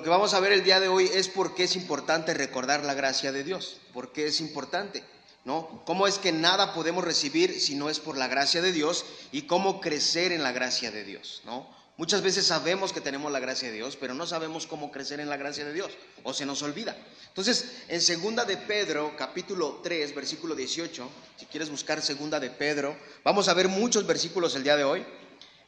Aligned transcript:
lo 0.00 0.04
que 0.04 0.08
vamos 0.08 0.32
a 0.32 0.40
ver 0.40 0.52
el 0.52 0.64
día 0.64 0.80
de 0.80 0.88
hoy 0.88 1.10
es 1.12 1.28
por 1.28 1.54
qué 1.54 1.64
es 1.64 1.76
importante 1.76 2.32
recordar 2.32 2.82
la 2.84 2.94
gracia 2.94 3.32
de 3.32 3.44
Dios, 3.44 3.76
por 3.92 4.12
qué 4.12 4.28
es 4.28 4.40
importante, 4.40 5.04
¿no? 5.44 5.82
¿Cómo 5.84 6.06
es 6.06 6.16
que 6.16 6.32
nada 6.32 6.72
podemos 6.72 7.04
recibir 7.04 7.60
si 7.60 7.74
no 7.74 7.90
es 7.90 8.00
por 8.00 8.16
la 8.16 8.26
gracia 8.26 8.62
de 8.62 8.72
Dios 8.72 9.04
y 9.30 9.42
cómo 9.42 9.78
crecer 9.78 10.32
en 10.32 10.42
la 10.42 10.52
gracia 10.52 10.90
de 10.90 11.04
Dios, 11.04 11.42
¿no? 11.44 11.68
Muchas 11.98 12.22
veces 12.22 12.46
sabemos 12.46 12.94
que 12.94 13.02
tenemos 13.02 13.30
la 13.30 13.40
gracia 13.40 13.68
de 13.68 13.74
Dios, 13.74 13.98
pero 14.00 14.14
no 14.14 14.26
sabemos 14.26 14.66
cómo 14.66 14.90
crecer 14.90 15.20
en 15.20 15.28
la 15.28 15.36
gracia 15.36 15.66
de 15.66 15.74
Dios 15.74 15.92
o 16.22 16.32
se 16.32 16.46
nos 16.46 16.62
olvida. 16.62 16.96
Entonces, 17.28 17.82
en 17.88 18.00
segunda 18.00 18.46
de 18.46 18.56
Pedro, 18.56 19.14
capítulo 19.18 19.80
3, 19.82 20.14
versículo 20.14 20.54
18, 20.54 21.10
si 21.36 21.44
quieres 21.44 21.68
buscar 21.68 22.00
segunda 22.00 22.40
de 22.40 22.48
Pedro, 22.48 22.96
vamos 23.22 23.48
a 23.48 23.52
ver 23.52 23.68
muchos 23.68 24.06
versículos 24.06 24.54
el 24.54 24.62
día 24.62 24.78
de 24.78 24.84
hoy. 24.84 25.04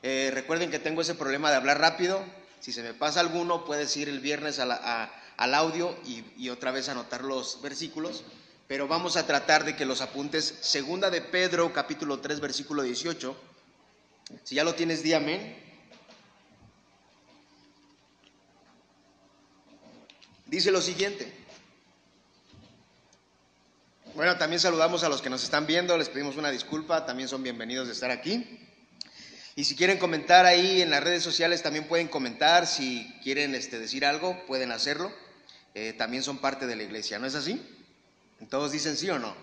Eh, 0.02 0.30
recuerden 0.32 0.70
que 0.70 0.78
tengo 0.78 1.02
ese 1.02 1.14
problema 1.14 1.50
de 1.50 1.56
hablar 1.56 1.78
rápido. 1.78 2.24
Si 2.62 2.72
se 2.72 2.84
me 2.84 2.94
pasa 2.94 3.18
alguno, 3.18 3.64
puedes 3.64 3.96
ir 3.96 4.08
el 4.08 4.20
viernes 4.20 4.60
al 4.60 5.54
audio 5.54 5.98
y, 6.06 6.24
y 6.36 6.48
otra 6.48 6.70
vez 6.70 6.88
anotar 6.88 7.24
los 7.24 7.60
versículos. 7.60 8.22
Pero 8.68 8.86
vamos 8.86 9.16
a 9.16 9.26
tratar 9.26 9.64
de 9.64 9.74
que 9.74 9.84
los 9.84 10.00
apuntes. 10.00 10.60
Segunda 10.60 11.10
de 11.10 11.22
Pedro, 11.22 11.72
capítulo 11.72 12.20
3, 12.20 12.38
versículo 12.38 12.84
18. 12.84 13.36
Si 14.44 14.54
ya 14.54 14.62
lo 14.62 14.76
tienes, 14.76 15.02
di 15.02 15.12
amén. 15.12 15.60
Dice 20.46 20.70
lo 20.70 20.80
siguiente. 20.80 21.32
Bueno, 24.14 24.38
también 24.38 24.60
saludamos 24.60 25.02
a 25.02 25.08
los 25.08 25.20
que 25.20 25.30
nos 25.30 25.42
están 25.42 25.66
viendo, 25.66 25.98
les 25.98 26.10
pedimos 26.10 26.36
una 26.36 26.50
disculpa, 26.50 27.04
también 27.04 27.28
son 27.28 27.42
bienvenidos 27.42 27.88
de 27.88 27.94
estar 27.94 28.12
aquí. 28.12 28.60
Y 29.54 29.64
si 29.64 29.76
quieren 29.76 29.98
comentar 29.98 30.46
ahí 30.46 30.80
en 30.80 30.90
las 30.90 31.04
redes 31.04 31.22
sociales, 31.22 31.62
también 31.62 31.86
pueden 31.86 32.08
comentar, 32.08 32.66
si 32.66 33.12
quieren 33.22 33.54
este, 33.54 33.78
decir 33.78 34.04
algo, 34.04 34.46
pueden 34.46 34.72
hacerlo. 34.72 35.12
Eh, 35.74 35.94
también 35.96 36.22
son 36.22 36.38
parte 36.38 36.66
de 36.66 36.76
la 36.76 36.82
iglesia, 36.82 37.18
¿no 37.18 37.26
es 37.26 37.34
así? 37.34 37.60
¿Todos 38.48 38.72
dicen 38.72 38.96
sí 38.96 39.10
o 39.10 39.18
no? 39.18 39.34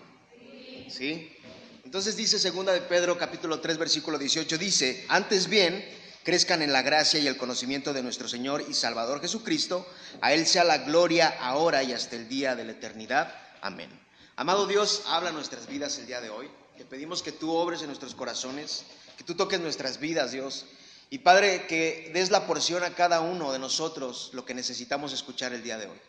Sí. 0.88 1.36
Entonces 1.84 2.16
dice 2.16 2.38
segunda 2.38 2.72
de 2.72 2.82
Pedro 2.82 3.18
capítulo 3.18 3.60
3 3.60 3.78
versículo 3.78 4.18
18, 4.18 4.58
dice, 4.58 5.04
antes 5.08 5.48
bien, 5.48 5.84
crezcan 6.24 6.62
en 6.62 6.72
la 6.72 6.82
gracia 6.82 7.18
y 7.18 7.26
el 7.26 7.36
conocimiento 7.36 7.92
de 7.92 8.02
nuestro 8.02 8.28
Señor 8.28 8.64
y 8.68 8.74
Salvador 8.74 9.20
Jesucristo. 9.20 9.86
A 10.20 10.32
Él 10.32 10.46
sea 10.46 10.64
la 10.64 10.78
gloria 10.78 11.36
ahora 11.40 11.82
y 11.82 11.92
hasta 11.92 12.16
el 12.16 12.28
día 12.28 12.54
de 12.54 12.64
la 12.64 12.72
eternidad. 12.72 13.34
Amén. 13.60 13.90
Amado 14.36 14.66
Dios, 14.66 15.02
habla 15.06 15.32
nuestras 15.32 15.66
vidas 15.66 15.98
el 15.98 16.06
día 16.06 16.20
de 16.20 16.30
hoy. 16.30 16.48
Te 16.76 16.84
pedimos 16.84 17.22
que 17.22 17.32
tú 17.32 17.52
obres 17.52 17.80
en 17.80 17.88
nuestros 17.88 18.14
corazones, 18.14 18.84
que 19.20 19.24
tú 19.24 19.34
toques 19.34 19.60
nuestras 19.60 20.00
vidas, 20.00 20.32
Dios. 20.32 20.64
Y 21.10 21.18
Padre, 21.18 21.66
que 21.66 22.10
des 22.14 22.30
la 22.30 22.46
porción 22.46 22.82
a 22.84 22.94
cada 22.94 23.20
uno 23.20 23.52
de 23.52 23.58
nosotros 23.58 24.30
lo 24.32 24.46
que 24.46 24.54
necesitamos 24.54 25.12
escuchar 25.12 25.52
el 25.52 25.62
día 25.62 25.76
de 25.76 25.88
hoy. 25.88 26.00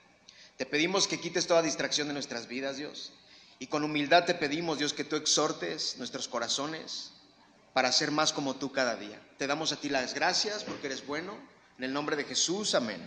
Te 0.55 0.65
pedimos 0.65 1.09
que 1.09 1.19
quites 1.19 1.45
toda 1.45 1.61
distracción 1.61 2.07
de 2.07 2.13
nuestras 2.13 2.47
vidas, 2.47 2.77
Dios. 2.77 3.11
Y 3.59 3.67
con 3.67 3.83
humildad 3.83 4.23
te 4.23 4.33
pedimos, 4.33 4.77
Dios, 4.77 4.93
que 4.93 5.03
tú 5.03 5.17
exhortes 5.17 5.97
nuestros 5.97 6.29
corazones, 6.29 7.11
para 7.73 7.91
ser 7.91 8.11
más 8.11 8.31
como 8.31 8.55
tú 8.55 8.71
cada 8.71 8.95
día. 8.95 9.21
Te 9.37 9.45
damos 9.45 9.73
a 9.73 9.75
ti 9.75 9.89
las 9.89 10.13
gracias 10.13 10.63
porque 10.63 10.87
eres 10.87 11.05
bueno. 11.05 11.37
En 11.77 11.83
el 11.83 11.91
nombre 11.91 12.15
de 12.15 12.23
Jesús, 12.23 12.75
amén. 12.75 13.01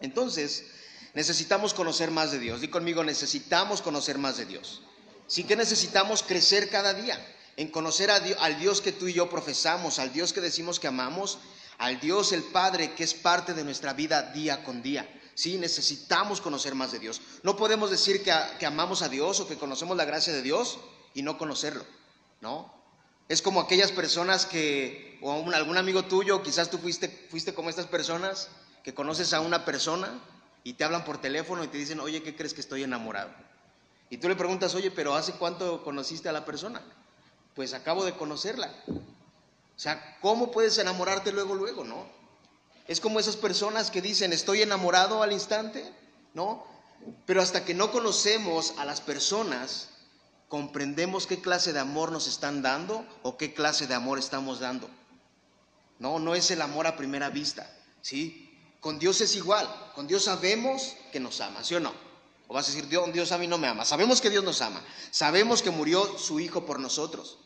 Entonces, 0.00 0.66
necesitamos 1.14 1.72
conocer 1.72 2.10
más 2.10 2.32
de 2.32 2.40
Dios. 2.40 2.62
Di 2.62 2.66
conmigo, 2.66 3.04
necesitamos 3.04 3.80
conocer 3.80 4.18
más 4.18 4.38
de 4.38 4.46
Dios. 4.46 4.82
Sí 5.28 5.44
que 5.44 5.54
necesitamos 5.54 6.24
crecer 6.24 6.68
cada 6.68 6.94
día 6.94 7.16
en 7.56 7.68
conocer 7.68 8.10
al 8.10 8.58
Dios 8.58 8.80
que 8.80 8.92
tú 8.92 9.08
y 9.08 9.12
yo 9.12 9.28
profesamos, 9.28 9.98
al 9.98 10.12
Dios 10.12 10.32
que 10.32 10.40
decimos 10.40 10.80
que 10.80 10.88
amamos, 10.88 11.38
al 11.78 11.98
Dios 12.00 12.32
el 12.32 12.42
Padre 12.42 12.94
que 12.94 13.04
es 13.04 13.14
parte 13.14 13.54
de 13.54 13.64
nuestra 13.64 13.92
vida 13.92 14.22
día 14.32 14.64
con 14.64 14.82
día. 14.82 15.08
Sí, 15.34 15.56
necesitamos 15.56 16.40
conocer 16.40 16.74
más 16.74 16.92
de 16.92 16.98
Dios. 16.98 17.20
No 17.42 17.56
podemos 17.56 17.90
decir 17.90 18.22
que, 18.22 18.66
amamos 18.66 19.02
a 19.02 19.08
Dios 19.08 19.40
o 19.40 19.48
que 19.48 19.56
conocemos 19.56 19.96
la 19.96 20.04
gracia 20.04 20.32
de 20.32 20.42
Dios 20.42 20.78
y 21.14 21.22
no 21.22 21.38
conocerlo, 21.38 21.84
¿no? 22.40 22.74
Es 23.28 23.40
como 23.40 23.60
aquellas 23.60 23.92
personas 23.92 24.44
que, 24.44 25.18
o 25.22 25.32
algún 25.54 25.78
amigo 25.78 26.04
tuyo, 26.04 26.42
quizás 26.42 26.68
tú 26.68 26.78
fuiste, 26.78 27.28
fuiste 27.30 27.54
como 27.54 27.70
estas 27.70 27.86
personas, 27.86 28.48
que 28.82 28.92
conoces 28.92 29.32
a 29.32 29.40
una 29.40 29.64
persona 29.64 30.20
y 30.64 30.74
te 30.74 30.84
hablan 30.84 31.04
por 31.04 31.20
teléfono 31.20 31.64
y 31.64 31.68
te 31.68 31.78
dicen, 31.78 32.00
oye, 32.00 32.22
¿qué 32.22 32.34
crees 32.36 32.54
que 32.54 32.60
estoy 32.60 32.82
enamorado? 32.82 33.30
Y 34.10 34.18
tú 34.18 34.28
le 34.28 34.36
preguntas, 34.36 34.74
oye, 34.74 34.90
pero 34.90 35.14
¿hace 35.14 35.32
cuánto 35.32 35.82
conociste 35.84 36.28
a 36.28 36.32
la 36.32 36.44
persona? 36.44 36.82
Pues 37.60 37.74
acabo 37.74 38.06
de 38.06 38.14
conocerla. 38.14 38.72
O 38.88 39.78
sea, 39.78 40.16
¿cómo 40.22 40.50
puedes 40.50 40.78
enamorarte 40.78 41.30
luego, 41.30 41.54
luego, 41.54 41.84
no? 41.84 42.06
Es 42.88 43.02
como 43.02 43.20
esas 43.20 43.36
personas 43.36 43.90
que 43.90 44.00
dicen, 44.00 44.32
estoy 44.32 44.62
enamorado 44.62 45.22
al 45.22 45.30
instante, 45.30 45.84
¿no? 46.32 46.64
Pero 47.26 47.42
hasta 47.42 47.66
que 47.66 47.74
no 47.74 47.92
conocemos 47.92 48.72
a 48.78 48.86
las 48.86 49.02
personas, 49.02 49.90
comprendemos 50.48 51.26
qué 51.26 51.42
clase 51.42 51.74
de 51.74 51.80
amor 51.80 52.12
nos 52.12 52.28
están 52.28 52.62
dando 52.62 53.04
o 53.22 53.36
qué 53.36 53.52
clase 53.52 53.86
de 53.86 53.92
amor 53.92 54.18
estamos 54.18 54.60
dando. 54.60 54.88
No, 55.98 56.18
no 56.18 56.34
es 56.34 56.50
el 56.50 56.62
amor 56.62 56.86
a 56.86 56.96
primera 56.96 57.28
vista, 57.28 57.70
¿sí? 58.00 58.58
Con 58.80 58.98
Dios 58.98 59.20
es 59.20 59.36
igual, 59.36 59.68
con 59.94 60.06
Dios 60.06 60.24
sabemos 60.24 60.96
que 61.12 61.20
nos 61.20 61.42
ama, 61.42 61.62
¿sí 61.62 61.74
o 61.74 61.80
no? 61.80 61.92
O 62.48 62.54
vas 62.54 62.64
a 62.64 62.72
decir, 62.72 62.88
Dios, 62.88 63.12
Dios 63.12 63.32
a 63.32 63.38
mí 63.38 63.46
no 63.46 63.58
me 63.58 63.68
ama. 63.68 63.84
Sabemos 63.84 64.22
que 64.22 64.30
Dios 64.30 64.44
nos 64.44 64.62
ama, 64.62 64.82
sabemos 65.10 65.62
que 65.62 65.68
murió 65.68 66.18
su 66.18 66.40
Hijo 66.40 66.64
por 66.64 66.80
nosotros, 66.80 67.36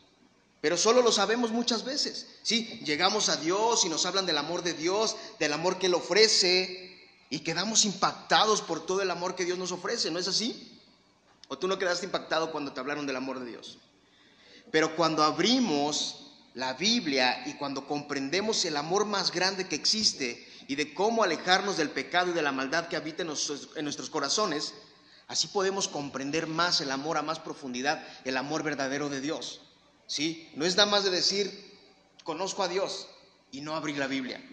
pero 0.61 0.77
solo 0.77 1.01
lo 1.01 1.11
sabemos 1.11 1.51
muchas 1.51 1.83
veces, 1.85 2.27
¿sí? 2.41 2.81
Llegamos 2.85 3.29
a 3.29 3.37
Dios 3.37 3.85
y 3.85 3.89
nos 3.89 4.05
hablan 4.05 4.25
del 4.25 4.37
amor 4.37 4.63
de 4.63 4.73
Dios, 4.73 5.15
del 5.39 5.53
amor 5.53 5.77
que 5.77 5.87
Él 5.87 5.93
ofrece, 5.93 6.85
y 7.29 7.39
quedamos 7.39 7.85
impactados 7.85 8.61
por 8.61 8.85
todo 8.85 9.01
el 9.01 9.11
amor 9.11 9.35
que 9.35 9.45
Dios 9.45 9.57
nos 9.57 9.71
ofrece, 9.71 10.11
¿no 10.11 10.19
es 10.19 10.27
así? 10.27 10.79
¿O 11.47 11.57
tú 11.57 11.67
no 11.67 11.77
quedaste 11.77 12.05
impactado 12.05 12.51
cuando 12.51 12.73
te 12.73 12.79
hablaron 12.79 13.05
del 13.05 13.15
amor 13.15 13.39
de 13.39 13.45
Dios? 13.45 13.77
Pero 14.71 14.95
cuando 14.95 15.23
abrimos 15.23 16.31
la 16.53 16.73
Biblia 16.73 17.43
y 17.45 17.53
cuando 17.53 17.87
comprendemos 17.87 18.63
el 18.65 18.77
amor 18.77 19.05
más 19.05 19.31
grande 19.31 19.67
que 19.67 19.75
existe 19.75 20.47
y 20.67 20.75
de 20.75 20.93
cómo 20.93 21.23
alejarnos 21.23 21.77
del 21.77 21.89
pecado 21.89 22.31
y 22.31 22.33
de 22.33 22.41
la 22.41 22.51
maldad 22.51 22.87
que 22.87 22.95
habita 22.95 23.21
en 23.21 23.27
nuestros, 23.27 24.09
corazones, 24.09 24.73
así 25.27 25.47
podemos 25.47 25.87
comprender 25.87 26.47
más 26.47 26.81
el 26.81 26.91
amor 26.91 27.17
a 27.17 27.21
más 27.21 27.39
profundidad, 27.39 28.03
el 28.23 28.37
amor 28.37 28.63
verdadero 28.63 29.09
de 29.09 29.21
Dios. 29.21 29.61
¿Sí? 30.07 30.49
No 30.55 30.65
es 30.65 30.75
nada 30.75 30.89
más 30.89 31.03
de 31.03 31.09
decir, 31.09 31.77
conozco 32.23 32.63
a 32.63 32.67
Dios 32.67 33.07
y 33.51 33.61
no 33.61 33.75
abrir 33.75 33.97
la 33.97 34.07
Biblia. 34.07 34.43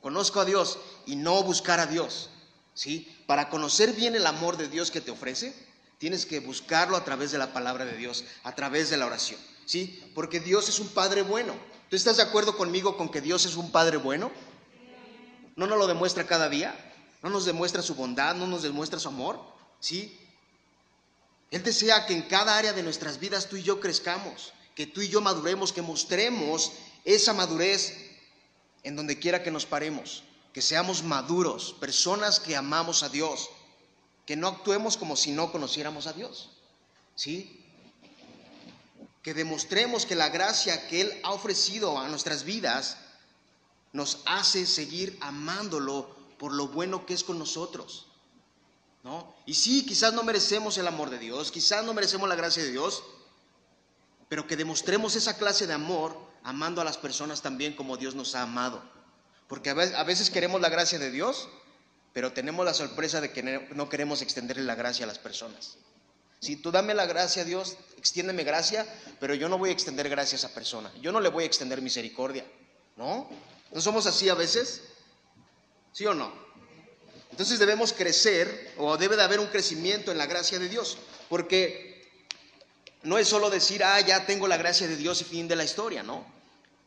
Conozco 0.00 0.40
a 0.40 0.44
Dios 0.44 0.78
y 1.06 1.16
no 1.16 1.42
buscar 1.42 1.80
a 1.80 1.86
Dios. 1.86 2.30
¿Sí? 2.74 3.16
Para 3.26 3.50
conocer 3.50 3.92
bien 3.92 4.14
el 4.14 4.26
amor 4.26 4.56
de 4.56 4.68
Dios 4.68 4.90
que 4.90 5.00
te 5.00 5.10
ofrece, 5.10 5.54
Tienes 5.98 6.26
que 6.26 6.38
buscarlo 6.38 6.96
a 6.96 7.04
través 7.04 7.32
de 7.32 7.38
la 7.38 7.52
palabra 7.52 7.84
de 7.84 7.96
Dios, 7.96 8.24
a 8.44 8.54
través 8.54 8.88
de 8.88 8.96
la 8.96 9.06
oración. 9.06 9.40
¿Sí? 9.66 10.00
Porque 10.14 10.40
Dios 10.40 10.68
es 10.68 10.78
un 10.78 10.88
Padre 10.88 11.22
bueno. 11.22 11.54
¿Tú 11.90 11.96
estás 11.96 12.18
de 12.18 12.22
acuerdo 12.22 12.56
conmigo 12.56 12.96
con 12.96 13.10
que 13.10 13.20
Dios 13.20 13.44
es 13.46 13.56
un 13.56 13.72
Padre 13.72 13.96
bueno? 13.96 14.30
¿No 15.56 15.66
nos 15.66 15.76
lo 15.76 15.86
demuestra 15.88 16.26
cada 16.26 16.48
día? 16.48 16.74
¿No 17.22 17.30
nos 17.30 17.44
demuestra 17.44 17.82
su 17.82 17.96
bondad? 17.96 18.36
¿No 18.36 18.46
nos 18.46 18.62
demuestra 18.62 19.00
su 19.00 19.08
amor? 19.08 19.40
¿Sí? 19.80 20.16
Él 21.50 21.64
desea 21.64 22.06
que 22.06 22.14
en 22.14 22.22
cada 22.22 22.56
área 22.56 22.72
de 22.72 22.84
nuestras 22.84 23.18
vidas 23.18 23.48
tú 23.48 23.56
y 23.56 23.64
yo 23.64 23.80
crezcamos, 23.80 24.52
que 24.78 24.86
tú 24.86 25.02
y 25.02 25.08
yo 25.08 25.20
maduremos, 25.20 25.72
que 25.72 25.82
mostremos 25.82 26.70
esa 27.04 27.32
madurez 27.32 27.96
en 28.84 28.94
donde 28.94 29.18
quiera 29.18 29.42
que 29.42 29.50
nos 29.50 29.66
paremos, 29.66 30.22
que 30.52 30.62
seamos 30.62 31.02
maduros, 31.02 31.74
personas 31.80 32.38
que 32.38 32.54
amamos 32.54 33.02
a 33.02 33.08
Dios, 33.08 33.50
que 34.24 34.36
no 34.36 34.46
actuemos 34.46 34.96
como 34.96 35.16
si 35.16 35.32
no 35.32 35.50
conociéramos 35.50 36.06
a 36.06 36.12
Dios. 36.12 36.50
¿Sí? 37.16 37.60
Que 39.24 39.34
demostremos 39.34 40.06
que 40.06 40.14
la 40.14 40.28
gracia 40.28 40.86
que 40.86 41.00
Él 41.00 41.20
ha 41.24 41.32
ofrecido 41.32 41.98
a 41.98 42.08
nuestras 42.08 42.44
vidas 42.44 42.98
nos 43.92 44.18
hace 44.26 44.64
seguir 44.64 45.18
amándolo 45.20 46.08
por 46.38 46.52
lo 46.52 46.68
bueno 46.68 47.04
que 47.04 47.14
es 47.14 47.24
con 47.24 47.36
nosotros. 47.36 48.06
¿No? 49.02 49.34
Y 49.44 49.54
sí, 49.54 49.84
quizás 49.84 50.14
no 50.14 50.22
merecemos 50.22 50.78
el 50.78 50.86
amor 50.86 51.10
de 51.10 51.18
Dios, 51.18 51.50
quizás 51.50 51.84
no 51.84 51.94
merecemos 51.94 52.28
la 52.28 52.36
gracia 52.36 52.62
de 52.62 52.70
Dios, 52.70 53.02
pero 54.28 54.46
que 54.46 54.56
demostremos 54.56 55.16
esa 55.16 55.36
clase 55.36 55.66
de 55.66 55.74
amor 55.74 56.16
amando 56.42 56.80
a 56.80 56.84
las 56.84 56.98
personas 56.98 57.42
también 57.42 57.74
como 57.74 57.96
Dios 57.96 58.14
nos 58.14 58.34
ha 58.34 58.42
amado. 58.42 58.82
Porque 59.48 59.70
a 59.70 60.04
veces 60.04 60.30
queremos 60.30 60.60
la 60.60 60.68
gracia 60.68 60.98
de 60.98 61.10
Dios, 61.10 61.48
pero 62.12 62.32
tenemos 62.32 62.64
la 62.64 62.74
sorpresa 62.74 63.20
de 63.20 63.32
que 63.32 63.42
no 63.42 63.88
queremos 63.88 64.20
extenderle 64.22 64.64
la 64.64 64.74
gracia 64.74 65.04
a 65.04 65.08
las 65.08 65.18
personas. 65.18 65.78
Si 66.40 66.56
tú 66.56 66.70
dame 66.70 66.94
la 66.94 67.06
gracia, 67.06 67.44
Dios, 67.44 67.76
extiéndeme 67.96 68.44
gracia, 68.44 68.86
pero 69.18 69.34
yo 69.34 69.48
no 69.48 69.58
voy 69.58 69.70
a 69.70 69.72
extender 69.72 70.08
gracia 70.08 70.36
a 70.36 70.38
esa 70.38 70.54
persona. 70.54 70.92
Yo 71.00 71.10
no 71.10 71.20
le 71.20 71.30
voy 71.30 71.44
a 71.44 71.46
extender 71.46 71.82
misericordia. 71.82 72.44
¿No? 72.96 73.28
¿No 73.72 73.80
somos 73.80 74.06
así 74.06 74.28
a 74.28 74.34
veces? 74.34 74.82
¿Sí 75.92 76.06
o 76.06 76.14
no? 76.14 76.32
Entonces 77.30 77.58
debemos 77.58 77.92
crecer 77.92 78.74
o 78.78 78.96
debe 78.96 79.16
de 79.16 79.22
haber 79.22 79.40
un 79.40 79.46
crecimiento 79.46 80.10
en 80.10 80.18
la 80.18 80.26
gracia 80.26 80.58
de 80.58 80.68
Dios, 80.68 80.98
porque 81.28 81.87
no 83.02 83.18
es 83.18 83.28
solo 83.28 83.50
decir, 83.50 83.84
ah, 83.84 84.00
ya 84.00 84.26
tengo 84.26 84.48
la 84.48 84.56
gracia 84.56 84.86
de 84.88 84.96
Dios 84.96 85.20
y 85.20 85.24
fin 85.24 85.48
de 85.48 85.56
la 85.56 85.64
historia, 85.64 86.02
¿no? 86.02 86.24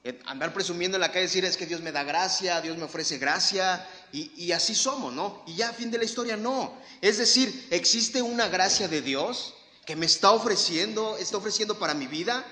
Eh, 0.04 0.20
andar 0.26 0.54
presumiendo 0.54 0.98
en 0.98 1.02
la 1.02 1.12
calle, 1.12 1.22
decir 1.22 1.46
es 1.46 1.58
que 1.58 1.68
Dios 1.68 1.82
me 1.82 1.92
da 1.92 2.04
gracia, 2.04 2.60
Dios 2.62 2.78
me 2.78 2.86
ofrece 2.86 3.18
gracia, 3.18 3.88
y, 4.12 4.32
y 4.36 4.52
así 4.52 4.74
somos, 4.74 5.14
¿no? 5.14 5.44
Y 5.46 5.56
ya 5.56 5.74
fin 5.74 5.92
de 5.92 6.00
la 6.00 6.06
historia, 6.06 6.36
no. 6.36 6.76
Es 7.02 7.18
decir, 7.18 7.68
existe 7.70 8.22
una 8.22 8.48
gracia 8.48 8.88
de 8.88 9.02
Dios 9.02 9.54
que 9.86 9.96
me 9.96 10.06
está 10.06 10.32
ofreciendo, 10.32 11.18
está 11.18 11.38
ofreciendo 11.38 11.78
para 11.78 11.94
mi 11.94 12.08
vida 12.08 12.46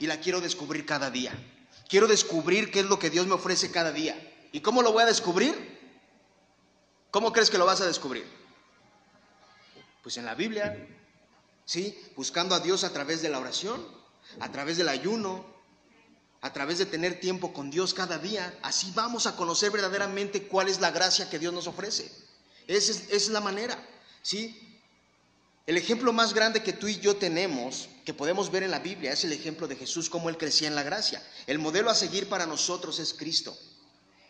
y 0.00 0.06
la 0.06 0.20
quiero 0.20 0.40
descubrir 0.40 0.86
cada 0.86 1.10
día. 1.10 1.32
Quiero 1.88 2.06
descubrir 2.06 2.70
qué 2.70 2.80
es 2.80 2.86
lo 2.86 2.98
que 2.98 3.10
Dios 3.10 3.26
me 3.26 3.34
ofrece 3.34 3.70
cada 3.70 3.92
día. 3.92 4.16
¿Y 4.52 4.60
cómo 4.60 4.82
lo 4.82 4.92
voy 4.92 5.02
a 5.02 5.06
descubrir? 5.06 5.78
¿Cómo 7.10 7.32
crees 7.32 7.50
que 7.50 7.58
lo 7.58 7.66
vas 7.66 7.80
a 7.80 7.86
descubrir? 7.86 8.24
Pues 10.02 10.16
en 10.16 10.24
la 10.24 10.34
Biblia, 10.34 10.76
¿sí? 11.64 11.98
Buscando 12.16 12.54
a 12.54 12.60
Dios 12.60 12.84
a 12.84 12.92
través 12.92 13.22
de 13.22 13.28
la 13.28 13.38
oración, 13.38 13.86
a 14.40 14.50
través 14.50 14.76
del 14.76 14.88
ayuno, 14.88 15.44
a 16.40 16.52
través 16.52 16.78
de 16.78 16.86
tener 16.86 17.20
tiempo 17.20 17.52
con 17.52 17.70
Dios 17.70 17.94
cada 17.94 18.18
día. 18.18 18.58
Así 18.62 18.92
vamos 18.94 19.26
a 19.26 19.36
conocer 19.36 19.70
verdaderamente 19.70 20.46
cuál 20.46 20.68
es 20.68 20.80
la 20.80 20.90
gracia 20.90 21.30
que 21.30 21.38
Dios 21.38 21.54
nos 21.54 21.66
ofrece. 21.66 22.10
Esa 22.66 22.92
es, 22.92 23.10
es 23.10 23.28
la 23.28 23.40
manera, 23.40 23.78
¿sí? 24.22 24.60
El 25.66 25.78
ejemplo 25.78 26.12
más 26.12 26.34
grande 26.34 26.62
que 26.62 26.74
tú 26.74 26.88
y 26.88 27.00
yo 27.00 27.16
tenemos, 27.16 27.88
que 28.04 28.12
podemos 28.12 28.50
ver 28.50 28.62
en 28.62 28.70
la 28.70 28.80
Biblia, 28.80 29.12
es 29.12 29.24
el 29.24 29.32
ejemplo 29.32 29.66
de 29.66 29.76
Jesús, 29.76 30.10
cómo 30.10 30.28
Él 30.28 30.36
crecía 30.36 30.68
en 30.68 30.74
la 30.74 30.82
gracia. 30.82 31.22
El 31.46 31.58
modelo 31.58 31.88
a 31.90 31.94
seguir 31.94 32.28
para 32.28 32.44
nosotros 32.44 32.98
es 32.98 33.14
Cristo. 33.14 33.56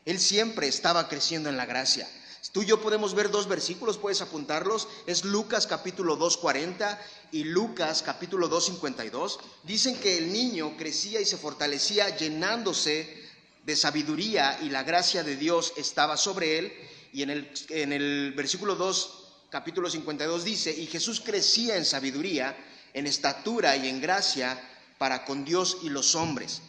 Él 0.04 0.20
siempre 0.20 0.68
estaba 0.68 1.08
creciendo 1.08 1.48
en 1.48 1.56
la 1.56 1.66
gracia. 1.66 2.08
Tú 2.52 2.62
y 2.62 2.66
yo 2.66 2.80
podemos 2.80 3.14
ver 3.14 3.30
dos 3.30 3.48
versículos, 3.48 3.98
puedes 3.98 4.20
apuntarlos. 4.20 4.88
Es 5.06 5.24
Lucas 5.24 5.66
capítulo 5.66 6.18
2.40 6.18 6.98
y 7.32 7.44
Lucas 7.44 8.02
capítulo 8.02 8.50
2.52. 8.50 9.38
Dicen 9.62 9.98
que 9.98 10.18
el 10.18 10.32
niño 10.32 10.76
crecía 10.76 11.20
y 11.20 11.24
se 11.24 11.38
fortalecía 11.38 12.16
llenándose 12.16 13.22
de 13.64 13.76
sabiduría 13.76 14.58
y 14.62 14.68
la 14.68 14.82
gracia 14.82 15.24
de 15.24 15.36
Dios 15.36 15.72
estaba 15.76 16.16
sobre 16.16 16.58
él. 16.58 16.72
Y 17.12 17.22
en 17.22 17.30
el, 17.30 17.50
en 17.70 17.92
el 17.92 18.32
versículo 18.36 18.74
2 18.76 19.24
capítulo 19.50 19.88
52 19.88 20.44
dice, 20.44 20.72
y 20.72 20.86
Jesús 20.86 21.20
crecía 21.20 21.76
en 21.76 21.84
sabiduría, 21.84 22.56
en 22.92 23.06
estatura 23.06 23.76
y 23.76 23.88
en 23.88 24.00
gracia 24.00 24.60
para 24.98 25.24
con 25.24 25.44
Dios 25.44 25.78
y 25.82 25.88
los 25.88 26.14
hombres. 26.14 26.60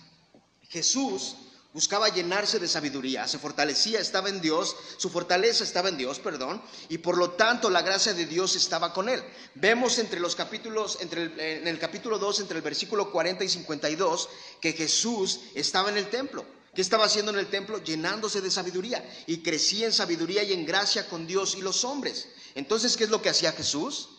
Jesús 0.70 1.36
buscaba 1.76 2.08
llenarse 2.08 2.58
de 2.58 2.70
sabiduría, 2.70 3.28
se 3.28 3.38
fortalecía, 3.38 4.00
estaba 4.00 4.30
en 4.30 4.40
Dios, 4.40 4.78
su 4.96 5.10
fortaleza 5.10 5.66
estaba 5.66 5.90
en 5.90 5.98
Dios, 5.98 6.20
perdón, 6.20 6.62
y 6.88 7.00
por 7.00 7.18
lo 7.18 7.32
tanto 7.32 7.70
la 7.70 7.82
gracia 7.82 8.14
de 8.14 8.26
Dios 8.26 8.56
estaba 8.56 8.94
con 8.94 9.10
él. 9.10 9.22
Vemos 9.56 10.00
entre 10.00 10.22
los 10.22 10.38
capítulos, 10.38 10.98
entre 11.02 11.24
el, 11.24 11.38
en 11.38 11.68
el 11.68 11.78
capítulo 11.78 12.18
2, 12.18 12.40
entre 12.40 12.60
el 12.60 12.64
versículo 12.64 13.12
40 13.12 13.44
y 13.44 13.50
52, 13.50 14.30
que 14.62 14.72
Jesús 14.72 15.42
estaba 15.54 15.90
en 15.90 15.98
el 15.98 16.10
templo. 16.10 16.46
¿Qué 16.74 16.82
estaba 16.82 17.04
haciendo 17.04 17.34
en 17.34 17.40
el 17.40 17.48
templo? 17.48 17.84
Llenándose 17.84 18.40
de 18.40 18.52
sabiduría 18.52 19.04
y 19.28 19.40
crecía 19.40 19.86
en 19.86 19.92
sabiduría 19.92 20.44
y 20.44 20.54
en 20.54 20.66
gracia 20.66 21.10
con 21.10 21.28
Dios 21.28 21.56
y 21.56 21.62
los 21.62 21.84
hombres. 21.84 22.30
Entonces, 22.56 22.96
¿qué 22.96 23.04
es 23.04 23.10
lo 23.10 23.22
que 23.22 23.30
hacía 23.30 23.52
Jesús? 23.52 24.12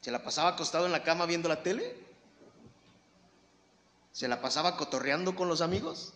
¿Se 0.00 0.10
la 0.10 0.24
pasaba 0.24 0.50
acostado 0.50 0.86
en 0.86 0.92
la 0.92 1.04
cama 1.04 1.26
viendo 1.26 1.48
la 1.48 1.62
tele? 1.62 2.07
¿Se 4.18 4.26
la 4.26 4.40
pasaba 4.40 4.76
cotorreando 4.76 5.36
con 5.36 5.46
los 5.46 5.60
amigos? 5.60 6.12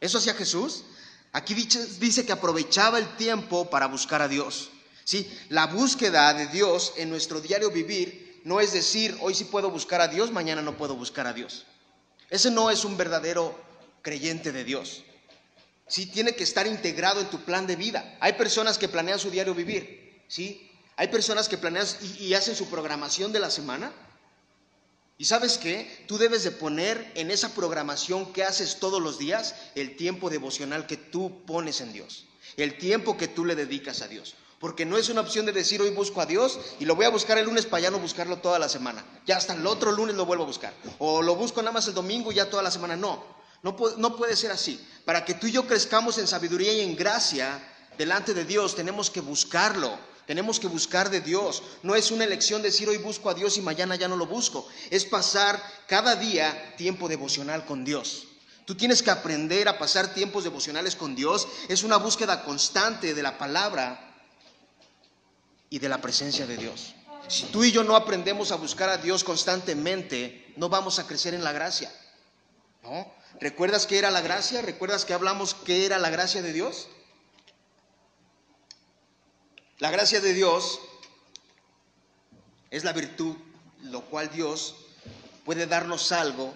¿Eso 0.00 0.18
hacía 0.18 0.34
Jesús? 0.34 0.82
Aquí 1.30 1.54
dice, 1.54 2.26
que 2.26 2.32
aprovechaba 2.32 2.98
el 2.98 3.06
tiempo 3.14 3.70
para 3.70 3.86
buscar 3.86 4.22
a 4.22 4.26
Dios. 4.26 4.70
¿Sí? 5.04 5.32
La 5.50 5.68
búsqueda 5.68 6.34
de 6.34 6.48
Dios 6.48 6.94
en 6.96 7.10
nuestro 7.10 7.40
diario 7.40 7.70
vivir 7.70 8.42
no 8.42 8.60
es 8.60 8.72
decir, 8.72 9.16
hoy 9.20 9.36
sí 9.36 9.44
puedo 9.44 9.70
buscar 9.70 10.00
a 10.00 10.08
Dios, 10.08 10.32
mañana 10.32 10.62
no 10.62 10.76
puedo 10.76 10.96
buscar 10.96 11.28
a 11.28 11.32
Dios. 11.32 11.64
Ese 12.28 12.50
no 12.50 12.72
es 12.72 12.84
un 12.84 12.96
verdadero 12.96 13.56
creyente 14.02 14.50
de 14.50 14.64
Dios. 14.64 15.04
Sí, 15.86 16.06
tiene 16.06 16.34
que 16.34 16.42
estar 16.42 16.66
integrado 16.66 17.20
en 17.20 17.30
tu 17.30 17.44
plan 17.44 17.68
de 17.68 17.76
vida. 17.76 18.18
Hay 18.18 18.32
personas 18.32 18.78
que 18.78 18.88
planean 18.88 19.20
su 19.20 19.30
diario 19.30 19.54
vivir, 19.54 20.24
¿sí? 20.26 20.72
Hay 20.96 21.06
personas 21.06 21.48
que 21.48 21.56
planean 21.56 21.86
y, 22.18 22.34
hacen 22.34 22.56
su 22.56 22.68
programación 22.68 23.32
de 23.32 23.38
la 23.38 23.50
semana. 23.52 23.92
¿Y 25.16 25.26
sabes 25.26 25.58
qué? 25.58 26.04
Tú 26.08 26.18
debes 26.18 26.42
de 26.42 26.50
poner 26.50 27.12
en 27.14 27.30
esa 27.30 27.54
programación 27.54 28.32
que 28.32 28.42
haces 28.42 28.80
todos 28.80 29.00
los 29.00 29.18
días 29.18 29.54
el 29.76 29.96
tiempo 29.96 30.28
devocional 30.28 30.86
que 30.86 30.96
tú 30.96 31.44
pones 31.46 31.80
en 31.80 31.92
Dios, 31.92 32.26
el 32.56 32.78
tiempo 32.78 33.16
que 33.16 33.28
tú 33.28 33.44
le 33.44 33.54
dedicas 33.54 34.02
a 34.02 34.08
Dios. 34.08 34.34
Porque 34.58 34.84
no 34.84 34.96
es 34.96 35.10
una 35.10 35.20
opción 35.20 35.46
de 35.46 35.52
decir 35.52 35.80
hoy 35.82 35.90
busco 35.90 36.20
a 36.20 36.26
Dios 36.26 36.58
y 36.80 36.84
lo 36.84 36.96
voy 36.96 37.04
a 37.04 37.10
buscar 37.10 37.38
el 37.38 37.44
lunes 37.44 37.66
para 37.66 37.82
ya 37.82 37.90
no 37.90 37.98
buscarlo 37.98 38.38
toda 38.38 38.58
la 38.58 38.68
semana. 38.68 39.04
Ya 39.26 39.36
hasta 39.36 39.54
el 39.54 39.66
otro 39.66 39.92
lunes 39.92 40.16
lo 40.16 40.26
vuelvo 40.26 40.44
a 40.44 40.46
buscar. 40.46 40.72
O 40.98 41.22
lo 41.22 41.36
busco 41.36 41.60
nada 41.60 41.72
más 41.72 41.86
el 41.86 41.94
domingo 41.94 42.32
y 42.32 42.36
ya 42.36 42.48
toda 42.48 42.62
la 42.62 42.70
semana. 42.70 42.96
No, 42.96 43.24
no, 43.62 43.76
no 43.98 44.16
puede 44.16 44.34
ser 44.36 44.50
así. 44.50 44.84
Para 45.04 45.24
que 45.24 45.34
tú 45.34 45.46
y 45.46 45.52
yo 45.52 45.66
crezcamos 45.66 46.18
en 46.18 46.26
sabiduría 46.26 46.72
y 46.72 46.80
en 46.80 46.96
gracia 46.96 47.62
delante 47.98 48.32
de 48.32 48.44
Dios, 48.44 48.74
tenemos 48.74 49.10
que 49.10 49.20
buscarlo 49.20 49.96
tenemos 50.26 50.58
que 50.58 50.66
buscar 50.66 51.10
de 51.10 51.20
Dios. 51.20 51.62
No 51.82 51.94
es 51.94 52.10
una 52.10 52.24
elección 52.24 52.62
decir 52.62 52.88
hoy 52.88 52.96
busco 52.98 53.30
a 53.30 53.34
Dios 53.34 53.56
y 53.58 53.62
mañana 53.62 53.96
ya 53.96 54.08
no 54.08 54.16
lo 54.16 54.26
busco. 54.26 54.66
Es 54.90 55.04
pasar 55.04 55.62
cada 55.86 56.16
día 56.16 56.74
tiempo 56.76 57.08
devocional 57.08 57.64
con 57.66 57.84
Dios. 57.84 58.26
Tú 58.64 58.74
tienes 58.74 59.02
que 59.02 59.10
aprender 59.10 59.68
a 59.68 59.78
pasar 59.78 60.14
tiempos 60.14 60.44
devocionales 60.44 60.96
con 60.96 61.14
Dios. 61.14 61.46
Es 61.68 61.82
una 61.82 61.98
búsqueda 61.98 62.44
constante 62.44 63.14
de 63.14 63.22
la 63.22 63.36
palabra 63.36 64.14
y 65.68 65.78
de 65.78 65.88
la 65.88 66.00
presencia 66.00 66.46
de 66.46 66.56
Dios. 66.56 66.94
Si 67.28 67.44
tú 67.44 67.64
y 67.64 67.72
yo 67.72 67.84
no 67.84 67.96
aprendemos 67.96 68.52
a 68.52 68.56
buscar 68.56 68.88
a 68.88 68.96
Dios 68.96 69.24
constantemente, 69.24 70.52
no 70.56 70.68
vamos 70.68 70.98
a 70.98 71.06
crecer 71.06 71.34
en 71.34 71.44
la 71.44 71.52
gracia. 71.52 71.92
¿No? 72.82 73.12
¿Recuerdas 73.40 73.86
qué 73.86 73.98
era 73.98 74.10
la 74.10 74.20
gracia? 74.20 74.62
¿Recuerdas 74.62 75.04
que 75.04 75.14
hablamos 75.14 75.54
qué 75.54 75.84
era 75.84 75.98
la 75.98 76.10
gracia 76.10 76.42
de 76.42 76.52
Dios? 76.52 76.88
La 79.78 79.90
gracia 79.90 80.20
de 80.20 80.32
Dios 80.32 80.80
es 82.70 82.84
la 82.84 82.92
virtud, 82.92 83.36
lo 83.82 84.02
cual 84.02 84.30
Dios 84.30 84.76
puede 85.44 85.66
darnos 85.66 86.12
algo 86.12 86.54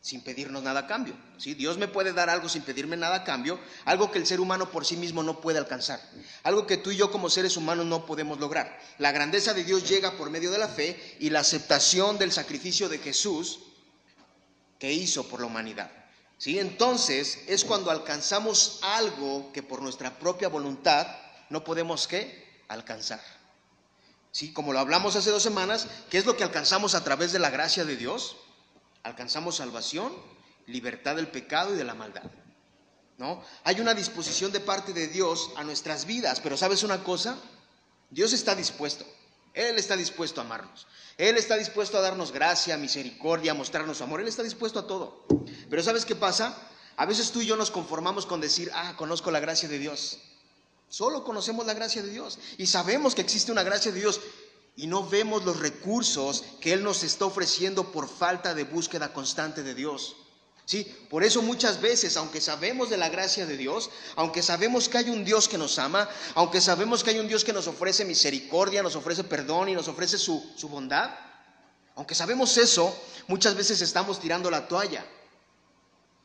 sin 0.00 0.20
pedirnos 0.22 0.62
nada 0.64 0.80
a 0.80 0.86
cambio. 0.88 1.14
¿sí? 1.38 1.54
Dios 1.54 1.78
me 1.78 1.86
puede 1.86 2.12
dar 2.12 2.28
algo 2.28 2.48
sin 2.48 2.62
pedirme 2.62 2.96
nada 2.96 3.16
a 3.16 3.24
cambio, 3.24 3.60
algo 3.84 4.10
que 4.10 4.18
el 4.18 4.26
ser 4.26 4.40
humano 4.40 4.70
por 4.70 4.84
sí 4.84 4.96
mismo 4.96 5.22
no 5.22 5.40
puede 5.40 5.58
alcanzar, 5.58 6.00
algo 6.42 6.66
que 6.66 6.76
tú 6.76 6.90
y 6.90 6.96
yo 6.96 7.12
como 7.12 7.30
seres 7.30 7.56
humanos 7.56 7.86
no 7.86 8.04
podemos 8.06 8.40
lograr. 8.40 8.76
La 8.98 9.12
grandeza 9.12 9.54
de 9.54 9.62
Dios 9.62 9.88
llega 9.88 10.16
por 10.18 10.28
medio 10.28 10.50
de 10.50 10.58
la 10.58 10.68
fe 10.68 11.16
y 11.20 11.30
la 11.30 11.40
aceptación 11.40 12.18
del 12.18 12.32
sacrificio 12.32 12.88
de 12.88 12.98
Jesús 12.98 13.60
que 14.80 14.92
hizo 14.92 15.28
por 15.28 15.38
la 15.38 15.46
humanidad. 15.46 15.92
¿sí? 16.38 16.58
Entonces 16.58 17.38
es 17.46 17.64
cuando 17.64 17.92
alcanzamos 17.92 18.80
algo 18.82 19.52
que 19.52 19.62
por 19.62 19.80
nuestra 19.80 20.18
propia 20.18 20.48
voluntad 20.48 21.06
no 21.52 21.62
podemos 21.62 22.08
qué? 22.08 22.64
Alcanzar. 22.66 23.20
Sí, 24.32 24.54
como 24.54 24.72
lo 24.72 24.78
hablamos 24.78 25.14
hace 25.14 25.30
dos 25.30 25.42
semanas, 25.42 25.86
¿qué 26.10 26.16
es 26.16 26.24
lo 26.24 26.36
que 26.36 26.44
alcanzamos 26.44 26.94
a 26.94 27.04
través 27.04 27.32
de 27.32 27.38
la 27.38 27.50
gracia 27.50 27.84
de 27.84 27.96
Dios? 27.96 28.36
Alcanzamos 29.02 29.56
salvación, 29.56 30.12
libertad 30.66 31.16
del 31.16 31.28
pecado 31.28 31.74
y 31.74 31.76
de 31.76 31.84
la 31.84 31.94
maldad. 31.94 32.30
¿No? 33.18 33.44
Hay 33.64 33.80
una 33.80 33.92
disposición 33.92 34.50
de 34.50 34.60
parte 34.60 34.94
de 34.94 35.06
Dios 35.06 35.50
a 35.56 35.62
nuestras 35.62 36.06
vidas, 36.06 36.40
pero 36.40 36.56
¿sabes 36.56 36.82
una 36.82 37.04
cosa? 37.04 37.36
Dios 38.08 38.32
está 38.32 38.54
dispuesto. 38.54 39.04
Él 39.52 39.76
está 39.76 39.94
dispuesto 39.94 40.40
a 40.40 40.44
amarnos. 40.44 40.86
Él 41.18 41.36
está 41.36 41.58
dispuesto 41.58 41.98
a 41.98 42.00
darnos 42.00 42.32
gracia, 42.32 42.78
misericordia, 42.78 43.52
a 43.52 43.54
mostrarnos 43.54 44.00
amor. 44.00 44.22
Él 44.22 44.28
está 44.28 44.42
dispuesto 44.42 44.78
a 44.78 44.86
todo. 44.86 45.26
Pero 45.68 45.82
¿sabes 45.82 46.06
qué 46.06 46.16
pasa? 46.16 46.56
A 46.96 47.04
veces 47.04 47.30
tú 47.30 47.42
y 47.42 47.46
yo 47.46 47.56
nos 47.56 47.70
conformamos 47.70 48.24
con 48.24 48.40
decir, 48.40 48.70
ah, 48.74 48.94
conozco 48.96 49.30
la 49.30 49.40
gracia 49.40 49.68
de 49.68 49.78
Dios. 49.78 50.18
Solo 50.92 51.24
conocemos 51.24 51.64
la 51.64 51.72
gracia 51.72 52.02
de 52.02 52.10
Dios 52.10 52.38
y 52.58 52.66
sabemos 52.66 53.14
que 53.14 53.22
existe 53.22 53.50
una 53.50 53.62
gracia 53.62 53.90
de 53.90 53.98
Dios 53.98 54.20
y 54.76 54.86
no 54.86 55.08
vemos 55.08 55.42
los 55.42 55.58
recursos 55.58 56.44
que 56.60 56.74
Él 56.74 56.84
nos 56.84 57.02
está 57.02 57.24
ofreciendo 57.24 57.90
por 57.90 58.06
falta 58.06 58.52
de 58.52 58.64
búsqueda 58.64 59.10
constante 59.14 59.62
de 59.62 59.74
Dios. 59.74 60.16
¿Sí? 60.66 60.84
Por 61.08 61.24
eso 61.24 61.40
muchas 61.40 61.80
veces, 61.80 62.18
aunque 62.18 62.42
sabemos 62.42 62.90
de 62.90 62.98
la 62.98 63.08
gracia 63.08 63.46
de 63.46 63.56
Dios, 63.56 63.88
aunque 64.16 64.42
sabemos 64.42 64.90
que 64.90 64.98
hay 64.98 65.08
un 65.08 65.24
Dios 65.24 65.48
que 65.48 65.56
nos 65.56 65.78
ama, 65.78 66.10
aunque 66.34 66.60
sabemos 66.60 67.02
que 67.02 67.08
hay 67.08 67.20
un 67.20 67.26
Dios 67.26 67.42
que 67.42 67.54
nos 67.54 67.68
ofrece 67.68 68.04
misericordia, 68.04 68.82
nos 68.82 68.94
ofrece 68.94 69.24
perdón 69.24 69.70
y 69.70 69.74
nos 69.74 69.88
ofrece 69.88 70.18
su, 70.18 70.44
su 70.56 70.68
bondad, 70.68 71.10
aunque 71.94 72.14
sabemos 72.14 72.58
eso, 72.58 72.94
muchas 73.28 73.54
veces 73.54 73.80
estamos 73.80 74.20
tirando 74.20 74.50
la 74.50 74.68
toalla. 74.68 75.06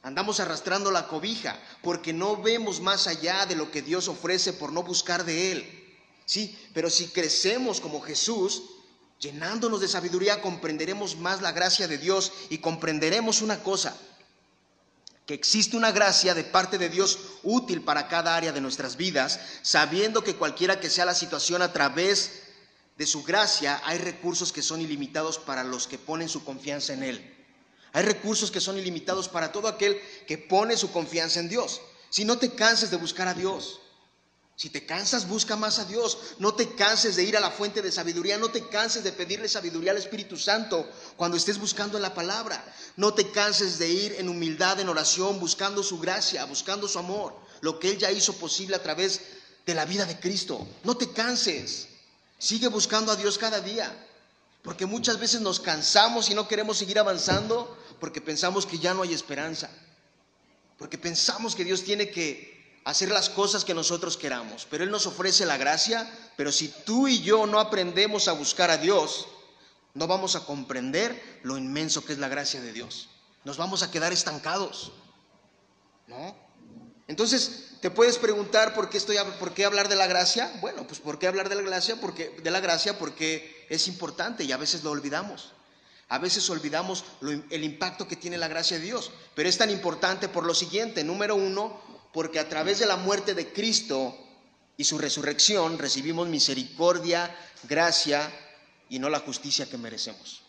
Andamos 0.04 0.40
arrastrando 0.40 0.92
la 0.92 1.08
cobija 1.08 1.60
porque 1.82 2.14
no 2.14 2.42
vemos 2.42 2.80
más 2.82 3.08
allá 3.08 3.46
de 3.46 3.56
lo 3.56 3.72
que 3.72 3.82
Dios 3.82 4.08
ofrece 4.08 4.54
por 4.54 4.72
no 4.72 4.84
buscar 4.84 5.26
de 5.26 5.52
Él. 5.52 5.98
Sí, 6.26 6.58
pero 6.74 6.90
si 6.90 7.08
crecemos 7.08 7.80
como 7.80 8.02
Jesús, 8.02 8.64
llenándonos 9.20 9.82
de 9.82 9.88
sabiduría, 9.88 10.42
comprenderemos 10.42 11.18
más 11.18 11.42
la 11.42 11.52
gracia 11.52 11.88
de 11.88 11.98
Dios 11.98 12.32
y 12.50 12.60
comprenderemos 12.60 13.42
una 13.42 13.64
cosa, 13.64 13.98
que 15.26 15.34
existe 15.34 15.76
una 15.76 15.92
gracia 15.92 16.34
de 16.34 16.44
parte 16.44 16.78
de 16.78 16.90
Dios 16.90 17.20
útil 17.44 17.82
para 17.82 18.08
cada 18.08 18.36
área 18.36 18.52
de 18.52 18.62
nuestras 18.62 18.96
vidas, 18.96 19.40
sabiendo 19.62 20.24
que 20.24 20.36
cualquiera 20.36 20.80
que 20.80 20.90
sea 20.90 21.06
la 21.06 21.16
situación 21.16 21.62
a 21.62 21.74
través 21.74 22.44
de 22.98 23.06
su 23.06 23.24
gracia, 23.24 23.82
hay 23.86 23.98
recursos 23.98 24.52
que 24.52 24.62
son 24.62 24.82
ilimitados 24.82 25.38
para 25.38 25.64
los 25.64 25.88
que 25.88 25.98
ponen 25.98 26.30
su 26.30 26.44
confianza 26.44 26.94
en 26.94 27.04
Él. 27.04 27.37
Hay 27.98 28.04
recursos 28.04 28.52
que 28.52 28.62
son 28.62 28.78
ilimitados 28.78 29.28
para 29.28 29.52
todo 29.52 29.68
aquel 29.68 30.00
que 30.28 30.38
pone 30.38 30.78
su 30.78 30.92
confianza 30.92 31.40
en 31.40 31.50
Dios. 31.50 31.82
Si 32.12 32.26
no 32.26 32.38
te 32.38 32.52
canses 32.52 32.92
de 32.92 32.98
buscar 32.98 33.28
a 33.28 33.34
Dios. 33.34 33.80
Si 34.56 34.70
te 34.70 34.86
cansas, 34.86 35.28
busca 35.28 35.56
más 35.56 35.80
a 35.80 35.86
Dios. 35.86 36.36
No 36.38 36.54
te 36.54 36.76
canses 36.76 37.16
de 37.16 37.24
ir 37.24 37.36
a 37.36 37.40
la 37.40 37.50
fuente 37.50 37.82
de 37.82 37.92
sabiduría. 37.92 38.38
No 38.38 38.52
te 38.52 38.68
canses 38.68 39.04
de 39.04 39.14
pedirle 39.14 39.50
sabiduría 39.50 39.94
al 39.94 39.98
Espíritu 39.98 40.38
Santo 40.38 40.88
cuando 41.16 41.38
estés 41.38 41.58
buscando 41.58 41.98
la 41.98 42.14
palabra. 42.14 42.64
No 42.98 43.16
te 43.16 43.32
canses 43.32 43.80
de 43.80 43.90
ir 43.90 44.16
en 44.20 44.30
humildad, 44.30 44.80
en 44.80 44.90
oración, 44.90 45.40
buscando 45.40 45.82
su 45.82 45.98
gracia, 45.98 46.46
buscando 46.46 46.88
su 46.88 47.00
amor. 47.00 47.36
Lo 47.62 47.80
que 47.80 47.90
Él 47.90 47.98
ya 47.98 48.12
hizo 48.12 48.34
posible 48.34 48.76
a 48.76 48.84
través 48.84 49.22
de 49.66 49.74
la 49.74 49.86
vida 49.86 50.06
de 50.06 50.20
Cristo. 50.20 50.68
No 50.84 50.96
te 50.98 51.12
canses. 51.14 51.88
Sigue 52.38 52.68
buscando 52.68 53.12
a 53.12 53.16
Dios 53.16 53.40
cada 53.40 53.60
día. 53.60 53.92
Porque 54.62 54.86
muchas 54.86 55.20
veces 55.20 55.42
nos 55.42 55.60
cansamos 55.60 56.30
y 56.30 56.36
no 56.36 56.48
queremos 56.48 56.78
seguir 56.78 57.00
avanzando 57.00 57.76
porque 58.00 58.22
pensamos 58.22 58.66
que 58.66 58.80
ya 58.80 58.94
no 58.94 59.04
hay 59.04 59.14
esperanza. 59.14 59.70
Porque 60.78 60.98
pensamos 60.98 61.56
que 61.56 61.64
Dios 61.64 61.84
tiene 61.84 62.10
que 62.10 62.82
hacer 62.86 63.10
las 63.10 63.30
cosas 63.30 63.66
que 63.66 63.74
nosotros 63.74 64.16
queramos, 64.16 64.66
pero 64.70 64.84
Él 64.84 64.92
nos 64.92 65.08
ofrece 65.08 65.46
la 65.46 65.58
gracia, 65.58 66.10
pero 66.38 66.52
si 66.52 66.70
tú 66.86 67.08
y 67.08 67.22
yo 67.22 67.46
no 67.46 67.60
aprendemos 67.60 68.28
a 68.28 68.32
buscar 68.34 68.70
a 68.70 68.78
Dios, 68.78 69.28
no 69.94 70.08
vamos 70.08 70.36
a 70.36 70.46
comprender 70.46 71.42
lo 71.44 71.58
inmenso 71.58 72.06
que 72.06 72.14
es 72.14 72.20
la 72.20 72.30
gracia 72.30 72.62
de 72.62 72.72
Dios. 72.72 73.10
Nos 73.44 73.58
vamos 73.58 73.84
a 73.84 73.92
quedar 73.92 74.14
estancados. 74.14 74.92
¿No? 76.08 76.36
Entonces, 77.08 77.72
te 77.82 77.90
puedes 77.90 78.18
preguntar 78.18 78.74
por 78.74 78.90
qué 78.90 78.98
estoy 78.98 79.18
por 79.40 79.54
qué 79.54 79.66
hablar 79.66 79.90
de 79.90 79.96
la 79.96 80.08
gracia? 80.08 80.52
Bueno, 80.62 80.86
pues 80.88 81.00
por 81.00 81.20
qué 81.20 81.28
hablar 81.28 81.50
de 81.50 81.56
la 81.56 81.62
gracia? 81.62 82.00
Porque 82.00 82.30
de 82.42 82.52
la 82.52 82.60
gracia 82.60 82.98
porque 83.00 83.66
es 83.70 83.88
importante 83.88 84.44
y 84.44 84.52
a 84.52 84.58
veces 84.58 84.84
lo 84.84 84.92
olvidamos. 84.92 85.54
A 86.10 86.20
veces 86.20 86.50
olvidamos 86.50 87.04
el 87.50 87.64
impacto 87.64 88.08
que 88.08 88.16
tiene 88.16 88.38
la 88.38 88.48
gracia 88.48 88.78
de 88.78 88.86
Dios, 88.86 89.12
pero 89.36 89.50
es 89.50 89.58
tan 89.58 89.70
importante 89.70 90.30
por 90.30 90.46
lo 90.46 90.54
siguiente. 90.54 91.04
Número 91.04 91.36
uno, 91.36 91.82
porque 92.14 92.40
a 92.40 92.48
través 92.48 92.80
de 92.80 92.86
la 92.86 92.96
muerte 92.96 93.34
de 93.34 93.52
Cristo 93.52 94.18
y 94.78 94.86
su 94.86 94.98
resurrección 94.98 95.78
recibimos 95.78 96.30
misericordia, 96.30 97.36
gracia 97.68 98.32
y 98.90 99.00
no 99.00 99.10
la 99.10 99.20
justicia 99.20 99.70
que 99.70 99.78
merecemos. 99.78 100.44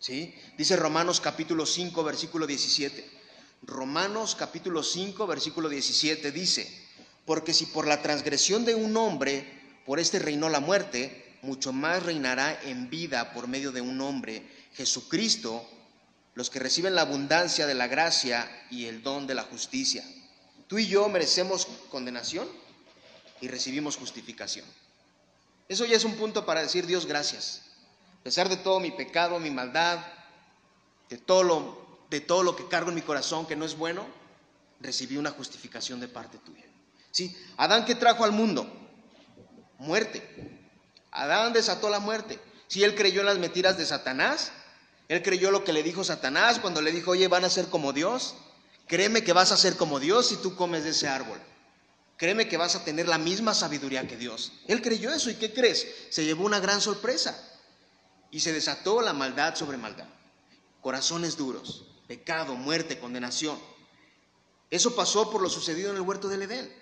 ¿Sí? 0.00 0.34
Dice 0.56 0.76
Romanos 0.76 1.20
capítulo 1.20 1.66
5, 1.66 2.02
versículo 2.02 2.46
17. 2.46 3.20
Romanos 3.62 4.34
capítulo 4.34 4.82
5, 4.82 5.26
versículo 5.26 5.68
17 5.68 6.32
dice, 6.32 6.88
porque 7.26 7.52
si 7.52 7.66
por 7.66 7.86
la 7.86 8.00
transgresión 8.00 8.64
de 8.64 8.74
un 8.74 8.96
hombre, 8.96 9.80
por 9.84 10.00
este 10.00 10.18
reinó 10.18 10.48
la 10.48 10.60
muerte, 10.60 11.36
mucho 11.42 11.72
más 11.72 12.02
reinará 12.02 12.58
en 12.64 12.88
vida 12.88 13.32
por 13.32 13.48
medio 13.48 13.72
de 13.72 13.82
un 13.82 14.00
hombre, 14.00 14.42
Jesucristo, 14.74 15.66
los 16.34 16.50
que 16.50 16.58
reciben 16.58 16.94
la 16.94 17.02
abundancia 17.02 17.66
de 17.66 17.74
la 17.74 17.86
gracia 17.86 18.48
y 18.70 18.86
el 18.86 19.02
don 19.02 19.26
de 19.26 19.34
la 19.34 19.42
justicia. 19.42 20.04
Tú 20.66 20.78
y 20.78 20.86
yo 20.86 21.08
merecemos 21.08 21.66
condenación 21.90 22.48
y 23.40 23.48
recibimos 23.48 23.96
justificación. 23.96 24.66
Eso 25.68 25.84
ya 25.84 25.96
es 25.96 26.04
un 26.04 26.14
punto 26.16 26.46
para 26.46 26.62
decir 26.62 26.86
Dios 26.86 27.06
gracias. 27.06 27.62
A 28.20 28.22
pesar 28.22 28.48
de 28.48 28.56
todo 28.56 28.80
mi 28.80 28.90
pecado, 28.90 29.38
mi 29.38 29.50
maldad, 29.50 29.98
de 31.08 31.18
todo 31.18 31.42
lo, 31.42 32.06
de 32.10 32.20
todo 32.20 32.42
lo 32.42 32.56
que 32.56 32.68
cargo 32.68 32.90
en 32.90 32.96
mi 32.96 33.02
corazón 33.02 33.46
que 33.46 33.56
no 33.56 33.64
es 33.64 33.76
bueno, 33.76 34.06
recibí 34.80 35.16
una 35.16 35.30
justificación 35.30 36.00
de 36.00 36.08
parte 36.08 36.38
tuya. 36.38 36.64
¿Sí? 37.10 37.36
Adán 37.56 37.84
que 37.84 37.94
trajo 37.94 38.24
al 38.24 38.32
mundo 38.32 38.80
muerte. 39.80 40.22
Adán 41.10 41.52
desató 41.52 41.90
la 41.90 41.98
muerte. 41.98 42.38
Si 42.68 42.84
él 42.84 42.94
creyó 42.94 43.20
en 43.20 43.26
las 43.26 43.38
mentiras 43.38 43.76
de 43.76 43.86
Satanás, 43.86 44.52
él 45.10 45.24
creyó 45.24 45.50
lo 45.50 45.64
que 45.64 45.72
le 45.72 45.82
dijo 45.82 46.04
Satanás 46.04 46.60
cuando 46.60 46.80
le 46.80 46.92
dijo, 46.92 47.10
oye, 47.10 47.26
van 47.26 47.44
a 47.44 47.50
ser 47.50 47.66
como 47.66 47.92
Dios. 47.92 48.36
Créeme 48.86 49.24
que 49.24 49.32
vas 49.32 49.50
a 49.50 49.56
ser 49.56 49.76
como 49.76 49.98
Dios 49.98 50.28
si 50.28 50.36
tú 50.36 50.54
comes 50.54 50.84
de 50.84 50.90
ese 50.90 51.08
árbol. 51.08 51.36
Créeme 52.16 52.46
que 52.46 52.56
vas 52.56 52.76
a 52.76 52.84
tener 52.84 53.08
la 53.08 53.18
misma 53.18 53.52
sabiduría 53.52 54.06
que 54.06 54.16
Dios. 54.16 54.52
Él 54.68 54.80
creyó 54.80 55.12
eso 55.12 55.28
y 55.28 55.34
¿qué 55.34 55.52
crees? 55.52 55.84
Se 56.10 56.24
llevó 56.24 56.44
una 56.44 56.60
gran 56.60 56.80
sorpresa 56.80 57.36
y 58.30 58.38
se 58.38 58.52
desató 58.52 59.02
la 59.02 59.12
maldad 59.12 59.56
sobre 59.56 59.78
maldad. 59.78 60.06
Corazones 60.80 61.36
duros, 61.36 61.88
pecado, 62.06 62.54
muerte, 62.54 63.00
condenación. 63.00 63.58
Eso 64.70 64.94
pasó 64.94 65.28
por 65.28 65.42
lo 65.42 65.50
sucedido 65.50 65.90
en 65.90 65.96
el 65.96 66.02
huerto 66.02 66.28
del 66.28 66.42
Edén. 66.42 66.72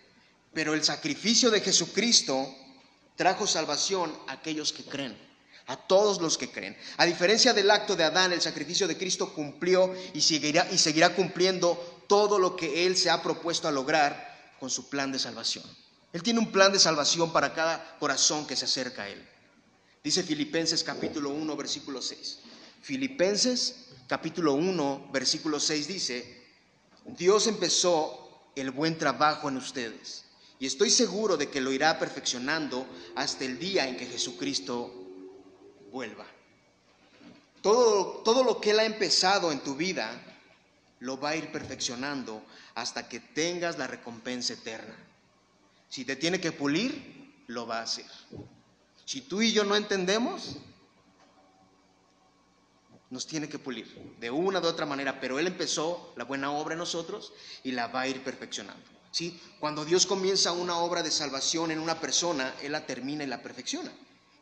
Pero 0.52 0.74
el 0.74 0.84
sacrificio 0.84 1.50
de 1.50 1.62
Jesucristo 1.62 2.54
trajo 3.16 3.46
salvación 3.46 4.14
a 4.26 4.32
aquellos 4.32 4.74
que 4.74 4.84
creen 4.84 5.27
a 5.68 5.76
todos 5.76 6.20
los 6.20 6.36
que 6.36 6.50
creen. 6.50 6.76
A 6.96 7.04
diferencia 7.04 7.52
del 7.52 7.70
acto 7.70 7.94
de 7.94 8.02
Adán, 8.02 8.32
el 8.32 8.40
sacrificio 8.40 8.88
de 8.88 8.96
Cristo 8.96 9.32
cumplió 9.34 9.94
y 10.14 10.20
seguirá, 10.22 10.66
y 10.72 10.78
seguirá 10.78 11.14
cumpliendo 11.14 12.04
todo 12.08 12.38
lo 12.38 12.56
que 12.56 12.86
Él 12.86 12.96
se 12.96 13.10
ha 13.10 13.22
propuesto 13.22 13.68
a 13.68 13.70
lograr 13.70 14.56
con 14.58 14.70
su 14.70 14.88
plan 14.88 15.12
de 15.12 15.18
salvación. 15.18 15.64
Él 16.12 16.22
tiene 16.22 16.40
un 16.40 16.50
plan 16.50 16.72
de 16.72 16.78
salvación 16.78 17.32
para 17.32 17.52
cada 17.52 17.96
corazón 18.00 18.46
que 18.46 18.56
se 18.56 18.64
acerca 18.64 19.02
a 19.02 19.08
Él. 19.10 19.22
Dice 20.02 20.22
Filipenses 20.22 20.82
capítulo 20.82 21.30
1, 21.30 21.54
versículo 21.54 22.00
6. 22.00 22.38
Filipenses 22.80 23.88
capítulo 24.06 24.54
1, 24.54 25.10
versículo 25.12 25.60
6 25.60 25.86
dice, 25.86 26.46
Dios 27.04 27.46
empezó 27.46 28.50
el 28.56 28.70
buen 28.70 28.96
trabajo 28.96 29.50
en 29.50 29.58
ustedes 29.58 30.24
y 30.58 30.66
estoy 30.66 30.88
seguro 30.88 31.36
de 31.36 31.50
que 31.50 31.60
lo 31.60 31.72
irá 31.72 31.98
perfeccionando 31.98 32.86
hasta 33.16 33.44
el 33.44 33.58
día 33.58 33.86
en 33.86 33.98
que 33.98 34.06
Jesucristo 34.06 35.07
vuelva. 35.90 36.26
Todo, 37.62 38.22
todo 38.24 38.44
lo 38.44 38.60
que 38.60 38.70
Él 38.70 38.78
ha 38.78 38.84
empezado 38.84 39.50
en 39.52 39.60
tu 39.60 39.74
vida 39.74 40.10
lo 41.00 41.18
va 41.18 41.30
a 41.30 41.36
ir 41.36 41.52
perfeccionando 41.52 42.42
hasta 42.74 43.08
que 43.08 43.20
tengas 43.20 43.78
la 43.78 43.86
recompensa 43.86 44.54
eterna. 44.54 44.94
Si 45.88 46.04
te 46.04 46.16
tiene 46.16 46.40
que 46.40 46.52
pulir, 46.52 47.42
lo 47.46 47.66
va 47.66 47.78
a 47.80 47.82
hacer. 47.82 48.06
Si 49.04 49.22
tú 49.22 49.42
y 49.42 49.52
yo 49.52 49.64
no 49.64 49.74
entendemos, 49.74 50.56
nos 53.10 53.26
tiene 53.26 53.48
que 53.48 53.58
pulir 53.58 53.86
de 54.20 54.30
una 54.30 54.60
u 54.60 54.66
otra 54.66 54.86
manera, 54.86 55.18
pero 55.20 55.38
Él 55.38 55.46
empezó 55.46 56.12
la 56.16 56.24
buena 56.24 56.50
obra 56.50 56.74
en 56.74 56.78
nosotros 56.78 57.32
y 57.64 57.72
la 57.72 57.86
va 57.86 58.02
a 58.02 58.08
ir 58.08 58.22
perfeccionando. 58.22 58.84
¿sí? 59.10 59.40
Cuando 59.60 59.84
Dios 59.84 60.06
comienza 60.06 60.52
una 60.52 60.76
obra 60.78 61.02
de 61.02 61.10
salvación 61.10 61.70
en 61.70 61.78
una 61.78 61.98
persona, 62.00 62.54
Él 62.62 62.72
la 62.72 62.86
termina 62.86 63.24
y 63.24 63.28
la 63.28 63.42
perfecciona. 63.42 63.90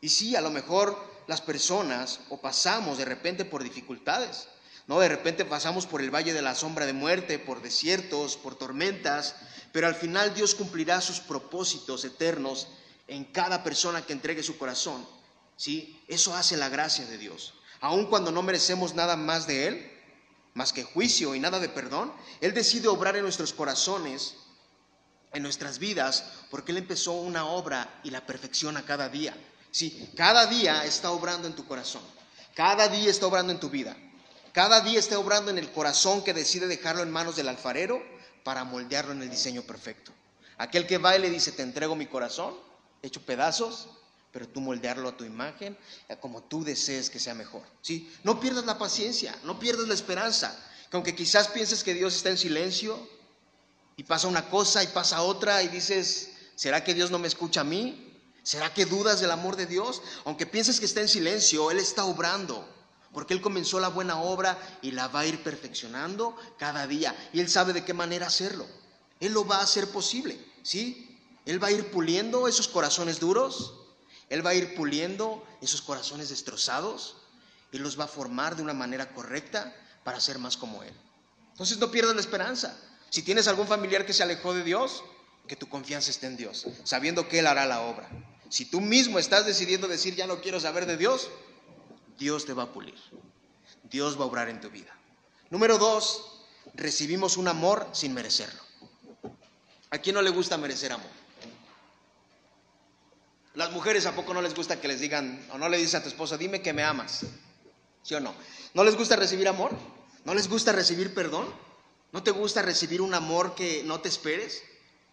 Y 0.01 0.09
sí, 0.09 0.35
a 0.35 0.41
lo 0.41 0.49
mejor 0.49 1.16
las 1.27 1.41
personas 1.41 2.21
o 2.29 2.39
pasamos 2.41 2.97
de 2.97 3.05
repente 3.05 3.45
por 3.45 3.63
dificultades, 3.63 4.47
¿no? 4.87 4.99
De 4.99 5.09
repente 5.09 5.45
pasamos 5.45 5.85
por 5.85 6.01
el 6.01 6.13
valle 6.13 6.33
de 6.33 6.41
la 6.41 6.55
sombra 6.55 6.85
de 6.85 6.93
muerte, 6.93 7.37
por 7.37 7.61
desiertos, 7.61 8.37
por 8.37 8.55
tormentas, 8.55 9.35
pero 9.73 9.87
al 9.87 9.95
final 9.95 10.33
Dios 10.33 10.55
cumplirá 10.55 11.01
sus 11.01 11.19
propósitos 11.19 12.05
eternos 12.05 12.67
en 13.07 13.25
cada 13.25 13.63
persona 13.63 14.01
que 14.05 14.13
entregue 14.13 14.41
su 14.41 14.57
corazón. 14.57 15.05
¿Sí? 15.57 16.01
Eso 16.07 16.35
hace 16.35 16.55
la 16.55 16.69
gracia 16.69 17.05
de 17.05 17.17
Dios. 17.17 17.53
Aun 17.81 18.05
cuando 18.05 18.31
no 18.31 18.41
merecemos 18.43 18.95
nada 18.95 19.15
más 19.15 19.47
de 19.47 19.67
Él, 19.67 19.91
más 20.53 20.71
que 20.71 20.83
juicio 20.83 21.35
y 21.35 21.39
nada 21.39 21.59
de 21.59 21.69
perdón, 21.69 22.13
Él 22.41 22.53
decide 22.53 22.87
obrar 22.87 23.15
en 23.15 23.23
nuestros 23.23 23.53
corazones, 23.53 24.35
en 25.33 25.43
nuestras 25.43 25.77
vidas, 25.79 26.23
porque 26.49 26.71
Él 26.71 26.77
empezó 26.77 27.13
una 27.13 27.45
obra 27.45 27.99
y 28.03 28.11
la 28.11 28.25
perfecciona 28.25 28.85
cada 28.85 29.09
día. 29.09 29.35
Sí, 29.77 30.09
cada 30.15 30.47
día 30.47 30.85
está 30.85 31.11
obrando 31.11 31.47
en 31.47 31.53
tu 31.53 31.63
corazón. 31.67 32.01
Cada 32.55 32.87
día 32.87 33.11
está 33.11 33.27
obrando 33.27 33.53
en 33.53 33.59
tu 33.59 33.69
vida. 33.69 33.95
Cada 34.51 34.81
día 34.81 34.97
está 34.97 35.19
obrando 35.19 35.51
en 35.51 35.59
el 35.59 35.71
corazón 35.71 36.23
que 36.23 36.33
decide 36.33 36.65
dejarlo 36.65 37.03
en 37.03 37.11
manos 37.11 37.35
del 37.35 37.47
alfarero 37.47 38.01
para 38.43 38.63
moldearlo 38.63 39.11
en 39.11 39.21
el 39.21 39.29
diseño 39.29 39.61
perfecto. 39.61 40.11
Aquel 40.57 40.87
que 40.87 40.97
va 40.97 41.15
y 41.15 41.21
le 41.21 41.29
dice, 41.29 41.51
te 41.51 41.61
entrego 41.61 41.95
mi 41.95 42.07
corazón, 42.07 42.55
hecho 43.03 43.21
pedazos, 43.21 43.89
pero 44.31 44.47
tú 44.47 44.61
moldearlo 44.61 45.09
a 45.09 45.15
tu 45.15 45.25
imagen, 45.25 45.77
como 46.21 46.41
tú 46.41 46.63
desees 46.63 47.11
que 47.11 47.19
sea 47.19 47.35
mejor. 47.35 47.61
¿sí? 47.83 48.11
No 48.23 48.39
pierdas 48.39 48.65
la 48.65 48.79
paciencia, 48.79 49.37
no 49.43 49.59
pierdas 49.59 49.87
la 49.87 49.93
esperanza, 49.93 50.57
que 50.89 50.97
aunque 50.97 51.13
quizás 51.13 51.49
pienses 51.49 51.83
que 51.83 51.93
Dios 51.93 52.15
está 52.15 52.31
en 52.31 52.39
silencio 52.39 52.97
y 53.95 54.01
pasa 54.01 54.27
una 54.27 54.49
cosa 54.49 54.83
y 54.83 54.87
pasa 54.87 55.21
otra 55.21 55.61
y 55.61 55.67
dices, 55.67 56.31
¿será 56.55 56.83
que 56.83 56.95
Dios 56.95 57.11
no 57.11 57.19
me 57.19 57.27
escucha 57.27 57.61
a 57.61 57.63
mí? 57.63 58.06
¿Será 58.47 58.73
que 58.73 58.85
dudas 58.85 59.19
del 59.19 59.31
amor 59.31 59.57
de 59.57 59.65
Dios? 59.65 60.01
Aunque 60.23 60.45
pienses 60.45 60.79
que 60.79 60.85
está 60.85 61.01
en 61.01 61.09
silencio, 61.09 61.69
Él 61.69 61.79
está 61.79 62.05
obrando. 62.05 62.65
Porque 63.11 63.33
Él 63.33 63.41
comenzó 63.41 63.77
la 63.77 63.89
buena 63.89 64.21
obra 64.21 64.57
y 64.81 64.91
la 64.91 65.09
va 65.09 65.19
a 65.19 65.25
ir 65.25 65.43
perfeccionando 65.43 66.33
cada 66.57 66.87
día. 66.87 67.13
Y 67.33 67.41
Él 67.41 67.49
sabe 67.49 67.73
de 67.73 67.83
qué 67.83 67.93
manera 67.93 68.27
hacerlo. 68.27 68.65
Él 69.19 69.33
lo 69.33 69.45
va 69.45 69.57
a 69.57 69.63
hacer 69.63 69.89
posible. 69.89 70.39
¿Sí? 70.63 71.19
Él 71.45 71.61
va 71.61 71.67
a 71.67 71.71
ir 71.73 71.91
puliendo 71.91 72.47
esos 72.47 72.69
corazones 72.69 73.19
duros. 73.19 73.81
Él 74.29 74.45
va 74.45 74.51
a 74.51 74.55
ir 74.55 74.75
puliendo 74.75 75.45
esos 75.61 75.81
corazones 75.81 76.29
destrozados. 76.29 77.17
Y 77.73 77.79
los 77.79 77.99
va 77.99 78.05
a 78.05 78.07
formar 78.07 78.55
de 78.55 78.63
una 78.63 78.73
manera 78.73 79.13
correcta 79.13 79.75
para 80.05 80.21
ser 80.21 80.39
más 80.39 80.55
como 80.55 80.83
Él. 80.83 80.93
Entonces 81.51 81.79
no 81.79 81.91
pierdas 81.91 82.15
la 82.15 82.21
esperanza. 82.21 82.79
Si 83.09 83.23
tienes 83.23 83.49
algún 83.49 83.67
familiar 83.67 84.05
que 84.05 84.13
se 84.13 84.23
alejó 84.23 84.53
de 84.53 84.63
Dios, 84.63 85.03
que 85.49 85.57
tu 85.57 85.67
confianza 85.67 86.11
esté 86.11 86.27
en 86.27 86.37
Dios, 86.37 86.65
sabiendo 86.85 87.27
que 87.27 87.39
Él 87.39 87.47
hará 87.47 87.65
la 87.65 87.81
obra. 87.81 88.07
Si 88.49 88.65
tú 88.65 88.81
mismo 88.81 89.19
estás 89.19 89.45
decidiendo 89.45 89.87
decir 89.87 90.15
ya 90.15 90.27
no 90.27 90.41
quiero 90.41 90.59
saber 90.59 90.85
de 90.85 90.97
Dios, 90.97 91.29
Dios 92.17 92.45
te 92.45 92.53
va 92.53 92.63
a 92.63 92.73
pulir. 92.73 92.95
Dios 93.83 94.17
va 94.19 94.23
a 94.23 94.27
obrar 94.27 94.49
en 94.49 94.61
tu 94.61 94.69
vida. 94.69 94.95
Número 95.49 95.77
dos, 95.77 96.43
recibimos 96.73 97.37
un 97.37 97.47
amor 97.47 97.87
sin 97.93 98.13
merecerlo. 98.13 98.61
¿A 99.89 99.97
quién 99.99 100.15
no 100.15 100.21
le 100.21 100.29
gusta 100.29 100.57
merecer 100.57 100.91
amor? 100.91 101.09
Las 103.55 103.71
mujeres, 103.71 104.05
¿a 104.05 104.15
poco 104.15 104.33
no 104.33 104.41
les 104.41 104.53
gusta 104.53 104.79
que 104.79 104.87
les 104.87 104.99
digan, 104.99 105.45
o 105.51 105.57
no 105.57 105.67
le 105.67 105.77
dices 105.77 105.95
a 105.95 106.03
tu 106.03 106.09
esposo, 106.09 106.37
dime 106.37 106.61
que 106.61 106.73
me 106.73 106.83
amas? 106.83 107.25
¿Sí 108.03 108.13
o 108.13 108.19
no? 108.19 108.33
¿No 108.73 108.83
les 108.83 108.95
gusta 108.95 109.15
recibir 109.15 109.47
amor? 109.47 109.71
¿No 110.25 110.33
les 110.33 110.47
gusta 110.47 110.71
recibir 110.71 111.13
perdón? 111.13 111.47
¿No 112.11 112.21
te 112.21 112.31
gusta 112.31 112.61
recibir 112.61 113.01
un 113.01 113.13
amor 113.13 113.55
que 113.55 113.83
no 113.83 113.99
te 113.99 114.09
esperes? 114.09 114.61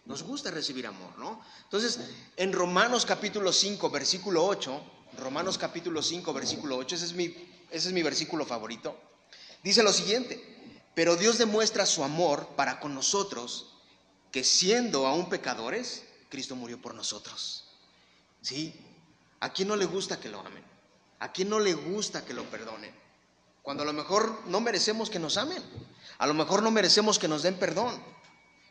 Nos 0.05 0.23
gusta 0.23 0.51
recibir 0.51 0.85
amor, 0.85 1.17
¿no? 1.17 1.41
Entonces, 1.63 1.99
en 2.37 2.53
Romanos 2.53 3.05
capítulo 3.05 3.51
5, 3.51 3.89
versículo 3.89 4.45
8, 4.45 4.81
Romanos 5.17 5.57
capítulo 5.57 6.01
5, 6.01 6.31
versículo 6.33 6.77
8, 6.77 6.95
ese 6.95 7.05
es 7.05 7.13
mi, 7.13 7.25
ese 7.71 7.87
es 7.87 7.93
mi 7.93 8.03
versículo 8.03 8.45
favorito, 8.45 8.99
dice 9.63 9.81
lo 9.81 9.91
siguiente, 9.91 10.55
pero 10.93 11.15
Dios 11.15 11.37
demuestra 11.37 11.85
su 11.85 12.03
amor 12.03 12.49
para 12.55 12.79
con 12.79 12.93
nosotros, 12.93 13.73
que 14.31 14.43
siendo 14.43 15.07
aún 15.07 15.27
pecadores, 15.27 16.03
Cristo 16.29 16.55
murió 16.55 16.81
por 16.81 16.93
nosotros. 16.93 17.65
¿Sí? 18.41 18.79
¿A 19.39 19.53
quién 19.53 19.67
no 19.67 19.75
le 19.75 19.85
gusta 19.85 20.19
que 20.19 20.29
lo 20.29 20.39
amen? 20.39 20.63
¿A 21.19 21.31
quién 21.31 21.49
no 21.49 21.59
le 21.59 21.73
gusta 21.73 22.23
que 22.25 22.33
lo 22.33 22.43
perdonen? 22.43 22.93
Cuando 23.61 23.83
a 23.83 23.85
lo 23.85 23.93
mejor 23.93 24.41
no 24.45 24.61
merecemos 24.61 25.09
que 25.09 25.17
nos 25.17 25.37
amen. 25.37 25.63
A 26.19 26.27
lo 26.27 26.33
mejor 26.33 26.61
no 26.61 26.69
merecemos 26.69 27.17
que 27.17 27.27
nos 27.27 27.41
den 27.41 27.55
perdón. 27.55 27.99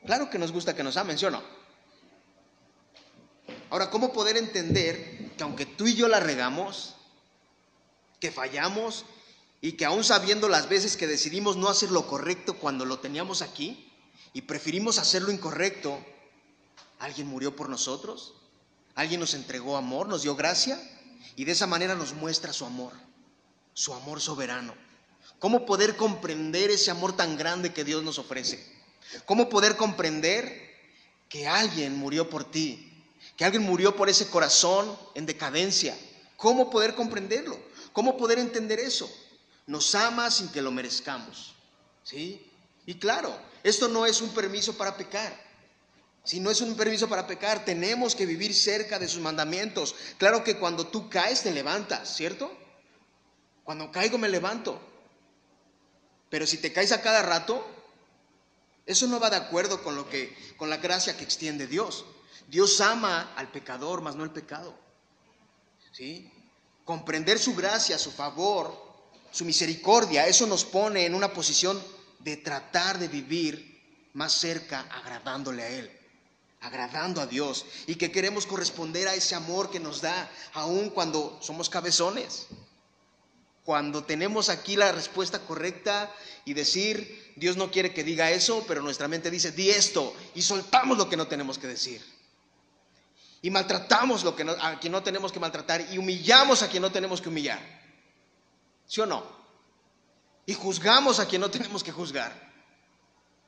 Claro 0.06 0.28
que 0.28 0.38
nos 0.38 0.52
gusta 0.52 0.74
que 0.74 0.82
nos 0.82 0.96
amen, 0.96 1.18
¿sí 1.18 1.24
o 1.24 1.30
no? 1.30 1.42
Ahora, 3.70 3.90
¿cómo 3.90 4.12
poder 4.12 4.36
entender 4.36 5.32
que 5.36 5.42
aunque 5.42 5.66
tú 5.66 5.86
y 5.86 5.94
yo 5.94 6.08
la 6.08 6.20
regamos, 6.20 6.94
que 8.20 8.30
fallamos 8.30 9.04
y 9.60 9.72
que 9.72 9.84
aún 9.84 10.04
sabiendo 10.04 10.48
las 10.48 10.68
veces 10.68 10.96
que 10.96 11.06
decidimos 11.06 11.56
no 11.56 11.68
hacer 11.68 11.90
lo 11.90 12.06
correcto 12.06 12.54
cuando 12.58 12.84
lo 12.84 12.98
teníamos 13.00 13.42
aquí 13.42 13.90
y 14.32 14.42
preferimos 14.42 14.98
hacer 14.98 15.22
lo 15.22 15.32
incorrecto, 15.32 15.98
alguien 16.98 17.26
murió 17.26 17.56
por 17.56 17.68
nosotros? 17.68 18.34
Alguien 18.94 19.20
nos 19.20 19.34
entregó 19.34 19.76
amor, 19.76 20.06
nos 20.06 20.22
dio 20.22 20.36
gracia 20.36 20.78
y 21.34 21.44
de 21.44 21.52
esa 21.52 21.66
manera 21.66 21.94
nos 21.94 22.12
muestra 22.12 22.52
su 22.52 22.64
amor, 22.64 22.92
su 23.72 23.92
amor 23.94 24.20
soberano. 24.20 24.74
¿Cómo 25.38 25.66
poder 25.66 25.96
comprender 25.96 26.70
ese 26.70 26.90
amor 26.90 27.16
tan 27.16 27.36
grande 27.36 27.72
que 27.72 27.84
Dios 27.84 28.04
nos 28.04 28.18
ofrece? 28.18 28.73
¿Cómo 29.24 29.48
poder 29.48 29.76
comprender 29.76 30.74
que 31.28 31.46
alguien 31.46 31.96
murió 31.96 32.28
por 32.28 32.50
ti? 32.50 32.90
Que 33.36 33.44
alguien 33.44 33.62
murió 33.62 33.96
por 33.96 34.08
ese 34.08 34.28
corazón 34.28 34.96
en 35.14 35.26
decadencia. 35.26 35.96
¿Cómo 36.36 36.70
poder 36.70 36.94
comprenderlo? 36.94 37.58
¿Cómo 37.92 38.16
poder 38.16 38.38
entender 38.38 38.80
eso? 38.80 39.10
Nos 39.66 39.94
ama 39.94 40.30
sin 40.30 40.48
que 40.48 40.62
lo 40.62 40.70
merezcamos. 40.70 41.54
¿Sí? 42.02 42.50
Y 42.86 42.94
claro, 42.96 43.34
esto 43.62 43.88
no 43.88 44.04
es 44.04 44.20
un 44.20 44.30
permiso 44.30 44.76
para 44.76 44.96
pecar. 44.96 45.44
Si 46.22 46.40
no 46.40 46.50
es 46.50 46.60
un 46.60 46.74
permiso 46.74 47.08
para 47.08 47.26
pecar, 47.26 47.64
tenemos 47.64 48.14
que 48.14 48.24
vivir 48.24 48.54
cerca 48.54 48.98
de 48.98 49.08
sus 49.08 49.20
mandamientos. 49.20 49.94
Claro 50.16 50.42
que 50.42 50.56
cuando 50.56 50.86
tú 50.86 51.10
caes 51.10 51.42
te 51.42 51.52
levantas, 51.52 52.16
¿cierto? 52.16 52.50
Cuando 53.62 53.92
caigo 53.92 54.16
me 54.18 54.28
levanto. 54.28 54.80
Pero 56.30 56.46
si 56.46 56.58
te 56.58 56.72
caes 56.72 56.92
a 56.92 57.02
cada 57.02 57.22
rato, 57.22 57.66
eso 58.86 59.06
no 59.06 59.20
va 59.20 59.30
de 59.30 59.36
acuerdo 59.36 59.82
con 59.82 59.96
lo 59.96 60.08
que 60.08 60.36
con 60.56 60.70
la 60.70 60.76
gracia 60.76 61.16
que 61.16 61.24
extiende 61.24 61.66
Dios. 61.66 62.04
Dios 62.48 62.80
ama 62.80 63.32
al 63.36 63.50
pecador, 63.50 64.02
mas 64.02 64.16
no 64.16 64.24
el 64.24 64.30
pecado. 64.30 64.74
¿Sí? 65.92 66.30
Comprender 66.84 67.38
su 67.38 67.54
gracia, 67.54 67.98
su 67.98 68.10
favor, 68.10 68.76
su 69.30 69.44
misericordia, 69.44 70.26
eso 70.26 70.46
nos 70.46 70.64
pone 70.64 71.06
en 71.06 71.14
una 71.14 71.32
posición 71.32 71.82
de 72.18 72.36
tratar 72.36 72.98
de 72.98 73.08
vivir 73.08 74.10
más 74.12 74.32
cerca 74.32 74.80
agradándole 74.90 75.62
a 75.62 75.68
él 75.68 76.00
agradando 76.64 77.20
a 77.20 77.26
Dios 77.26 77.66
y 77.86 77.96
que 77.96 78.10
queremos 78.10 78.46
corresponder 78.46 79.06
a 79.06 79.14
ese 79.14 79.34
amor 79.34 79.70
que 79.70 79.80
nos 79.80 80.00
da, 80.00 80.30
aun 80.54 80.90
cuando 80.90 81.38
somos 81.42 81.68
cabezones. 81.68 82.46
Cuando 83.64 84.04
tenemos 84.04 84.50
aquí 84.50 84.76
la 84.76 84.92
respuesta 84.92 85.40
correcta 85.40 86.14
y 86.44 86.52
decir, 86.52 87.32
Dios 87.34 87.56
no 87.56 87.70
quiere 87.70 87.94
que 87.94 88.04
diga 88.04 88.30
eso, 88.30 88.62
pero 88.68 88.82
nuestra 88.82 89.08
mente 89.08 89.30
dice, 89.30 89.52
di 89.52 89.70
esto, 89.70 90.14
y 90.34 90.42
soltamos 90.42 90.98
lo 90.98 91.08
que 91.08 91.16
no 91.16 91.26
tenemos 91.26 91.58
que 91.58 91.66
decir. 91.66 92.04
Y 93.40 93.50
maltratamos 93.50 94.22
lo 94.22 94.36
que 94.36 94.42
a 94.42 94.78
quien 94.78 94.92
no 94.92 95.02
tenemos 95.02 95.32
que 95.32 95.40
maltratar 95.40 95.86
y 95.92 95.98
humillamos 95.98 96.62
a 96.62 96.68
quien 96.68 96.82
no 96.82 96.92
tenemos 96.92 97.22
que 97.22 97.30
humillar. 97.30 97.60
¿Sí 98.86 99.00
o 99.00 99.06
no? 99.06 99.24
Y 100.44 100.52
juzgamos 100.52 101.18
a 101.18 101.26
quien 101.26 101.40
no 101.40 101.50
tenemos 101.50 101.82
que 101.82 101.92
juzgar. 101.92 102.32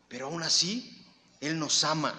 Pero 0.09 0.27
aún 0.27 0.43
así, 0.43 1.05
Él 1.41 1.59
nos 1.59 1.85
ama 1.85 2.15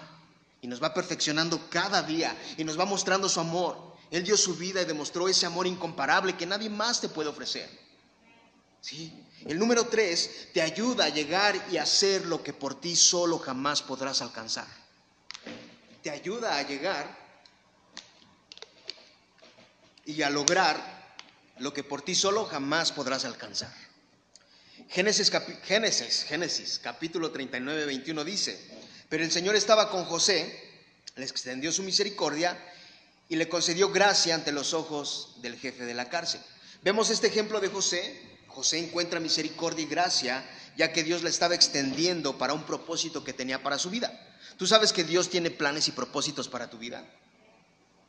y 0.60 0.68
nos 0.68 0.80
va 0.80 0.94
perfeccionando 0.94 1.68
cada 1.68 2.02
día 2.02 2.36
y 2.56 2.62
nos 2.62 2.78
va 2.78 2.84
mostrando 2.84 3.28
su 3.28 3.40
amor. 3.40 3.96
Él 4.10 4.22
dio 4.22 4.36
su 4.36 4.54
vida 4.54 4.82
y 4.82 4.84
demostró 4.84 5.28
ese 5.28 5.46
amor 5.46 5.66
incomparable 5.66 6.36
que 6.36 6.46
nadie 6.46 6.70
más 6.70 7.00
te 7.00 7.08
puede 7.08 7.28
ofrecer. 7.28 7.87
El 9.46 9.58
número 9.58 9.86
tres 9.86 10.48
te 10.52 10.62
ayuda 10.62 11.06
a 11.06 11.08
llegar 11.08 11.54
y 11.70 11.76
hacer 11.76 12.26
lo 12.26 12.42
que 12.42 12.52
por 12.52 12.80
ti 12.80 12.96
solo 12.96 13.38
jamás 13.38 13.82
podrás 13.82 14.22
alcanzar. 14.22 14.66
Te 16.02 16.10
ayuda 16.10 16.56
a 16.56 16.62
llegar 16.62 17.28
y 20.06 20.22
a 20.22 20.30
lograr 20.30 20.98
lo 21.58 21.72
que 21.72 21.84
por 21.84 22.02
ti 22.02 22.14
solo 22.14 22.46
jamás 22.46 22.92
podrás 22.92 23.24
alcanzar. 23.24 23.74
Génesis, 24.88 25.30
Génesis, 25.64 26.24
Génesis 26.24 26.80
capítulo 26.82 27.30
39, 27.30 27.84
21 27.84 28.24
dice, 28.24 28.58
pero 29.08 29.22
el 29.22 29.30
Señor 29.30 29.54
estaba 29.54 29.90
con 29.90 30.04
José, 30.04 30.68
le 31.16 31.24
extendió 31.24 31.72
su 31.72 31.82
misericordia 31.82 32.56
y 33.28 33.36
le 33.36 33.48
concedió 33.48 33.90
gracia 33.90 34.34
ante 34.34 34.52
los 34.52 34.72
ojos 34.72 35.34
del 35.42 35.58
jefe 35.58 35.84
de 35.84 35.94
la 35.94 36.08
cárcel. 36.08 36.40
Vemos 36.82 37.10
este 37.10 37.26
ejemplo 37.26 37.60
de 37.60 37.68
José. 37.68 38.27
José 38.58 38.80
encuentra 38.80 39.20
misericordia 39.20 39.84
y 39.84 39.86
gracia 39.86 40.44
ya 40.76 40.92
que 40.92 41.04
Dios 41.04 41.22
le 41.22 41.30
estaba 41.30 41.54
extendiendo 41.54 42.38
para 42.38 42.54
un 42.54 42.64
propósito 42.64 43.22
que 43.22 43.32
tenía 43.32 43.62
para 43.62 43.78
su 43.78 43.88
vida. 43.88 44.10
Tú 44.56 44.66
sabes 44.66 44.92
que 44.92 45.04
Dios 45.04 45.30
tiene 45.30 45.52
planes 45.52 45.86
y 45.86 45.92
propósitos 45.92 46.48
para 46.48 46.68
tu 46.68 46.76
vida. 46.76 47.08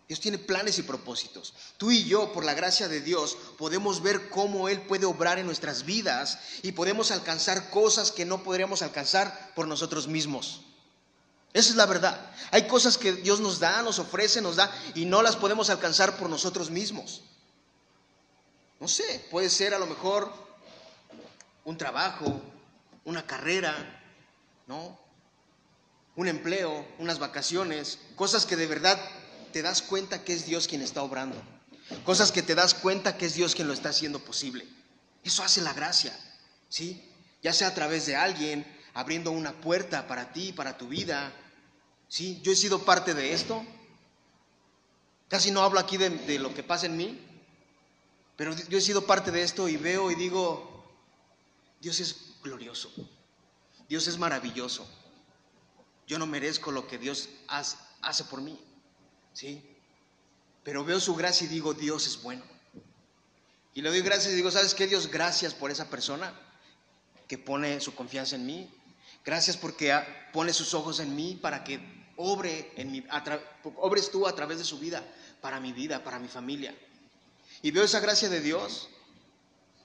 Dios 0.08 0.20
tiene 0.20 0.40
planes 0.40 0.80
y 0.80 0.82
propósitos. 0.82 1.54
Tú 1.78 1.92
y 1.92 2.06
yo, 2.06 2.34
por 2.34 2.44
la 2.44 2.56
gracia 2.56 2.88
de 2.88 3.00
Dios, 3.00 3.38
podemos 3.60 4.02
ver 4.02 4.32
cómo 4.32 4.70
Él 4.70 4.82
puede 4.82 5.06
obrar 5.06 5.38
en 5.38 5.46
nuestras 5.46 5.86
vidas 5.86 6.40
y 6.64 6.72
podemos 6.72 7.12
alcanzar 7.12 7.70
cosas 7.70 8.12
que 8.12 8.26
no 8.26 8.42
podríamos 8.42 8.82
alcanzar 8.82 9.52
por 9.54 9.68
nosotros 9.68 10.08
mismos. 10.08 10.62
Esa 11.54 11.70
es 11.70 11.76
la 11.76 11.86
verdad. 11.86 12.32
Hay 12.50 12.66
cosas 12.68 12.98
que 12.98 13.14
Dios 13.14 13.40
nos 13.40 13.60
da, 13.60 13.84
nos 13.84 14.00
ofrece, 14.00 14.42
nos 14.42 14.56
da 14.56 14.76
y 14.96 15.06
no 15.06 15.22
las 15.22 15.36
podemos 15.36 15.70
alcanzar 15.70 16.18
por 16.18 16.28
nosotros 16.28 16.72
mismos. 16.72 17.22
No 18.80 18.88
sé, 18.88 19.26
puede 19.30 19.50
ser 19.50 19.74
a 19.74 19.80
lo 19.80 19.86
mejor 19.86 20.32
un 21.66 21.78
trabajo, 21.78 22.42
una 23.06 23.26
carrera, 23.26 23.76
¿no? 24.68 24.98
Un 26.16 26.28
empleo, 26.28 26.88
unas 26.98 27.20
vacaciones, 27.20 28.00
cosas 28.16 28.46
que 28.46 28.56
de 28.56 28.68
verdad 28.68 29.00
te 29.52 29.62
das 29.62 29.82
cuenta 29.82 30.24
que 30.24 30.34
es 30.34 30.46
Dios 30.46 30.68
quien 30.68 30.82
está 30.82 31.04
obrando. 31.04 31.42
Cosas 32.06 32.32
que 32.32 32.44
te 32.44 32.56
das 32.56 32.74
cuenta 32.74 33.18
que 33.18 33.26
es 33.26 33.34
Dios 33.34 33.56
quien 33.56 33.68
lo 33.68 33.74
está 33.74 33.90
haciendo 33.90 34.20
posible. 34.20 34.68
Eso 35.24 35.44
hace 35.44 35.62
la 35.62 35.74
gracia, 35.74 36.18
¿sí? 36.70 37.04
Ya 37.42 37.54
sea 37.54 37.70
a 37.70 37.74
través 37.74 38.06
de 38.06 38.16
alguien, 38.16 38.66
abriendo 38.94 39.32
una 39.32 39.54
puerta 39.54 40.08
para 40.08 40.32
ti, 40.34 40.54
para 40.54 40.78
tu 40.78 40.88
vida. 40.88 41.32
Sí, 42.08 42.42
yo 42.44 42.52
he 42.52 42.56
sido 42.56 42.86
parte 42.86 43.14
de 43.14 43.34
esto. 43.34 43.66
Casi 45.28 45.52
no 45.52 45.62
hablo 45.62 45.80
aquí 45.80 45.98
de, 45.98 46.40
lo 46.40 46.54
que 46.54 46.64
pasa 46.64 46.88
en 46.88 46.98
mí, 46.98 47.39
pero 48.40 48.56
yo 48.56 48.78
he 48.78 48.82
sido 48.82 49.06
parte 49.06 49.32
de 49.32 49.44
esto 49.44 49.68
y 49.68 49.76
veo 49.76 50.10
y 50.12 50.16
digo, 50.16 50.96
Dios 51.82 52.00
es 52.00 52.36
glorioso, 52.42 52.90
Dios 53.90 54.08
es 54.08 54.18
maravilloso. 54.18 54.90
Yo 56.08 56.18
no 56.18 56.26
merezco 56.26 56.72
lo 56.72 56.88
que 56.88 56.98
Dios 56.98 57.28
hace 57.50 58.24
por 58.24 58.40
mí, 58.40 58.58
¿sí? 59.34 59.62
Pero 60.64 60.86
veo 60.86 61.02
su 61.02 61.16
gracia 61.16 61.48
y 61.48 61.50
digo, 61.50 61.74
Dios 61.74 62.08
es 62.08 62.22
bueno. 62.22 62.46
Y 63.74 63.82
le 63.82 63.90
doy 63.90 64.00
gracias 64.00 64.32
y 64.32 64.38
digo, 64.38 64.52
¿sabes 64.52 64.74
qué, 64.74 64.88
Dios? 64.88 65.08
Gracias 65.08 65.54
por 65.54 65.70
esa 65.70 65.90
persona 65.90 66.34
que 67.28 67.38
pone 67.38 67.82
su 67.82 67.94
confianza 67.94 68.38
en 68.38 68.46
mí. 68.46 68.74
Gracias 69.26 69.58
porque 69.58 69.94
pone 70.32 70.54
sus 70.54 70.74
ojos 70.74 71.02
en 71.02 71.14
mí 71.14 71.38
para 71.42 71.66
que 71.66 71.82
obre 72.16 72.72
en 72.78 72.90
mi, 72.90 73.06
obres 73.76 74.10
tú 74.10 74.26
a 74.26 74.34
través 74.34 74.60
de 74.60 74.64
su 74.64 74.80
vida, 74.80 75.04
para 75.42 75.60
mi 75.60 75.74
vida, 75.74 76.06
para 76.06 76.20
mi 76.20 76.30
familia. 76.30 76.74
Y 77.62 77.72
veo 77.72 77.84
esa 77.84 78.00
gracia 78.00 78.30
de 78.30 78.42
Dios 78.42 78.90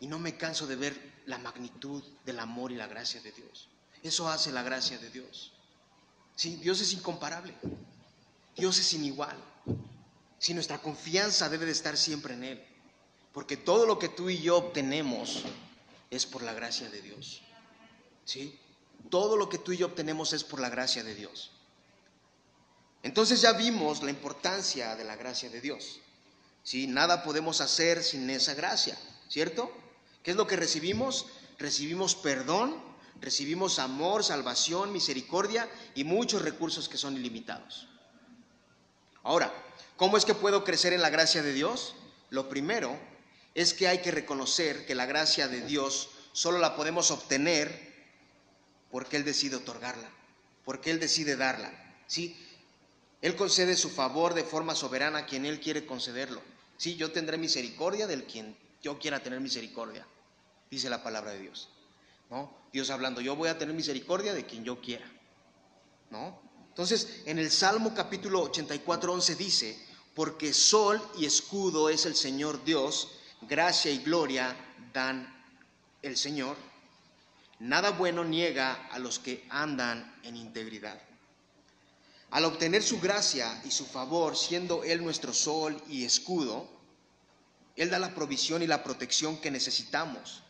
y 0.00 0.06
no 0.06 0.18
me 0.18 0.36
canso 0.36 0.66
de 0.66 0.76
ver 0.76 1.14
la 1.26 1.38
magnitud 1.38 2.02
del 2.24 2.38
amor 2.38 2.72
y 2.72 2.76
la 2.76 2.86
gracia 2.86 3.20
de 3.20 3.32
Dios. 3.32 3.68
Eso 4.02 4.28
hace 4.28 4.52
la 4.52 4.62
gracia 4.62 4.98
de 4.98 5.10
Dios. 5.10 5.52
Sí, 6.36 6.56
Dios 6.56 6.80
es 6.80 6.92
incomparable. 6.92 7.54
Dios 8.56 8.78
es 8.78 8.92
inigual. 8.92 9.36
Si 10.38 10.54
nuestra 10.54 10.78
confianza 10.78 11.48
debe 11.48 11.66
de 11.66 11.72
estar 11.72 11.96
siempre 11.96 12.34
en 12.34 12.44
Él. 12.44 12.64
Porque 13.32 13.56
todo 13.56 13.86
lo 13.86 13.98
que 13.98 14.08
tú 14.08 14.30
y 14.30 14.38
yo 14.38 14.56
obtenemos 14.56 15.42
es 16.10 16.26
por 16.26 16.42
la 16.42 16.52
gracia 16.52 16.88
de 16.90 17.02
Dios. 17.02 17.42
¿Sí? 18.24 18.58
Todo 19.10 19.36
lo 19.36 19.48
que 19.48 19.58
tú 19.58 19.72
y 19.72 19.78
yo 19.78 19.86
obtenemos 19.86 20.32
es 20.32 20.44
por 20.44 20.60
la 20.60 20.68
gracia 20.68 21.02
de 21.02 21.14
Dios. 21.14 21.50
Entonces 23.02 23.40
ya 23.40 23.52
vimos 23.52 24.02
la 24.02 24.10
importancia 24.10 24.96
de 24.96 25.04
la 25.04 25.16
gracia 25.16 25.50
de 25.50 25.60
Dios. 25.60 26.00
¿Sí? 26.64 26.88
Nada 26.88 27.22
podemos 27.22 27.60
hacer 27.60 28.02
sin 28.02 28.28
esa 28.30 28.54
gracia, 28.54 28.98
¿cierto? 29.28 29.70
¿Qué 30.22 30.32
es 30.32 30.36
lo 30.36 30.46
que 30.46 30.56
recibimos? 30.56 31.26
Recibimos 31.58 32.16
perdón, 32.16 32.82
recibimos 33.20 33.78
amor, 33.78 34.24
salvación, 34.24 34.90
misericordia 34.90 35.68
y 35.94 36.04
muchos 36.04 36.42
recursos 36.42 36.88
que 36.88 36.96
son 36.96 37.16
ilimitados. 37.16 37.86
Ahora, 39.22 39.52
¿cómo 39.96 40.16
es 40.16 40.24
que 40.24 40.34
puedo 40.34 40.64
crecer 40.64 40.92
en 40.92 41.02
la 41.02 41.10
gracia 41.10 41.42
de 41.42 41.52
Dios? 41.52 41.94
Lo 42.30 42.48
primero 42.48 42.98
es 43.54 43.74
que 43.74 43.86
hay 43.86 43.98
que 43.98 44.10
reconocer 44.10 44.86
que 44.86 44.94
la 44.94 45.06
gracia 45.06 45.48
de 45.48 45.60
Dios 45.60 46.08
solo 46.32 46.58
la 46.58 46.74
podemos 46.76 47.10
obtener 47.10 47.94
porque 48.90 49.16
Él 49.16 49.24
decide 49.24 49.56
otorgarla, 49.56 50.08
porque 50.64 50.90
Él 50.90 50.98
decide 50.98 51.36
darla. 51.36 51.72
¿sí? 52.06 52.36
Él 53.20 53.36
concede 53.36 53.76
su 53.76 53.90
favor 53.90 54.34
de 54.34 54.44
forma 54.44 54.74
soberana 54.74 55.20
a 55.20 55.26
quien 55.26 55.44
Él 55.46 55.60
quiere 55.60 55.86
concederlo. 55.86 56.42
Sí, 56.76 56.96
yo 56.96 57.12
tendré 57.12 57.38
misericordia 57.38 58.06
del 58.06 58.24
quien 58.24 58.56
yo 58.82 58.98
quiera 58.98 59.22
tener 59.22 59.40
misericordia, 59.40 60.06
dice 60.70 60.90
la 60.90 61.02
palabra 61.02 61.32
de 61.32 61.40
Dios. 61.40 61.68
¿no? 62.30 62.52
Dios 62.72 62.90
hablando, 62.90 63.20
yo 63.20 63.36
voy 63.36 63.48
a 63.48 63.58
tener 63.58 63.74
misericordia 63.74 64.34
de 64.34 64.44
quien 64.44 64.64
yo 64.64 64.80
quiera. 64.80 65.06
¿no? 66.10 66.40
Entonces, 66.68 67.22
en 67.26 67.38
el 67.38 67.50
Salmo 67.50 67.94
capítulo 67.94 68.42
84, 68.42 69.12
11 69.12 69.34
dice, 69.36 69.78
porque 70.14 70.52
sol 70.52 71.00
y 71.18 71.26
escudo 71.26 71.88
es 71.88 72.06
el 72.06 72.16
Señor 72.16 72.64
Dios, 72.64 73.12
gracia 73.42 73.90
y 73.90 73.98
gloria 73.98 74.56
dan 74.92 75.32
el 76.02 76.16
Señor 76.16 76.56
Nada 77.60 77.90
bueno 77.92 78.24
niega 78.24 78.88
a 78.90 78.98
los 78.98 79.18
que 79.18 79.46
andan 79.48 80.18
en 80.22 80.36
integridad. 80.36 81.00
Al 82.30 82.44
obtener 82.44 82.82
su 82.82 83.00
gracia 83.00 83.62
y 83.64 83.70
su 83.70 83.86
favor, 83.86 84.36
siendo 84.36 84.84
Él 84.84 85.02
nuestro 85.02 85.32
sol 85.32 85.80
y 85.88 86.04
escudo, 86.04 86.68
Él 87.76 87.90
da 87.90 87.98
la 87.98 88.14
provisión 88.14 88.62
y 88.62 88.66
la 88.66 88.82
protección 88.82 89.38
que 89.38 89.50
necesitamos. 89.50 90.42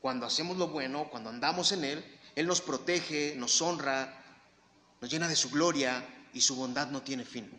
Cuando 0.00 0.26
hacemos 0.26 0.56
lo 0.56 0.68
bueno, 0.68 1.08
cuando 1.10 1.30
andamos 1.30 1.72
en 1.72 1.84
Él, 1.84 2.18
Él 2.34 2.46
nos 2.46 2.60
protege, 2.60 3.34
nos 3.36 3.60
honra, 3.62 4.22
nos 5.00 5.10
llena 5.10 5.28
de 5.28 5.36
su 5.36 5.50
gloria 5.50 6.06
y 6.32 6.40
su 6.40 6.56
bondad 6.56 6.88
no 6.88 7.02
tiene 7.02 7.24
fin. 7.24 7.50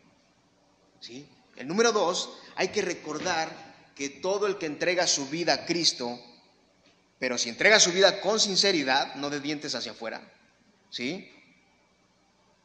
¿Sí? 0.99 1.27
El 1.55 1.67
número 1.67 1.91
dos, 1.91 2.37
hay 2.55 2.67
que 2.67 2.81
recordar 2.81 3.91
que 3.95 4.09
todo 4.09 4.45
el 4.47 4.57
que 4.57 4.65
entrega 4.65 5.07
su 5.07 5.27
vida 5.27 5.53
a 5.53 5.65
Cristo 5.65 6.19
pero 7.19 7.37
si 7.37 7.49
entregas 7.49 7.83
su 7.83 7.91
vida 7.91 8.19
con 8.21 8.39
sinceridad, 8.39 9.15
no 9.15 9.29
de 9.29 9.39
dientes 9.39 9.73
hacia 9.75 9.93
afuera, 9.93 10.21
¿sí? 10.89 11.31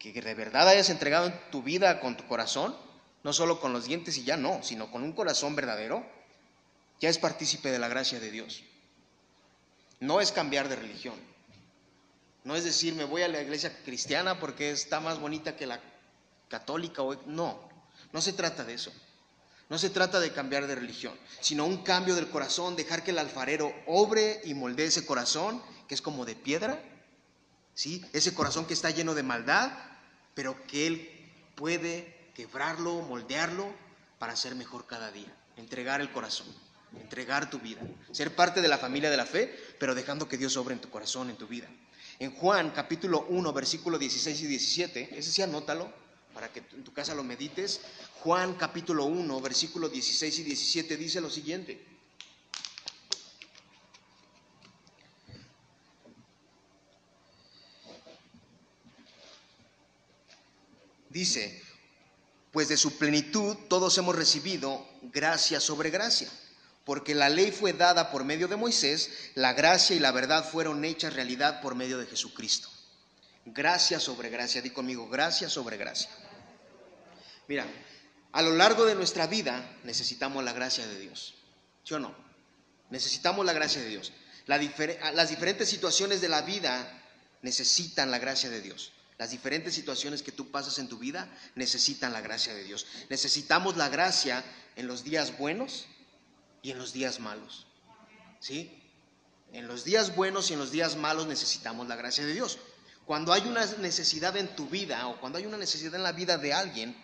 Que 0.00 0.12
de 0.12 0.34
verdad 0.34 0.66
hayas 0.66 0.88
entregado 0.90 1.30
tu 1.52 1.62
vida 1.62 2.00
con 2.00 2.16
tu 2.16 2.26
corazón, 2.26 2.74
no 3.22 3.34
solo 3.34 3.60
con 3.60 3.74
los 3.74 3.84
dientes 3.84 4.16
y 4.16 4.24
ya 4.24 4.38
no, 4.38 4.62
sino 4.62 4.90
con 4.90 5.04
un 5.04 5.12
corazón 5.12 5.54
verdadero, 5.54 6.04
ya 7.00 7.10
es 7.10 7.18
partícipe 7.18 7.70
de 7.70 7.78
la 7.78 7.86
gracia 7.86 8.18
de 8.18 8.30
Dios. 8.30 8.64
No 10.00 10.22
es 10.22 10.32
cambiar 10.32 10.70
de 10.70 10.76
religión. 10.76 11.14
No 12.44 12.56
es 12.56 12.64
decir, 12.64 12.94
me 12.94 13.04
voy 13.04 13.20
a 13.22 13.28
la 13.28 13.42
iglesia 13.42 13.76
cristiana 13.84 14.40
porque 14.40 14.70
está 14.70 15.00
más 15.00 15.20
bonita 15.20 15.54
que 15.54 15.66
la 15.66 15.78
católica. 16.48 17.02
No, 17.26 17.68
no 18.10 18.22
se 18.22 18.32
trata 18.32 18.64
de 18.64 18.74
eso. 18.74 18.90
No 19.68 19.78
se 19.78 19.90
trata 19.90 20.18
de 20.18 20.32
cambiar 20.32 20.66
de 20.66 20.74
religión, 20.76 21.14
sino 21.40 21.66
un 21.66 21.84
cambio 21.84 22.16
del 22.16 22.30
corazón, 22.30 22.74
dejar 22.74 23.04
que 23.04 23.10
el 23.10 23.18
alfarero 23.18 23.72
obre 23.86 24.40
y 24.44 24.54
moldee 24.54 24.86
ese 24.86 25.06
corazón, 25.06 25.62
que 25.86 25.94
es 25.94 26.02
como 26.02 26.24
de 26.24 26.34
piedra, 26.34 26.82
¿sí? 27.74 28.04
Ese 28.12 28.34
corazón 28.34 28.66
que 28.66 28.74
está 28.74 28.90
lleno 28.90 29.14
de 29.14 29.22
maldad, 29.22 29.70
pero 30.34 30.56
que 30.66 30.86
él 30.86 31.10
puede 31.54 32.30
quebrarlo, 32.34 33.02
moldearlo 33.02 33.72
para 34.18 34.36
ser 34.36 34.54
mejor 34.54 34.86
cada 34.86 35.10
día. 35.10 35.34
Entregar 35.56 36.00
el 36.00 36.10
corazón, 36.12 36.46
entregar 36.98 37.50
tu 37.50 37.58
vida, 37.58 37.80
ser 38.12 38.34
parte 38.34 38.62
de 38.62 38.68
la 38.68 38.78
familia 38.78 39.10
de 39.10 39.16
la 39.16 39.26
fe, 39.26 39.54
pero 39.78 39.94
dejando 39.94 40.28
que 40.28 40.38
Dios 40.38 40.56
obre 40.56 40.74
en 40.74 40.80
tu 40.80 40.88
corazón, 40.88 41.30
en 41.30 41.36
tu 41.36 41.46
vida. 41.46 41.68
En 42.18 42.32
Juan 42.32 42.70
capítulo 42.70 43.26
1, 43.28 43.52
versículo 43.52 43.98
16 43.98 44.42
y 44.42 44.46
17, 44.46 45.18
ese 45.18 45.30
sí 45.30 45.42
anótalo, 45.42 45.92
para 46.34 46.52
que 46.52 46.62
en 46.72 46.84
tu 46.84 46.92
casa 46.92 47.14
lo 47.14 47.24
medites. 47.24 47.80
Juan 48.20 48.54
capítulo 48.54 49.04
1, 49.06 49.40
versículo 49.40 49.88
16 49.88 50.38
y 50.38 50.42
17 50.44 50.96
dice 50.96 51.20
lo 51.20 51.30
siguiente. 51.30 51.89
Dice, 61.10 61.60
pues 62.52 62.68
de 62.68 62.76
su 62.76 62.96
plenitud 62.96 63.56
todos 63.68 63.98
hemos 63.98 64.14
recibido 64.14 64.86
gracia 65.02 65.60
sobre 65.60 65.90
gracia, 65.90 66.30
porque 66.84 67.14
la 67.14 67.28
ley 67.28 67.50
fue 67.50 67.72
dada 67.72 68.10
por 68.10 68.24
medio 68.24 68.48
de 68.48 68.56
Moisés, 68.56 69.10
la 69.34 69.52
gracia 69.52 69.94
y 69.94 69.98
la 69.98 70.12
verdad 70.12 70.48
fueron 70.48 70.84
hechas 70.84 71.12
realidad 71.12 71.60
por 71.60 71.74
medio 71.74 71.98
de 71.98 72.06
Jesucristo. 72.06 72.68
Gracia 73.44 73.98
sobre 73.98 74.30
gracia, 74.30 74.62
di 74.62 74.70
conmigo, 74.70 75.08
gracia 75.08 75.48
sobre 75.48 75.76
gracia. 75.76 76.10
Mira, 77.48 77.66
a 78.32 78.42
lo 78.42 78.54
largo 78.54 78.84
de 78.84 78.94
nuestra 78.94 79.26
vida 79.26 79.78
necesitamos 79.82 80.44
la 80.44 80.52
gracia 80.52 80.86
de 80.86 80.98
Dios. 81.00 81.34
¿Sí 81.82 81.94
o 81.94 81.98
no? 81.98 82.14
Necesitamos 82.90 83.44
la 83.44 83.52
gracia 83.52 83.82
de 83.82 83.88
Dios. 83.88 84.12
las 84.46 85.28
diferentes 85.28 85.68
situaciones 85.68 86.20
de 86.20 86.28
la 86.28 86.42
vida 86.42 87.02
necesitan 87.42 88.10
la 88.10 88.18
gracia 88.18 88.50
de 88.50 88.60
Dios. 88.60 88.92
Las 89.20 89.32
diferentes 89.32 89.74
situaciones 89.74 90.22
que 90.22 90.32
tú 90.32 90.50
pasas 90.50 90.78
en 90.78 90.88
tu 90.88 90.96
vida 90.96 91.28
necesitan 91.54 92.14
la 92.14 92.22
gracia 92.22 92.54
de 92.54 92.64
Dios. 92.64 92.86
Necesitamos 93.10 93.76
la 93.76 93.90
gracia 93.90 94.42
en 94.76 94.86
los 94.86 95.04
días 95.04 95.36
buenos 95.36 95.84
y 96.62 96.70
en 96.70 96.78
los 96.78 96.94
días 96.94 97.20
malos. 97.20 97.66
¿Sí? 98.40 98.82
En 99.52 99.68
los 99.68 99.84
días 99.84 100.16
buenos 100.16 100.48
y 100.48 100.54
en 100.54 100.58
los 100.58 100.70
días 100.70 100.96
malos 100.96 101.26
necesitamos 101.26 101.86
la 101.86 101.96
gracia 101.96 102.24
de 102.24 102.32
Dios. 102.32 102.60
Cuando 103.04 103.34
hay 103.34 103.42
una 103.42 103.66
necesidad 103.66 104.38
en 104.38 104.56
tu 104.56 104.70
vida 104.70 105.06
o 105.08 105.20
cuando 105.20 105.36
hay 105.36 105.44
una 105.44 105.58
necesidad 105.58 105.96
en 105.96 106.02
la 106.02 106.12
vida 106.12 106.38
de 106.38 106.54
alguien, 106.54 106.96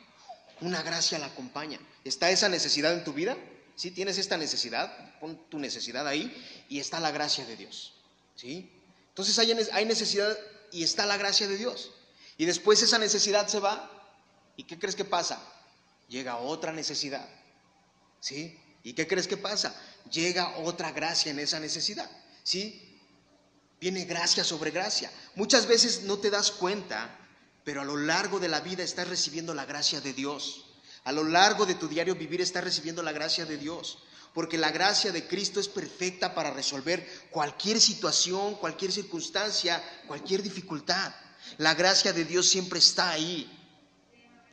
una 0.62 0.80
gracia 0.80 1.18
la 1.18 1.26
acompaña. 1.26 1.78
¿Está 2.02 2.30
esa 2.30 2.48
necesidad 2.48 2.94
en 2.94 3.04
tu 3.04 3.12
vida? 3.12 3.36
¿Sí? 3.74 3.90
¿Tienes 3.90 4.16
esta 4.16 4.38
necesidad? 4.38 5.18
Pon 5.20 5.38
tu 5.50 5.58
necesidad 5.58 6.08
ahí 6.08 6.34
y 6.70 6.80
está 6.80 6.98
la 6.98 7.10
gracia 7.10 7.44
de 7.44 7.58
Dios. 7.58 7.92
¿Sí? 8.36 8.72
Entonces 9.10 9.38
hay, 9.38 9.52
hay 9.52 9.84
necesidad 9.84 10.34
y 10.72 10.82
está 10.82 11.04
la 11.04 11.18
gracia 11.18 11.46
de 11.46 11.58
Dios. 11.58 11.92
Y 12.36 12.44
después 12.44 12.82
esa 12.82 12.98
necesidad 12.98 13.48
se 13.48 13.60
va. 13.60 13.90
¿Y 14.56 14.64
qué 14.64 14.78
crees 14.78 14.96
que 14.96 15.04
pasa? 15.04 15.40
Llega 16.08 16.38
otra 16.38 16.72
necesidad. 16.72 17.28
¿Sí? 18.20 18.58
¿Y 18.82 18.92
qué 18.92 19.06
crees 19.06 19.26
que 19.26 19.36
pasa? 19.36 19.74
Llega 20.10 20.58
otra 20.58 20.92
gracia 20.92 21.30
en 21.30 21.38
esa 21.38 21.60
necesidad. 21.60 22.10
¿Sí? 22.42 23.00
Viene 23.80 24.04
gracia 24.04 24.44
sobre 24.44 24.70
gracia. 24.70 25.10
Muchas 25.34 25.66
veces 25.66 26.02
no 26.02 26.18
te 26.18 26.30
das 26.30 26.50
cuenta, 26.50 27.18
pero 27.64 27.80
a 27.80 27.84
lo 27.84 27.96
largo 27.96 28.38
de 28.38 28.48
la 28.48 28.60
vida 28.60 28.82
estás 28.82 29.08
recibiendo 29.08 29.54
la 29.54 29.64
gracia 29.64 30.00
de 30.00 30.12
Dios. 30.12 30.66
A 31.04 31.12
lo 31.12 31.24
largo 31.24 31.66
de 31.66 31.74
tu 31.74 31.88
diario 31.88 32.14
vivir 32.14 32.40
estás 32.40 32.64
recibiendo 32.64 33.02
la 33.02 33.12
gracia 33.12 33.44
de 33.44 33.56
Dios. 33.58 33.98
Porque 34.34 34.58
la 34.58 34.70
gracia 34.70 35.12
de 35.12 35.26
Cristo 35.26 35.60
es 35.60 35.68
perfecta 35.68 36.34
para 36.34 36.50
resolver 36.50 37.26
cualquier 37.30 37.80
situación, 37.80 38.56
cualquier 38.56 38.92
circunstancia, 38.92 39.82
cualquier 40.06 40.42
dificultad. 40.42 41.12
La 41.58 41.74
gracia 41.74 42.12
de 42.12 42.24
Dios 42.24 42.48
siempre 42.48 42.78
está 42.78 43.10
ahí, 43.10 43.50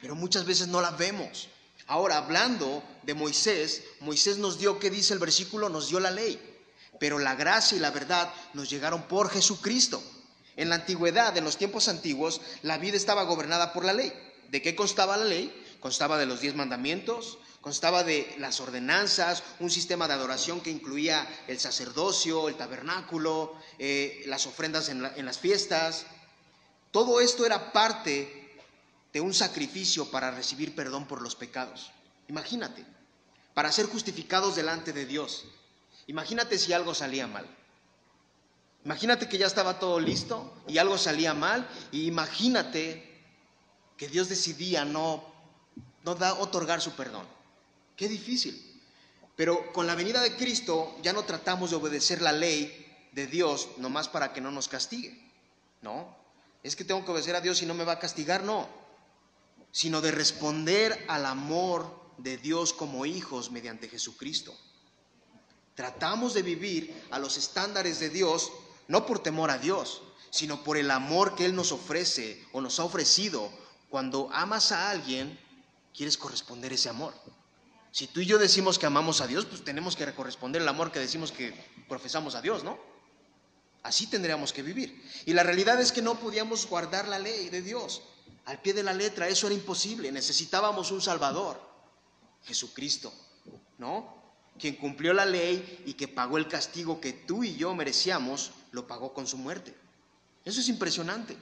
pero 0.01 0.15
muchas 0.15 0.45
veces 0.45 0.67
no 0.67 0.81
la 0.81 0.91
vemos. 0.91 1.49
Ahora, 1.87 2.17
hablando 2.17 2.83
de 3.03 3.13
Moisés, 3.13 3.83
Moisés 3.99 4.37
nos 4.37 4.57
dio, 4.57 4.79
¿qué 4.79 4.89
dice 4.89 5.13
el 5.13 5.19
versículo? 5.19 5.69
Nos 5.69 5.89
dio 5.89 5.99
la 5.99 6.11
ley 6.11 6.53
pero 7.03 7.19
la 7.19 7.35
gracia 7.35 7.75
y 7.75 7.81
la 7.81 7.91
verdad 7.91 8.31
nos 8.53 8.69
llegaron 8.69 9.03
por 9.09 9.29
Jesucristo. 9.29 10.01
En 10.55 10.69
la 10.69 10.75
antigüedad, 10.75 11.35
en 11.35 11.43
los 11.43 11.57
tiempos 11.57 11.89
antiguos, 11.89 12.39
la 12.61 12.77
vida 12.77 12.95
estaba 12.95 13.23
gobernada 13.23 13.73
por 13.73 13.83
la 13.83 13.91
ley. 13.91 14.13
¿De 14.49 14.61
qué 14.61 14.73
constaba 14.73 15.17
la 15.17 15.25
ley? 15.25 15.53
Constaba 15.81 16.17
de 16.17 16.25
los 16.25 16.39
diez 16.39 16.55
mandamientos, 16.55 17.39
constaba 17.59 18.05
de 18.05 18.33
las 18.37 18.61
ordenanzas, 18.61 19.43
un 19.59 19.69
sistema 19.69 20.07
de 20.07 20.13
adoración 20.13 20.61
que 20.61 20.69
incluía 20.69 21.27
el 21.47 21.59
sacerdocio, 21.59 22.47
el 22.47 22.55
tabernáculo, 22.55 23.53
eh, 23.79 24.23
las 24.27 24.47
ofrendas 24.47 24.87
en, 24.87 25.03
en 25.03 25.25
las 25.25 25.39
fiestas. 25.39 26.05
Todo 26.93 27.19
esto 27.19 27.43
era 27.43 27.73
parte 27.73 28.55
de 29.11 29.19
un 29.19 29.33
sacrificio 29.33 30.11
para 30.11 30.29
recibir 30.29 30.75
perdón 30.75 31.07
por 31.07 31.23
los 31.23 31.35
pecados. 31.35 31.91
Imagínate, 32.27 32.85
para 33.55 33.71
ser 33.71 33.87
justificados 33.87 34.55
delante 34.55 34.93
de 34.93 35.07
Dios. 35.07 35.45
Imagínate 36.05 36.59
si 36.59 36.71
algo 36.71 36.93
salía 36.93 37.25
mal. 37.25 37.47
Imagínate 38.85 39.27
que 39.27 39.39
ya 39.39 39.47
estaba 39.47 39.79
todo 39.79 39.99
listo 39.99 40.53
y 40.67 40.77
algo 40.77 40.99
salía 40.99 41.33
mal. 41.33 41.67
Y 41.91 42.05
imagínate 42.05 43.23
que 43.97 44.07
Dios 44.07 44.29
decidía 44.29 44.85
no, 44.85 45.23
no 46.03 46.11
otorgar 46.11 46.79
su 46.79 46.91
perdón. 46.91 47.25
Qué 47.97 48.07
difícil. 48.07 48.81
Pero 49.35 49.73
con 49.73 49.87
la 49.87 49.95
venida 49.95 50.21
de 50.21 50.35
Cristo 50.35 50.95
ya 51.01 51.11
no 51.11 51.23
tratamos 51.23 51.71
de 51.71 51.77
obedecer 51.77 52.21
la 52.21 52.33
ley 52.33 52.85
de 53.13 53.25
Dios 53.25 53.69
nomás 53.77 54.09
para 54.09 54.31
que 54.31 54.41
no 54.41 54.51
nos 54.51 54.67
castigue. 54.67 55.19
No, 55.81 56.22
es 56.63 56.75
que 56.75 56.85
tengo 56.85 57.03
que 57.03 57.11
obedecer 57.11 57.35
a 57.35 57.41
Dios 57.41 57.61
y 57.61 57.65
no 57.65 57.73
me 57.73 57.83
va 57.83 57.93
a 57.93 57.99
castigar, 57.99 58.43
no, 58.43 58.69
sino 59.71 60.01
de 60.01 60.11
responder 60.11 61.05
al 61.09 61.25
amor 61.25 62.01
de 62.17 62.37
Dios 62.37 62.73
como 62.73 63.05
hijos 63.05 63.51
mediante 63.51 63.89
Jesucristo. 63.89 64.57
Tratamos 65.75 66.33
de 66.33 66.41
vivir 66.41 67.07
a 67.11 67.19
los 67.19 67.37
estándares 67.37 67.99
de 67.99 68.09
Dios, 68.09 68.51
no 68.87 69.05
por 69.05 69.19
temor 69.19 69.49
a 69.51 69.57
Dios, 69.57 70.03
sino 70.29 70.63
por 70.63 70.77
el 70.77 70.89
amor 70.89 71.35
que 71.35 71.45
Él 71.45 71.55
nos 71.55 71.71
ofrece 71.71 72.45
o 72.53 72.61
nos 72.61 72.79
ha 72.79 72.83
ofrecido. 72.85 73.51
Cuando 73.89 74.29
amas 74.31 74.71
a 74.71 74.89
alguien, 74.89 75.39
quieres 75.93 76.17
corresponder 76.17 76.71
ese 76.73 76.89
amor. 76.89 77.13
Si 77.91 78.07
tú 78.07 78.21
y 78.21 78.25
yo 78.25 78.39
decimos 78.39 78.79
que 78.79 78.85
amamos 78.85 79.21
a 79.21 79.27
Dios, 79.27 79.45
pues 79.45 79.63
tenemos 79.63 79.95
que 79.95 80.11
corresponder 80.13 80.61
el 80.61 80.67
amor 80.67 80.91
que 80.91 80.99
decimos 80.99 81.31
que 81.31 81.53
profesamos 81.89 82.35
a 82.35 82.41
Dios, 82.41 82.63
¿no? 82.63 82.79
Así 83.83 84.07
tendríamos 84.07 84.53
que 84.53 84.63
vivir. 84.63 85.03
Y 85.25 85.33
la 85.33 85.43
realidad 85.43 85.79
es 85.81 85.91
que 85.91 86.01
no 86.01 86.15
podíamos 86.15 86.65
guardar 86.67 87.07
la 87.07 87.19
ley 87.19 87.49
de 87.49 87.61
Dios 87.61 88.01
al 88.45 88.61
pie 88.61 88.73
de 88.73 88.83
la 88.83 88.93
letra, 88.93 89.27
eso 89.27 89.47
era 89.47 89.55
imposible, 89.55 90.11
necesitábamos 90.11 90.91
un 90.91 91.01
Salvador, 91.01 91.59
Jesucristo, 92.43 93.13
¿no? 93.77 94.21
Quien 94.59 94.75
cumplió 94.75 95.13
la 95.13 95.25
ley 95.25 95.83
y 95.85 95.93
que 95.93 96.07
pagó 96.07 96.37
el 96.37 96.47
castigo 96.47 96.99
que 96.99 97.13
tú 97.13 97.43
y 97.43 97.55
yo 97.55 97.73
merecíamos, 97.73 98.51
lo 98.71 98.85
pagó 98.85 99.13
con 99.13 99.27
su 99.27 99.37
muerte. 99.37 99.73
Eso 100.43 100.59
es 100.59 100.67
impresionante, 100.67 101.37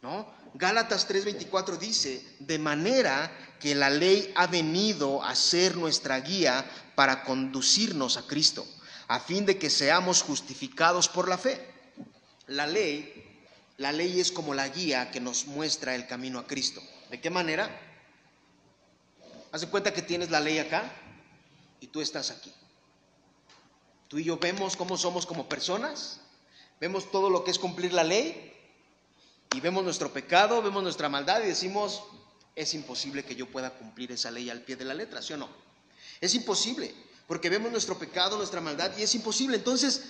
¿no? 0.00 0.32
Gálatas 0.54 1.08
3:24 1.08 1.76
dice, 1.76 2.24
de 2.38 2.58
manera 2.58 3.56
que 3.58 3.74
la 3.74 3.90
ley 3.90 4.32
ha 4.36 4.46
venido 4.46 5.22
a 5.24 5.34
ser 5.34 5.76
nuestra 5.76 6.20
guía 6.20 6.64
para 6.94 7.24
conducirnos 7.24 8.16
a 8.16 8.26
Cristo 8.26 8.66
a 9.08 9.20
fin 9.20 9.46
de 9.46 9.58
que 9.58 9.70
seamos 9.70 10.22
justificados 10.22 11.08
por 11.08 11.28
la 11.28 11.38
fe. 11.38 11.74
La 12.48 12.66
ley, 12.66 13.24
la 13.76 13.92
ley 13.92 14.20
es 14.20 14.32
como 14.32 14.54
la 14.54 14.68
guía 14.68 15.10
que 15.10 15.20
nos 15.20 15.46
muestra 15.46 15.94
el 15.94 16.06
camino 16.06 16.38
a 16.38 16.46
Cristo. 16.46 16.82
¿De 17.10 17.20
qué 17.20 17.30
manera? 17.30 17.68
Haz 19.52 19.60
de 19.60 19.68
cuenta 19.68 19.92
que 19.92 20.02
tienes 20.02 20.30
la 20.30 20.40
ley 20.40 20.58
acá 20.58 20.92
y 21.80 21.86
tú 21.88 22.00
estás 22.00 22.30
aquí. 22.30 22.52
Tú 24.08 24.18
y 24.18 24.24
yo 24.24 24.38
vemos 24.38 24.76
cómo 24.76 24.96
somos 24.96 25.26
como 25.26 25.48
personas, 25.48 26.20
vemos 26.80 27.10
todo 27.10 27.30
lo 27.30 27.42
que 27.42 27.50
es 27.50 27.58
cumplir 27.58 27.92
la 27.92 28.04
ley 28.04 28.52
y 29.54 29.60
vemos 29.60 29.82
nuestro 29.82 30.12
pecado, 30.12 30.62
vemos 30.62 30.82
nuestra 30.82 31.08
maldad 31.08 31.42
y 31.42 31.48
decimos, 31.48 32.02
es 32.54 32.74
imposible 32.74 33.24
que 33.24 33.34
yo 33.34 33.50
pueda 33.50 33.70
cumplir 33.70 34.12
esa 34.12 34.30
ley 34.30 34.48
al 34.50 34.62
pie 34.62 34.76
de 34.76 34.84
la 34.84 34.94
letra, 34.94 35.22
¿sí 35.22 35.32
o 35.32 35.36
no? 35.36 35.48
Es 36.20 36.34
imposible 36.34 36.94
porque 37.26 37.50
vemos 37.50 37.72
nuestro 37.72 37.98
pecado, 37.98 38.36
nuestra 38.36 38.60
maldad 38.60 38.96
y 38.96 39.02
es 39.02 39.14
imposible. 39.14 39.56
Entonces, 39.56 40.02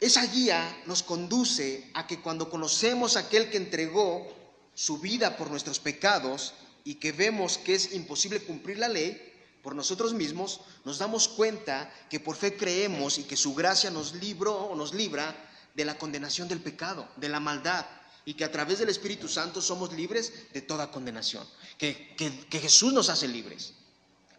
esa 0.00 0.26
guía 0.26 0.82
nos 0.86 1.02
conduce 1.02 1.90
a 1.94 2.06
que 2.06 2.20
cuando 2.20 2.50
conocemos 2.50 3.16
a 3.16 3.20
aquel 3.20 3.50
que 3.50 3.58
entregó 3.58 4.26
su 4.74 4.98
vida 4.98 5.36
por 5.36 5.50
nuestros 5.50 5.78
pecados 5.78 6.54
y 6.84 6.96
que 6.96 7.12
vemos 7.12 7.58
que 7.58 7.74
es 7.74 7.92
imposible 7.92 8.42
cumplir 8.42 8.78
la 8.78 8.88
ley 8.88 9.32
por 9.62 9.76
nosotros 9.76 10.12
mismos, 10.14 10.60
nos 10.84 10.98
damos 10.98 11.28
cuenta 11.28 11.92
que 12.10 12.18
por 12.18 12.34
fe 12.34 12.56
creemos 12.56 13.18
y 13.18 13.24
que 13.24 13.36
su 13.36 13.54
gracia 13.54 13.90
nos 13.90 14.14
libró 14.14 14.56
o 14.56 14.74
nos 14.74 14.92
libra 14.92 15.36
de 15.74 15.84
la 15.84 15.96
condenación 15.98 16.48
del 16.48 16.60
pecado, 16.60 17.08
de 17.16 17.28
la 17.28 17.38
maldad, 17.38 17.86
y 18.24 18.34
que 18.34 18.44
a 18.44 18.52
través 18.52 18.78
del 18.78 18.88
Espíritu 18.88 19.28
Santo 19.28 19.62
somos 19.62 19.92
libres 19.92 20.32
de 20.52 20.62
toda 20.62 20.90
condenación, 20.90 21.46
que, 21.78 22.14
que 22.16 22.58
Jesús 22.58 22.92
nos 22.92 23.08
hace 23.08 23.28
libres. 23.28 23.74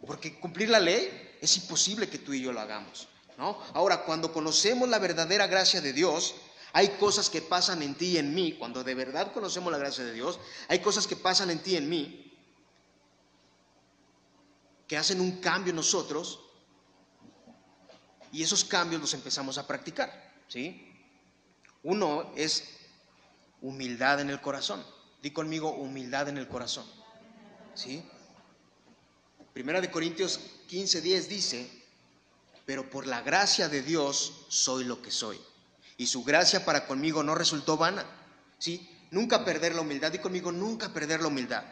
Porque 0.06 0.38
cumplir 0.38 0.68
la 0.68 0.80
ley 0.80 1.36
es 1.40 1.56
imposible 1.56 2.08
que 2.08 2.18
tú 2.18 2.32
y 2.32 2.42
yo 2.42 2.52
lo 2.52 2.60
hagamos. 2.60 3.08
¿no? 3.38 3.58
Ahora, 3.72 4.04
cuando 4.04 4.32
conocemos 4.32 4.88
la 4.88 4.98
verdadera 4.98 5.46
gracia 5.46 5.80
de 5.80 5.92
Dios, 5.92 6.34
hay 6.72 6.88
cosas 7.00 7.30
que 7.30 7.40
pasan 7.40 7.82
en 7.82 7.94
ti 7.94 8.06
y 8.12 8.18
en 8.18 8.34
mí. 8.34 8.56
Cuando 8.58 8.84
de 8.84 8.94
verdad 8.94 9.32
conocemos 9.32 9.72
la 9.72 9.78
gracia 9.78 10.04
de 10.04 10.12
Dios, 10.12 10.38
hay 10.68 10.80
cosas 10.80 11.06
que 11.06 11.16
pasan 11.16 11.50
en 11.50 11.62
ti 11.62 11.72
y 11.72 11.76
en 11.76 11.88
mí 11.88 12.20
que 14.86 14.96
hacen 14.96 15.20
un 15.20 15.40
cambio 15.40 15.70
en 15.70 15.76
nosotros 15.76 16.40
y 18.32 18.42
esos 18.42 18.64
cambios 18.64 19.00
los 19.00 19.14
empezamos 19.14 19.58
a 19.58 19.66
practicar. 19.66 20.34
¿sí? 20.48 20.92
Uno 21.82 22.32
es 22.36 22.80
humildad 23.62 24.20
en 24.20 24.30
el 24.30 24.40
corazón. 24.40 24.84
Di 25.22 25.30
conmigo 25.30 25.70
humildad 25.70 26.28
en 26.28 26.38
el 26.38 26.48
corazón. 26.48 26.84
¿Sí? 27.74 28.04
Primera 29.54 29.80
de 29.80 29.88
Corintios 29.88 30.40
15, 30.66 31.00
10 31.00 31.28
dice, 31.28 31.70
pero 32.66 32.90
por 32.90 33.06
la 33.06 33.22
gracia 33.22 33.68
de 33.68 33.82
Dios 33.82 34.46
soy 34.48 34.82
lo 34.82 35.00
que 35.00 35.12
soy. 35.12 35.40
Y 35.96 36.08
su 36.08 36.24
gracia 36.24 36.64
para 36.64 36.88
conmigo 36.88 37.22
no 37.22 37.36
resultó 37.36 37.76
vana. 37.76 38.04
¿Sí? 38.58 38.90
Nunca 39.12 39.44
perder 39.44 39.76
la 39.76 39.82
humildad. 39.82 40.12
Y 40.12 40.18
conmigo, 40.18 40.50
nunca 40.50 40.92
perder 40.92 41.20
la 41.20 41.28
humildad. 41.28 41.62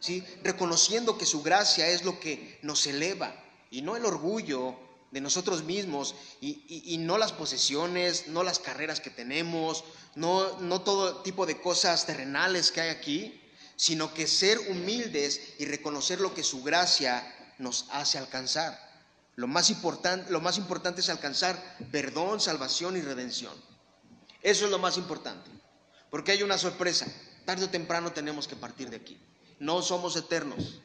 ¿Sí? 0.00 0.24
Reconociendo 0.42 1.16
que 1.16 1.24
su 1.24 1.40
gracia 1.40 1.88
es 1.88 2.04
lo 2.04 2.18
que 2.18 2.58
nos 2.62 2.84
eleva 2.88 3.32
y 3.70 3.82
no 3.82 3.94
el 3.94 4.06
orgullo 4.06 4.76
de 5.12 5.20
nosotros 5.20 5.62
mismos 5.62 6.16
y, 6.40 6.64
y, 6.68 6.98
no 6.98 7.16
las 7.16 7.32
posesiones, 7.32 8.26
no 8.28 8.42
las 8.42 8.58
carreras 8.58 9.00
que 9.00 9.10
tenemos, 9.10 9.84
no, 10.16 10.58
no 10.60 10.82
todo 10.82 11.22
tipo 11.22 11.46
de 11.46 11.60
cosas 11.60 12.06
terrenales 12.06 12.70
que 12.70 12.80
hay 12.80 12.90
aquí, 12.90 13.39
sino 13.80 14.12
que 14.12 14.26
ser 14.26 14.58
humildes 14.68 15.54
y 15.58 15.64
reconocer 15.64 16.20
lo 16.20 16.34
que 16.34 16.44
su 16.44 16.62
gracia 16.62 17.34
nos 17.56 17.86
hace 17.92 18.18
alcanzar. 18.18 18.78
Lo 19.36 19.46
más, 19.46 19.70
importante, 19.70 20.30
lo 20.30 20.42
más 20.42 20.58
importante 20.58 21.00
es 21.00 21.08
alcanzar 21.08 21.78
perdón, 21.90 22.42
salvación 22.42 22.98
y 22.98 23.00
redención. 23.00 23.54
Eso 24.42 24.66
es 24.66 24.70
lo 24.70 24.78
más 24.78 24.98
importante. 24.98 25.50
Porque 26.10 26.32
hay 26.32 26.42
una 26.42 26.58
sorpresa. 26.58 27.06
Tarde 27.46 27.64
o 27.64 27.70
temprano 27.70 28.12
tenemos 28.12 28.46
que 28.46 28.54
partir 28.54 28.90
de 28.90 28.96
aquí. 28.96 29.18
No 29.60 29.80
somos 29.80 30.14
eternos. 30.14 30.82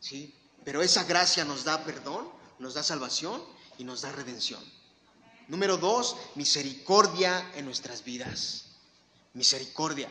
¿sí? 0.00 0.34
Pero 0.64 0.80
esa 0.80 1.04
gracia 1.04 1.44
nos 1.44 1.64
da 1.64 1.84
perdón, 1.84 2.30
nos 2.60 2.72
da 2.72 2.82
salvación 2.82 3.42
y 3.76 3.84
nos 3.84 4.00
da 4.00 4.10
redención. 4.10 4.64
Número 5.48 5.76
dos, 5.76 6.16
misericordia 6.34 7.52
en 7.56 7.66
nuestras 7.66 8.04
vidas. 8.04 8.68
Misericordia. 9.34 10.08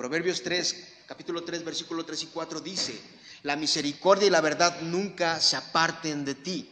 Proverbios 0.00 0.42
3, 0.42 1.02
capítulo 1.04 1.44
3, 1.44 1.62
versículo 1.62 2.06
3 2.06 2.22
y 2.22 2.26
4 2.28 2.62
dice, 2.62 2.98
la 3.42 3.54
misericordia 3.54 4.28
y 4.28 4.30
la 4.30 4.40
verdad 4.40 4.80
nunca 4.80 5.38
se 5.40 5.56
aparten 5.56 6.24
de 6.24 6.36
ti. 6.36 6.70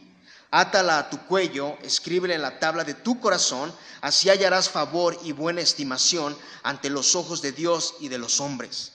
Átala 0.49 0.97
a 0.97 1.09
tu 1.11 1.19
cuello, 1.27 1.77
escríbele 1.83 2.33
en 2.33 2.41
la 2.41 2.57
tabla 2.57 2.83
de 2.83 2.95
tu 2.95 3.19
corazón, 3.19 3.71
así 4.01 4.31
hallarás 4.31 4.67
favor 4.67 5.15
y 5.23 5.31
buena 5.31 5.61
estimación 5.61 6.35
ante 6.63 6.89
los 6.89 7.15
ojos 7.15 7.43
de 7.43 7.51
Dios 7.51 7.97
y 7.99 8.07
de 8.07 8.17
los 8.17 8.39
hombres. 8.39 8.93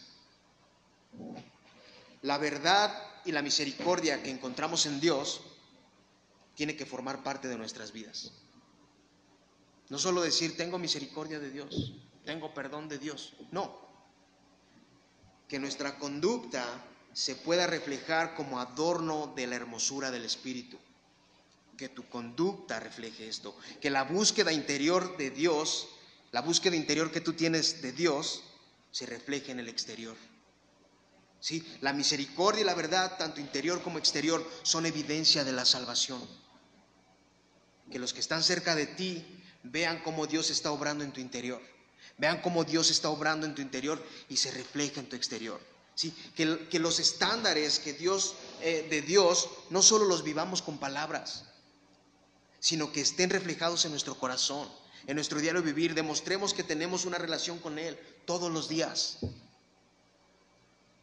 La 2.22 2.36
verdad 2.36 2.92
y 3.24 3.30
la 3.30 3.40
misericordia 3.40 4.20
que 4.20 4.30
encontramos 4.30 4.86
en 4.86 4.98
Dios 4.98 5.42
tiene 6.56 6.74
que 6.74 6.86
formar 6.86 7.22
parte 7.22 7.46
de 7.46 7.56
nuestras 7.56 7.92
vidas. 7.92 8.32
No 9.90 9.98
solo 10.00 10.22
decir, 10.22 10.56
tengo 10.56 10.76
misericordia 10.80 11.38
de 11.38 11.52
Dios, 11.52 11.92
tengo 12.24 12.52
perdón 12.52 12.88
de 12.88 12.98
Dios. 12.98 13.34
No, 13.52 13.83
que 15.54 15.60
nuestra 15.60 16.00
conducta 16.00 16.66
se 17.12 17.36
pueda 17.36 17.68
reflejar 17.68 18.34
como 18.34 18.58
adorno 18.58 19.32
de 19.36 19.46
la 19.46 19.54
hermosura 19.54 20.10
del 20.10 20.24
Espíritu. 20.24 20.80
Que 21.78 21.88
tu 21.88 22.08
conducta 22.08 22.80
refleje 22.80 23.28
esto. 23.28 23.56
Que 23.80 23.88
la 23.88 24.02
búsqueda 24.02 24.52
interior 24.52 25.16
de 25.16 25.30
Dios, 25.30 25.86
la 26.32 26.40
búsqueda 26.40 26.74
interior 26.74 27.12
que 27.12 27.20
tú 27.20 27.34
tienes 27.34 27.82
de 27.82 27.92
Dios, 27.92 28.42
se 28.90 29.06
refleje 29.06 29.52
en 29.52 29.60
el 29.60 29.68
exterior. 29.68 30.16
¿Sí? 31.38 31.64
La 31.82 31.92
misericordia 31.92 32.62
y 32.62 32.64
la 32.64 32.74
verdad, 32.74 33.16
tanto 33.16 33.40
interior 33.40 33.80
como 33.80 33.98
exterior, 33.98 34.44
son 34.64 34.86
evidencia 34.86 35.44
de 35.44 35.52
la 35.52 35.64
salvación. 35.64 36.20
Que 37.92 38.00
los 38.00 38.12
que 38.12 38.18
están 38.18 38.42
cerca 38.42 38.74
de 38.74 38.88
ti 38.88 39.24
vean 39.62 40.02
cómo 40.02 40.26
Dios 40.26 40.50
está 40.50 40.72
obrando 40.72 41.04
en 41.04 41.12
tu 41.12 41.20
interior. 41.20 41.62
Vean 42.16 42.40
cómo 42.42 42.64
Dios 42.64 42.90
está 42.90 43.08
obrando 43.08 43.46
en 43.46 43.54
tu 43.54 43.62
interior 43.62 44.02
y 44.28 44.36
se 44.36 44.50
refleja 44.50 45.00
en 45.00 45.08
tu 45.08 45.16
exterior. 45.16 45.60
¿sí? 45.94 46.14
Que, 46.34 46.78
los 46.78 47.00
estándares 47.00 47.78
que 47.78 47.92
Dios, 47.92 48.34
eh, 48.60 48.86
de 48.88 49.02
Dios 49.02 49.48
no 49.70 49.82
solo 49.82 50.04
los 50.04 50.22
vivamos 50.22 50.62
con 50.62 50.78
palabras, 50.78 51.44
sino 52.60 52.92
que 52.92 53.00
estén 53.00 53.30
reflejados 53.30 53.84
en 53.84 53.90
nuestro 53.90 54.14
corazón, 54.16 54.68
en 55.06 55.16
nuestro 55.16 55.40
diario 55.40 55.62
vivir. 55.62 55.94
Demostremos 55.94 56.54
que 56.54 56.62
tenemos 56.62 57.04
una 57.04 57.18
relación 57.18 57.58
con 57.58 57.78
Él 57.78 57.98
todos 58.24 58.50
los 58.50 58.68
días. 58.68 59.18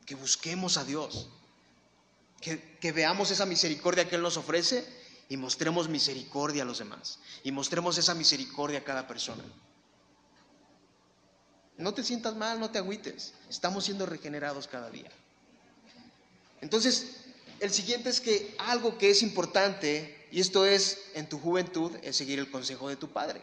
Que 0.05 0.15
busquemos 0.15 0.77
a 0.77 0.85
Dios. 0.85 1.29
Que 2.39 2.91
veamos 2.91 3.29
esa 3.29 3.45
misericordia 3.45 4.09
que 4.09 4.15
Él 4.15 4.23
nos 4.23 4.37
ofrece 4.37 4.83
y 5.29 5.37
mostremos 5.37 5.87
misericordia 5.87 6.63
a 6.63 6.65
los 6.65 6.79
demás. 6.79 7.19
Y 7.43 7.51
mostremos 7.51 7.97
esa 7.97 8.15
misericordia 8.15 8.79
a 8.79 8.83
cada 8.83 9.07
persona. 9.07 9.43
No 11.81 11.93
te 11.93 12.03
sientas 12.03 12.35
mal, 12.35 12.59
no 12.59 12.69
te 12.69 12.77
agüites. 12.77 13.33
Estamos 13.49 13.85
siendo 13.85 14.05
regenerados 14.05 14.67
cada 14.67 14.89
día. 14.91 15.09
Entonces, 16.61 17.17
el 17.59 17.71
siguiente 17.71 18.09
es 18.09 18.21
que 18.21 18.55
algo 18.59 18.97
que 18.99 19.09
es 19.09 19.23
importante, 19.23 20.27
y 20.31 20.39
esto 20.39 20.65
es 20.65 20.99
en 21.15 21.27
tu 21.27 21.39
juventud, 21.39 21.91
es 22.03 22.15
seguir 22.15 22.37
el 22.37 22.51
consejo 22.51 22.87
de 22.87 22.95
tu 22.95 23.09
padre. 23.09 23.41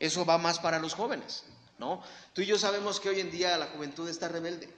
Eso 0.00 0.24
va 0.24 0.38
más 0.38 0.58
para 0.58 0.78
los 0.78 0.94
jóvenes, 0.94 1.44
¿no? 1.78 2.02
Tú 2.32 2.40
y 2.40 2.46
yo 2.46 2.58
sabemos 2.58 2.98
que 2.98 3.10
hoy 3.10 3.20
en 3.20 3.30
día 3.30 3.58
la 3.58 3.66
juventud 3.66 4.08
está 4.08 4.28
rebelde. 4.28 4.68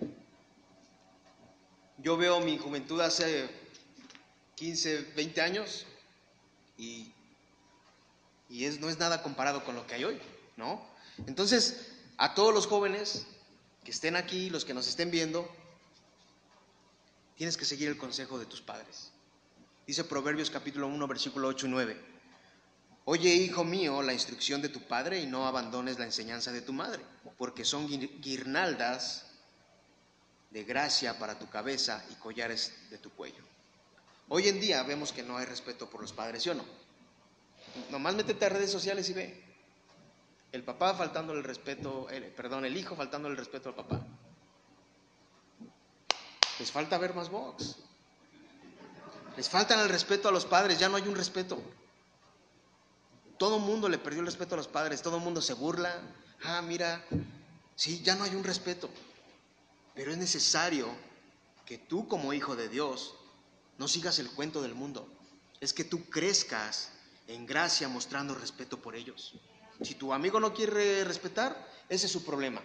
Yo 1.98 2.16
veo 2.16 2.40
mi 2.40 2.58
juventud 2.58 3.00
hace 3.00 3.48
15, 4.56 5.12
20 5.14 5.40
años 5.40 5.86
y, 6.76 7.12
y 8.50 8.64
es, 8.64 8.80
no 8.80 8.88
es 8.88 8.98
nada 8.98 9.22
comparado 9.22 9.64
con 9.64 9.76
lo 9.76 9.86
que 9.86 9.94
hay 9.94 10.04
hoy, 10.04 10.20
¿no? 10.56 10.84
Entonces, 11.26 11.95
a 12.18 12.34
todos 12.34 12.54
los 12.54 12.66
jóvenes 12.66 13.26
que 13.84 13.90
estén 13.90 14.16
aquí, 14.16 14.50
los 14.50 14.64
que 14.64 14.74
nos 14.74 14.88
estén 14.88 15.10
viendo, 15.10 15.48
tienes 17.36 17.56
que 17.56 17.64
seguir 17.64 17.88
el 17.88 17.98
consejo 17.98 18.38
de 18.38 18.46
tus 18.46 18.60
padres. 18.60 19.12
Dice 19.86 20.04
Proverbios 20.04 20.50
capítulo 20.50 20.88
1, 20.88 21.06
versículo 21.06 21.48
8 21.48 21.66
y 21.66 21.70
9. 21.70 22.00
Oye, 23.04 23.32
hijo 23.34 23.62
mío, 23.62 24.02
la 24.02 24.12
instrucción 24.12 24.60
de 24.60 24.68
tu 24.68 24.80
padre 24.82 25.20
y 25.20 25.26
no 25.26 25.46
abandones 25.46 25.98
la 25.98 26.06
enseñanza 26.06 26.50
de 26.50 26.60
tu 26.60 26.72
madre, 26.72 27.02
porque 27.38 27.64
son 27.64 27.86
guirnaldas 27.86 29.26
de 30.50 30.64
gracia 30.64 31.16
para 31.18 31.38
tu 31.38 31.48
cabeza 31.48 32.04
y 32.10 32.14
collares 32.14 32.72
de 32.90 32.98
tu 32.98 33.10
cuello. 33.10 33.44
Hoy 34.28 34.48
en 34.48 34.60
día 34.60 34.82
vemos 34.82 35.12
que 35.12 35.22
no 35.22 35.36
hay 35.36 35.46
respeto 35.46 35.88
por 35.88 36.00
los 36.00 36.12
padres, 36.12 36.42
¿sí 36.42 36.50
o 36.50 36.54
no? 36.54 36.64
Nomás 37.90 38.16
métete 38.16 38.44
a 38.44 38.48
redes 38.48 38.72
sociales 38.72 39.08
y 39.10 39.12
ve. 39.12 39.45
El 40.52 40.62
papá 40.62 40.94
faltando 40.94 41.32
el 41.32 41.44
respeto, 41.44 42.06
perdón, 42.36 42.64
el 42.64 42.76
hijo 42.76 42.96
faltando 42.96 43.28
el 43.28 43.36
respeto 43.36 43.70
al 43.70 43.74
papá. 43.74 44.00
Les 46.58 46.72
falta 46.72 46.96
ver 46.98 47.14
más 47.14 47.28
box. 47.28 47.76
Les 49.36 49.48
falta 49.48 49.82
el 49.82 49.88
respeto 49.88 50.28
a 50.28 50.32
los 50.32 50.46
padres, 50.46 50.78
ya 50.78 50.88
no 50.88 50.96
hay 50.96 51.06
un 51.06 51.14
respeto. 51.14 51.60
Todo 53.38 53.56
el 53.56 53.62
mundo 53.62 53.88
le 53.88 53.98
perdió 53.98 54.20
el 54.20 54.26
respeto 54.26 54.54
a 54.54 54.58
los 54.58 54.68
padres, 54.68 55.02
todo 55.02 55.18
el 55.18 55.22
mundo 55.22 55.42
se 55.42 55.52
burla. 55.52 56.00
Ah, 56.42 56.62
mira, 56.62 57.04
sí, 57.74 58.02
ya 58.02 58.14
no 58.14 58.24
hay 58.24 58.34
un 58.34 58.44
respeto. 58.44 58.88
Pero 59.94 60.10
es 60.10 60.16
necesario 60.16 60.88
que 61.66 61.76
tú 61.76 62.08
como 62.08 62.32
hijo 62.32 62.56
de 62.56 62.68
Dios 62.68 63.14
no 63.76 63.88
sigas 63.88 64.18
el 64.18 64.30
cuento 64.30 64.62
del 64.62 64.74
mundo. 64.74 65.06
Es 65.60 65.74
que 65.74 65.84
tú 65.84 66.08
crezcas 66.08 66.92
en 67.26 67.44
gracia 67.44 67.88
mostrando 67.88 68.34
respeto 68.34 68.80
por 68.80 68.96
ellos. 68.96 69.34
Si 69.82 69.94
tu 69.94 70.12
amigo 70.12 70.40
no 70.40 70.54
quiere 70.54 71.04
respetar, 71.04 71.68
ese 71.88 72.06
es 72.06 72.12
su 72.12 72.24
problema. 72.24 72.62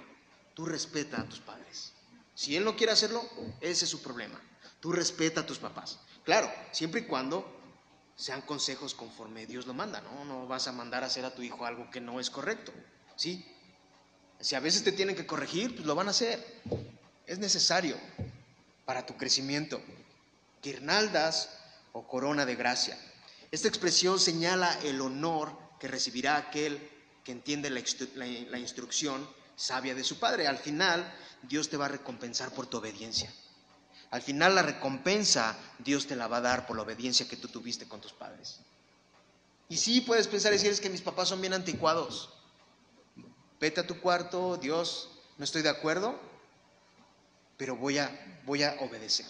Tú 0.53 0.65
respeta 0.65 1.21
a 1.21 1.25
tus 1.25 1.39
padres. 1.39 1.93
Si 2.33 2.55
él 2.55 2.63
no 2.63 2.75
quiere 2.75 2.93
hacerlo, 2.93 3.23
ese 3.59 3.85
es 3.85 3.91
su 3.91 4.01
problema. 4.01 4.41
Tú 4.79 4.91
respeta 4.91 5.41
a 5.41 5.45
tus 5.45 5.59
papás. 5.59 5.99
Claro, 6.23 6.51
siempre 6.71 7.01
y 7.01 7.05
cuando 7.05 7.45
sean 8.15 8.41
consejos 8.41 8.93
conforme 8.93 9.45
Dios 9.45 9.65
lo 9.65 9.73
manda, 9.73 10.01
¿no? 10.01 10.25
No 10.25 10.47
vas 10.47 10.67
a 10.67 10.71
mandar 10.71 11.03
a 11.03 11.07
hacer 11.07 11.25
a 11.25 11.33
tu 11.33 11.41
hijo 11.41 11.65
algo 11.65 11.89
que 11.89 12.01
no 12.01 12.19
es 12.19 12.29
correcto, 12.29 12.71
¿sí? 13.15 13.45
Si 14.39 14.55
a 14.55 14.59
veces 14.59 14.83
te 14.83 14.91
tienen 14.91 15.15
que 15.15 15.25
corregir, 15.25 15.75
pues 15.75 15.85
lo 15.85 15.95
van 15.95 16.07
a 16.07 16.11
hacer. 16.11 16.61
Es 17.25 17.39
necesario 17.39 17.97
para 18.85 19.05
tu 19.05 19.17
crecimiento. 19.17 19.81
Guirnaldas 20.61 21.49
o 21.93 22.07
corona 22.07 22.45
de 22.45 22.55
gracia. 22.55 22.97
Esta 23.51 23.67
expresión 23.67 24.19
señala 24.19 24.79
el 24.83 25.01
honor 25.01 25.57
que 25.79 25.87
recibirá 25.87 26.37
aquel 26.37 26.89
que 27.23 27.31
entiende 27.31 27.69
la, 27.69 28.59
instrucción 28.59 29.27
sabia 29.55 29.95
de 29.95 30.03
su 30.03 30.19
padre. 30.19 30.47
Al 30.47 30.57
final, 30.57 31.11
Dios 31.43 31.69
te 31.69 31.77
va 31.77 31.85
a 31.85 31.89
recompensar 31.89 32.53
por 32.53 32.67
tu 32.67 32.77
obediencia. 32.77 33.31
Al 34.09 34.21
final 34.21 34.55
la 34.55 34.61
recompensa 34.61 35.57
Dios 35.79 36.07
te 36.07 36.15
la 36.15 36.27
va 36.27 36.37
a 36.37 36.41
dar 36.41 36.67
por 36.67 36.75
la 36.75 36.83
obediencia 36.83 37.27
que 37.27 37.37
tú 37.37 37.47
tuviste 37.47 37.87
con 37.87 38.01
tus 38.01 38.11
padres. 38.11 38.59
Y 39.69 39.77
sí 39.77 40.01
puedes 40.01 40.27
pensar 40.27 40.51
y 40.51 40.55
decir, 40.55 40.71
es 40.71 40.81
que 40.81 40.89
mis 40.89 41.01
papás 41.01 41.29
son 41.29 41.39
bien 41.39 41.53
anticuados. 41.53 42.29
Vete 43.59 43.79
a 43.79 43.87
tu 43.87 44.01
cuarto, 44.01 44.57
Dios, 44.57 45.09
no 45.37 45.45
estoy 45.45 45.61
de 45.61 45.69
acuerdo, 45.69 46.19
pero 47.55 47.77
voy 47.77 47.99
a, 47.99 48.41
voy 48.45 48.63
a 48.63 48.75
obedecer. 48.81 49.27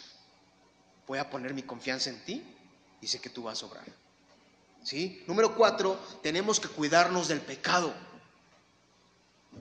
Voy 1.06 1.20
a 1.20 1.30
poner 1.30 1.54
mi 1.54 1.64
confianza 1.64 2.10
en 2.10 2.24
ti 2.24 2.44
y 3.02 3.08
sé 3.08 3.20
que 3.20 3.30
tú 3.30 3.44
vas 3.44 3.62
a 3.62 3.66
obrar. 3.66 4.01
Número 5.28 5.56
cuatro, 5.56 6.00
tenemos 6.24 6.60
que 6.60 6.68
cuidarnos 6.68 7.28
del 7.28 7.42
pecado. 7.42 7.94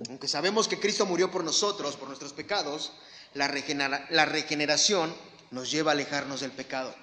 Aunque 0.08 0.28
sabemos 0.28 0.66
que 0.66 0.80
Cristo 0.80 1.04
murió 1.04 1.30
por 1.30 1.44
nosotros, 1.44 1.96
por 1.96 2.08
nuestros 2.08 2.32
pecados, 2.32 2.92
la, 3.34 3.48
regeneración 3.48 5.14
nos 5.50 5.70
lleva 5.70 5.90
a 5.90 5.94
alejarnos 5.94 6.40
del 6.40 6.52
pecado. 6.52 6.94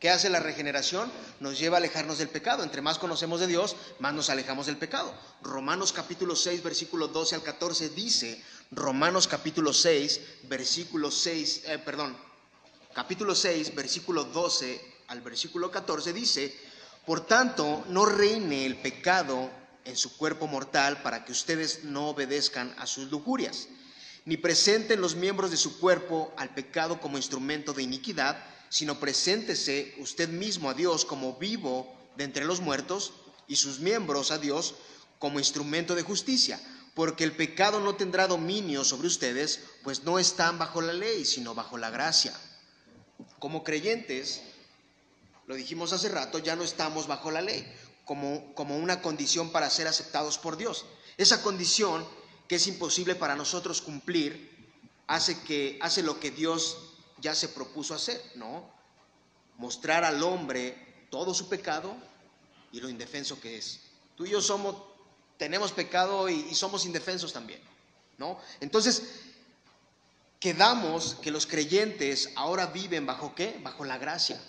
¿Qué 0.00 0.10
hace 0.10 0.30
la 0.30 0.40
regeneración? 0.40 1.10
Nos 1.40 1.58
lleva 1.58 1.76
a 1.76 1.78
alejarnos 1.78 2.18
del 2.18 2.28
pecado. 2.28 2.62
Entre 2.62 2.82
más 2.82 2.98
conocemos 2.98 3.40
de 3.40 3.46
Dios, 3.46 3.76
más 3.98 4.14
nos 4.14 4.30
alejamos 4.30 4.66
del 4.66 4.76
pecado. 4.76 5.14
Romanos 5.42 5.92
capítulo 5.92 6.36
6, 6.36 6.62
versículo 6.62 7.08
12 7.08 7.36
al 7.36 7.42
14 7.42 7.90
dice, 7.90 8.42
Romanos 8.70 9.28
capítulo 9.28 9.72
6, 9.72 10.20
versículo 10.44 11.10
6, 11.10 11.62
eh, 11.66 11.78
perdón, 11.78 12.16
capítulo 12.94 13.34
6, 13.34 13.74
versículo 13.74 14.24
12 14.24 14.94
al 15.08 15.20
versículo 15.20 15.70
14 15.70 16.12
dice, 16.12 16.54
por 17.06 17.26
tanto, 17.26 17.84
no 17.88 18.06
reine 18.06 18.66
el 18.66 18.76
pecado 18.76 19.50
en 19.84 19.96
su 19.96 20.16
cuerpo 20.16 20.46
mortal 20.46 21.02
para 21.02 21.24
que 21.24 21.32
ustedes 21.32 21.84
no 21.84 22.08
obedezcan 22.08 22.74
a 22.78 22.86
sus 22.86 23.10
lujurias 23.10 23.68
ni 24.24 24.36
presenten 24.36 25.00
los 25.00 25.16
miembros 25.16 25.50
de 25.50 25.56
su 25.56 25.78
cuerpo 25.78 26.32
al 26.36 26.54
pecado 26.54 27.00
como 27.00 27.18
instrumento 27.18 27.72
de 27.72 27.82
iniquidad, 27.82 28.42
sino 28.68 28.98
preséntese 28.98 29.94
usted 29.98 30.28
mismo 30.28 30.70
a 30.70 30.74
Dios 30.74 31.04
como 31.04 31.34
vivo 31.34 31.94
de 32.16 32.24
entre 32.24 32.44
los 32.44 32.60
muertos 32.60 33.12
y 33.46 33.56
sus 33.56 33.80
miembros 33.80 34.30
a 34.30 34.38
Dios 34.38 34.76
como 35.18 35.38
instrumento 35.38 35.94
de 35.94 36.02
justicia, 36.02 36.60
porque 36.94 37.24
el 37.24 37.32
pecado 37.32 37.80
no 37.80 37.96
tendrá 37.96 38.26
dominio 38.26 38.84
sobre 38.84 39.08
ustedes, 39.08 39.60
pues 39.82 40.04
no 40.04 40.18
están 40.18 40.58
bajo 40.58 40.80
la 40.80 40.92
ley, 40.92 41.24
sino 41.24 41.54
bajo 41.54 41.76
la 41.76 41.90
gracia. 41.90 42.32
Como 43.38 43.62
creyentes, 43.62 44.40
lo 45.46 45.54
dijimos 45.54 45.92
hace 45.92 46.08
rato, 46.08 46.38
ya 46.38 46.56
no 46.56 46.62
estamos 46.62 47.06
bajo 47.06 47.30
la 47.30 47.42
ley, 47.42 47.66
como, 48.04 48.54
como 48.54 48.76
una 48.76 49.02
condición 49.02 49.50
para 49.50 49.70
ser 49.70 49.86
aceptados 49.86 50.38
por 50.38 50.56
Dios. 50.56 50.84
Esa 51.16 51.42
condición 51.42 52.06
que 52.48 52.56
es 52.56 52.66
imposible 52.66 53.14
para 53.14 53.36
nosotros 53.36 53.80
cumplir, 53.80 54.54
hace, 55.06 55.40
que, 55.42 55.78
hace 55.82 56.02
lo 56.02 56.20
que 56.20 56.30
Dios 56.30 56.78
ya 57.18 57.34
se 57.34 57.48
propuso 57.48 57.94
hacer, 57.94 58.20
¿no? 58.34 58.70
Mostrar 59.56 60.04
al 60.04 60.22
hombre 60.22 61.06
todo 61.10 61.34
su 61.34 61.48
pecado 61.48 61.94
y 62.72 62.80
lo 62.80 62.88
indefenso 62.88 63.40
que 63.40 63.56
es. 63.56 63.80
Tú 64.16 64.26
y 64.26 64.30
yo 64.30 64.40
somos, 64.40 64.76
tenemos 65.36 65.72
pecado 65.72 66.28
y, 66.28 66.34
y 66.50 66.54
somos 66.54 66.84
indefensos 66.84 67.32
también, 67.32 67.60
¿no? 68.18 68.38
Entonces, 68.60 69.02
quedamos 70.40 71.16
que 71.22 71.30
los 71.30 71.46
creyentes 71.46 72.30
ahora 72.34 72.66
viven 72.66 73.06
bajo 73.06 73.34
qué? 73.34 73.58
Bajo 73.62 73.84
la 73.84 73.98
gracia, 73.98 74.40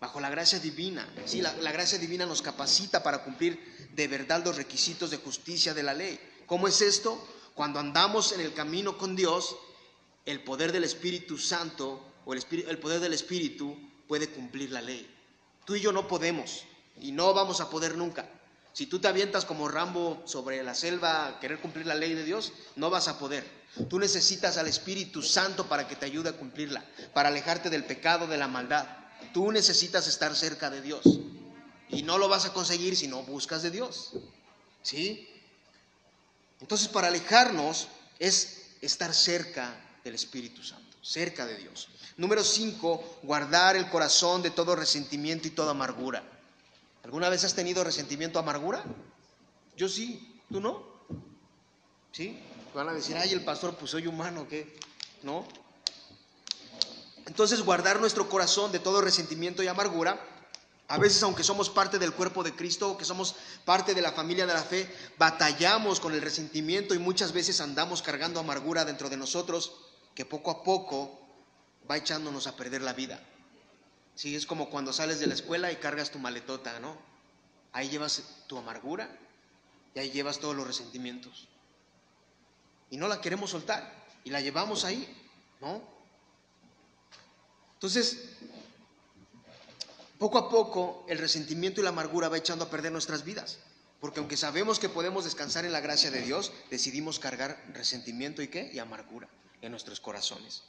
bajo 0.00 0.18
la 0.18 0.30
gracia 0.30 0.58
divina. 0.58 1.06
Sí, 1.26 1.42
la, 1.42 1.52
gracia 1.72 1.98
divina 1.98 2.24
nos 2.24 2.40
capacita 2.40 3.02
para 3.02 3.22
cumplir 3.22 3.88
de 3.94 4.08
verdad 4.08 4.42
los 4.44 4.56
requisitos 4.56 5.10
de 5.10 5.18
justicia 5.18 5.74
de 5.74 5.82
la 5.82 5.92
ley. 5.92 6.18
¿Cómo 6.46 6.66
es 6.66 6.80
esto? 6.80 7.22
Cuando 7.54 7.78
andamos 7.78 8.32
en 8.32 8.40
el 8.40 8.54
camino 8.54 8.96
con 8.96 9.14
Dios, 9.14 9.56
el 10.24 10.42
poder 10.42 10.72
del 10.72 10.84
Espíritu 10.84 11.36
Santo 11.36 12.02
o 12.24 12.32
el, 12.32 12.44
el 12.50 12.78
poder 12.78 13.00
del 13.00 13.12
Espíritu 13.12 13.76
puede 14.08 14.30
cumplir 14.30 14.72
la 14.72 14.80
ley. 14.80 15.08
Tú 15.66 15.76
y 15.76 15.80
yo 15.80 15.92
no 15.92 16.08
podemos 16.08 16.64
y 16.98 17.12
no 17.12 17.34
vamos 17.34 17.60
a 17.60 17.68
poder 17.68 17.96
nunca. 17.96 18.26
Si 18.72 18.86
tú 18.86 19.00
te 19.00 19.08
avientas 19.08 19.44
como 19.44 19.68
Rambo 19.68 20.22
sobre 20.24 20.62
la 20.62 20.74
selva 20.74 21.26
a 21.26 21.40
querer 21.40 21.60
cumplir 21.60 21.86
la 21.86 21.94
ley 21.94 22.14
de 22.14 22.24
Dios, 22.24 22.52
no 22.76 22.88
vas 22.88 23.08
a 23.08 23.18
poder. 23.18 23.44
Tú 23.88 23.98
necesitas 23.98 24.56
al 24.56 24.68
Espíritu 24.68 25.22
Santo 25.22 25.66
para 25.66 25.86
que 25.86 25.96
te 25.96 26.06
ayude 26.06 26.30
a 26.30 26.36
cumplirla, 26.36 26.84
para 27.12 27.28
alejarte 27.28 27.68
del 27.68 27.84
pecado, 27.84 28.26
de 28.26 28.38
la 28.38 28.48
maldad. 28.48 28.99
Tú 29.32 29.52
necesitas 29.52 30.06
estar 30.06 30.34
cerca 30.34 30.70
de 30.70 30.82
Dios. 30.82 31.02
Y 31.88 32.02
no 32.02 32.18
lo 32.18 32.28
vas 32.28 32.46
a 32.46 32.52
conseguir 32.52 32.96
si 32.96 33.08
no 33.08 33.22
buscas 33.22 33.62
de 33.62 33.70
Dios. 33.70 34.12
¿Sí? 34.82 35.28
Entonces, 36.60 36.88
para 36.88 37.08
alejarnos 37.08 37.88
es 38.18 38.76
estar 38.80 39.14
cerca 39.14 39.74
del 40.04 40.14
Espíritu 40.14 40.62
Santo, 40.62 40.96
cerca 41.02 41.46
de 41.46 41.56
Dios. 41.56 41.88
Número 42.16 42.44
cinco, 42.44 43.18
guardar 43.22 43.76
el 43.76 43.88
corazón 43.88 44.42
de 44.42 44.50
todo 44.50 44.76
resentimiento 44.76 45.48
y 45.48 45.52
toda 45.52 45.70
amargura. 45.70 46.22
¿Alguna 47.02 47.28
vez 47.28 47.44
has 47.44 47.54
tenido 47.54 47.82
resentimiento 47.82 48.38
amargura? 48.38 48.84
Yo 49.76 49.88
sí, 49.88 50.40
¿tú 50.50 50.60
no? 50.60 50.84
¿Sí? 52.12 52.38
Van 52.74 52.88
a 52.88 52.92
decir, 52.92 53.16
ay, 53.16 53.32
el 53.32 53.42
pastor, 53.42 53.74
pues 53.76 53.90
soy 53.90 54.06
humano, 54.06 54.46
¿qué? 54.48 54.76
¿No? 55.22 55.46
Entonces, 57.26 57.62
guardar 57.62 58.00
nuestro 58.00 58.28
corazón 58.28 58.72
de 58.72 58.78
todo 58.78 59.00
resentimiento 59.00 59.62
y 59.62 59.68
amargura 59.68 60.20
a 60.90 60.98
veces, 60.98 61.22
aunque 61.22 61.44
somos 61.44 61.70
parte 61.70 62.00
del 62.00 62.12
cuerpo 62.12 62.42
de 62.42 62.52
Cristo, 62.52 62.98
que 62.98 63.04
somos 63.04 63.36
parte 63.64 63.94
de 63.94 64.02
la 64.02 64.10
familia 64.10 64.44
de 64.44 64.54
la 64.54 64.62
fe, 64.64 64.92
batallamos 65.18 66.00
con 66.00 66.14
el 66.14 66.20
resentimiento 66.20 66.94
y 66.94 66.98
muchas 66.98 67.32
veces 67.32 67.60
andamos 67.60 68.02
cargando 68.02 68.40
amargura 68.40 68.84
dentro 68.84 69.08
de 69.08 69.16
nosotros 69.16 69.72
que 70.16 70.24
poco 70.24 70.50
a 70.50 70.64
poco 70.64 71.16
va 71.88 71.96
echándonos 71.96 72.48
a 72.48 72.56
perder 72.56 72.82
la 72.82 72.92
vida. 72.92 73.20
Sí, 74.16 74.34
es 74.34 74.46
como 74.46 74.68
cuando 74.68 74.92
sales 74.92 75.20
de 75.20 75.28
la 75.28 75.34
escuela 75.34 75.70
y 75.70 75.76
cargas 75.76 76.10
tu 76.10 76.18
maletota, 76.18 76.80
¿no? 76.80 76.98
Ahí 77.72 77.88
llevas 77.88 78.24
tu 78.48 78.58
amargura 78.58 79.16
Y 79.94 80.00
ahí 80.00 80.10
llevas 80.10 80.40
todos 80.40 80.56
los 80.56 80.66
resentimientos. 80.66 81.46
Y 82.90 82.96
no 82.96 83.06
la 83.06 83.20
queremos 83.20 83.50
soltar. 83.50 83.94
Y 84.24 84.30
la 84.30 84.40
llevamos 84.40 84.84
ahí, 84.84 85.06
¿no? 85.60 85.80
Entonces, 87.80 88.18
poco 90.18 90.36
a 90.36 90.50
poco 90.50 91.06
el 91.08 91.16
resentimiento 91.16 91.80
y 91.80 91.84
la 91.84 91.88
amargura 91.88 92.28
va 92.28 92.36
echando 92.36 92.66
a 92.66 92.68
perder 92.68 92.92
nuestras 92.92 93.24
vidas. 93.24 93.56
Porque 94.02 94.20
aunque 94.20 94.36
sabemos 94.36 94.78
que 94.78 94.90
podemos 94.90 95.24
descansar 95.24 95.64
en 95.64 95.72
la 95.72 95.80
gracia 95.80 96.10
de 96.10 96.20
Dios, 96.20 96.52
decidimos 96.70 97.18
cargar 97.18 97.58
resentimiento 97.72 98.42
y 98.42 98.48
qué? 98.48 98.70
Y 98.74 98.80
amargura 98.80 99.30
en 99.62 99.70
nuestros 99.70 99.98
corazones. 99.98 100.62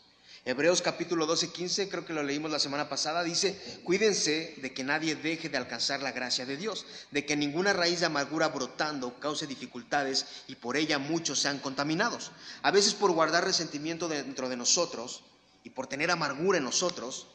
Hebreos 0.46 0.82
capítulo 0.82 1.26
12, 1.26 1.52
15, 1.52 1.90
creo 1.90 2.06
que 2.06 2.14
lo 2.14 2.24
leímos 2.24 2.50
la 2.50 2.60
semana 2.60 2.88
pasada, 2.88 3.24
dice, 3.24 3.60
cuídense 3.84 4.56
de 4.62 4.74
que 4.74 4.86
nadie 4.86 5.16
deje 5.16 5.50
de 5.50 5.58
alcanzar 5.58 6.02
la 6.02 6.14
gracia 6.14 6.46
de 6.46 6.56
Dios, 6.56 6.86
de 7.12 7.26
que 7.26 7.36
ninguna 7.36 7.74
raíz 7.74 8.00
de 8.00 8.06
amargura 8.06 8.48
brotando 8.48 9.20
cause 9.20 9.48
dificultades 9.48 10.26
y 10.48 10.56
por 10.56 10.78
ella 10.78 10.98
muchos 10.98 11.40
sean 11.40 11.60
contaminados. 11.60 12.32
A 12.62 12.72
veces 12.72 12.94
por 12.94 13.12
guardar 13.12 13.44
resentimiento 13.44 14.08
dentro 14.08 14.48
de 14.48 14.56
nosotros 14.56 15.26
y 15.64 15.70
por 15.70 15.88
tener 15.88 16.12
amargura 16.12 16.58
en 16.58 16.64
nosotros, 16.64 17.28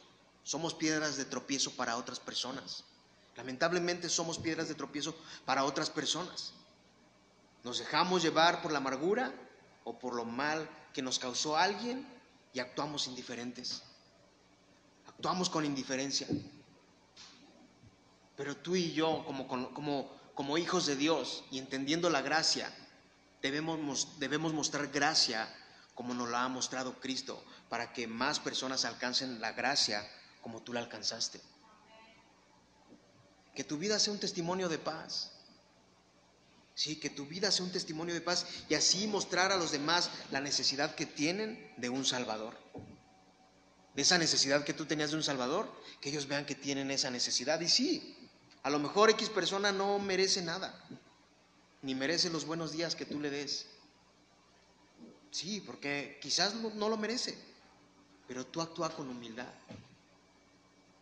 somos 0.42 0.74
piedras 0.74 1.16
de 1.16 1.24
tropiezo 1.24 1.72
para 1.72 1.96
otras 1.96 2.20
personas. 2.20 2.84
Lamentablemente 3.36 4.08
somos 4.08 4.38
piedras 4.38 4.68
de 4.68 4.74
tropiezo 4.74 5.14
para 5.44 5.64
otras 5.64 5.90
personas. 5.90 6.52
Nos 7.64 7.78
dejamos 7.78 8.22
llevar 8.22 8.62
por 8.62 8.72
la 8.72 8.78
amargura 8.78 9.34
o 9.84 9.98
por 9.98 10.14
lo 10.14 10.24
mal 10.24 10.68
que 10.94 11.02
nos 11.02 11.18
causó 11.18 11.56
alguien 11.56 12.06
y 12.52 12.60
actuamos 12.60 13.06
indiferentes. 13.06 13.82
Actuamos 15.06 15.50
con 15.50 15.64
indiferencia. 15.64 16.26
Pero 18.36 18.56
tú 18.56 18.76
y 18.76 18.92
yo, 18.92 19.24
como, 20.34 20.58
hijos 20.58 20.86
de 20.86 20.96
Dios 20.96 21.44
y 21.50 21.58
entendiendo 21.58 22.08
la 22.08 22.22
gracia, 22.22 22.72
debemos, 23.42 24.18
debemos 24.18 24.52
mostrar 24.52 24.88
gracia 24.88 25.48
como 25.96 26.14
nos 26.14 26.28
la 26.28 26.44
ha 26.44 26.48
mostrado 26.48 27.00
Cristo, 27.00 27.42
para 27.68 27.92
que 27.92 28.06
más 28.06 28.38
personas 28.38 28.84
alcancen 28.84 29.40
la 29.40 29.52
gracia 29.52 30.06
como 30.42 30.62
tú 30.62 30.72
la 30.74 30.80
alcanzaste. 30.80 31.40
Que 33.54 33.64
tu 33.64 33.78
vida 33.78 33.98
sea 33.98 34.12
un 34.12 34.20
testimonio 34.20 34.68
de 34.68 34.78
paz. 34.78 35.32
Sí, 36.74 36.96
que 36.96 37.08
tu 37.08 37.24
vida 37.24 37.50
sea 37.50 37.64
un 37.64 37.72
testimonio 37.72 38.12
de 38.12 38.20
paz 38.20 38.46
y 38.68 38.74
así 38.74 39.06
mostrar 39.06 39.50
a 39.50 39.56
los 39.56 39.72
demás 39.72 40.10
la 40.30 40.42
necesidad 40.42 40.94
que 40.94 41.06
tienen 41.06 41.72
de 41.78 41.88
un 41.88 42.04
Salvador. 42.04 42.54
De 43.94 44.02
esa 44.02 44.18
necesidad 44.18 44.64
que 44.64 44.74
tú 44.74 44.84
tenías 44.84 45.12
de 45.12 45.16
un 45.16 45.22
Salvador, 45.22 45.72
que 46.02 46.10
ellos 46.10 46.28
vean 46.28 46.44
que 46.44 46.54
tienen 46.54 46.90
esa 46.90 47.10
necesidad. 47.10 47.58
Y 47.60 47.70
sí, 47.70 48.30
a 48.62 48.68
lo 48.68 48.78
mejor 48.78 49.08
X 49.08 49.30
persona 49.30 49.72
no 49.72 49.98
merece 49.98 50.42
nada, 50.42 50.78
ni 51.80 51.94
merece 51.94 52.28
los 52.28 52.44
buenos 52.44 52.72
días 52.72 52.94
que 52.94 53.06
tú 53.06 53.18
le 53.18 53.30
des. 53.30 53.66
Sí, 55.30 55.60
porque 55.60 56.18
quizás 56.20 56.54
no 56.54 56.88
lo 56.88 56.96
merece, 56.96 57.36
pero 58.26 58.46
tú 58.46 58.60
actúa 58.60 58.90
con 58.90 59.08
humildad. 59.08 59.52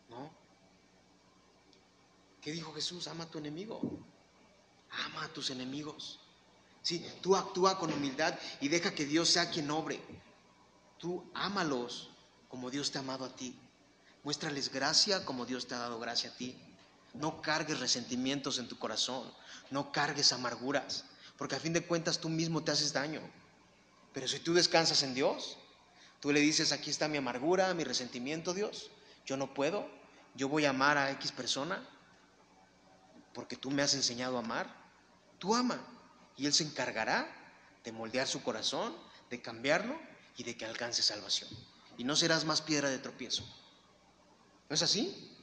¿No? 0.09 0.29
¿Qué 2.41 2.51
dijo 2.51 2.73
Jesús? 2.73 3.07
Ama 3.07 3.23
a 3.23 3.29
tu 3.29 3.39
enemigo. 3.39 3.81
Ama 5.05 5.25
a 5.25 5.29
tus 5.29 5.49
enemigos. 5.49 6.19
Sí, 6.83 7.03
tú 7.21 7.35
actúa 7.35 7.79
con 7.79 7.91
humildad 7.91 8.37
y 8.61 8.67
deja 8.67 8.93
que 8.93 9.05
Dios 9.05 9.29
sea 9.29 9.49
quien 9.49 9.71
obre. 9.71 9.99
Tú 10.99 11.27
ámalos 11.33 12.11
como 12.47 12.69
Dios 12.69 12.91
te 12.91 12.99
ha 12.99 13.01
amado 13.01 13.25
a 13.25 13.35
ti. 13.35 13.57
Muéstrales 14.23 14.71
gracia 14.71 15.25
como 15.25 15.47
Dios 15.47 15.67
te 15.67 15.73
ha 15.73 15.79
dado 15.79 15.99
gracia 15.99 16.29
a 16.29 16.35
ti. 16.35 16.55
No 17.15 17.41
cargues 17.41 17.79
resentimientos 17.79 18.59
en 18.59 18.67
tu 18.67 18.77
corazón. 18.77 19.33
No 19.71 19.91
cargues 19.91 20.31
amarguras. 20.31 21.05
Porque 21.37 21.55
a 21.55 21.59
fin 21.59 21.73
de 21.73 21.85
cuentas 21.85 22.19
tú 22.19 22.29
mismo 22.29 22.63
te 22.63 22.71
haces 22.71 22.93
daño. 22.93 23.21
Pero 24.15 24.27
si 24.27 24.39
tú 24.39 24.55
descansas 24.55 25.03
en 25.03 25.13
Dios, 25.13 25.59
tú 26.19 26.31
le 26.31 26.39
dices, 26.39 26.71
aquí 26.71 26.89
está 26.89 27.07
mi 27.07 27.17
amargura, 27.17 27.71
mi 27.75 27.83
resentimiento, 27.83 28.55
Dios. 28.55 28.89
Yo 29.27 29.37
no 29.37 29.53
puedo. 29.53 29.87
Yo 30.33 30.49
voy 30.49 30.65
a 30.65 30.71
amar 30.71 30.97
a 30.97 31.11
X 31.11 31.31
persona 31.31 31.87
porque 33.35 33.55
tú 33.55 33.69
me 33.69 33.83
has 33.83 33.93
enseñado 33.93 34.37
a 34.37 34.39
amar 34.39 34.85
tú 35.39 35.55
ama 35.55 35.79
y 36.37 36.45
Él 36.45 36.53
se 36.53 36.63
encargará 36.63 37.27
de 37.83 37.91
moldear 37.91 38.27
su 38.27 38.41
corazón, 38.41 38.95
de 39.29 39.41
cambiarlo 39.41 39.95
y 40.37 40.43
de 40.43 40.57
que 40.57 40.65
alcance 40.65 41.03
salvación. 41.03 41.49
Y 41.97 42.03
no 42.03 42.15
serás 42.15 42.45
más 42.45 42.61
piedra 42.61 42.89
de 42.89 42.97
tropiezo. 42.97 43.43
¿No 44.69 44.73
es 44.73 44.81
así? 44.81 45.37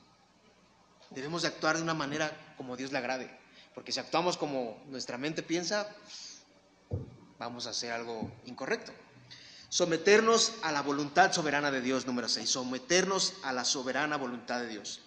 Debemos 1.10 1.42
de 1.42 1.48
actuar 1.48 1.76
de 1.76 1.82
una 1.82 1.94
manera 1.94 2.54
como 2.56 2.76
Dios 2.76 2.90
le 2.90 2.98
agrade, 2.98 3.30
porque 3.74 3.92
si 3.92 4.00
actuamos 4.00 4.36
como 4.36 4.82
nuestra 4.86 5.18
mente 5.18 5.42
piensa, 5.42 5.94
vamos 7.43 7.66
a 7.66 7.70
hacer 7.70 7.90
algo 7.90 8.30
incorrecto. 8.47 8.93
Someternos 9.68 10.53
a 10.62 10.70
la 10.70 10.80
voluntad 10.80 11.32
soberana 11.32 11.72
de 11.72 11.80
Dios, 11.80 12.07
número 12.07 12.28
6. 12.28 12.49
Someternos 12.49 13.34
a 13.43 13.53
la 13.53 13.64
soberana 13.64 14.16
voluntad 14.16 14.61
de 14.61 14.68
Dios. 14.68 15.01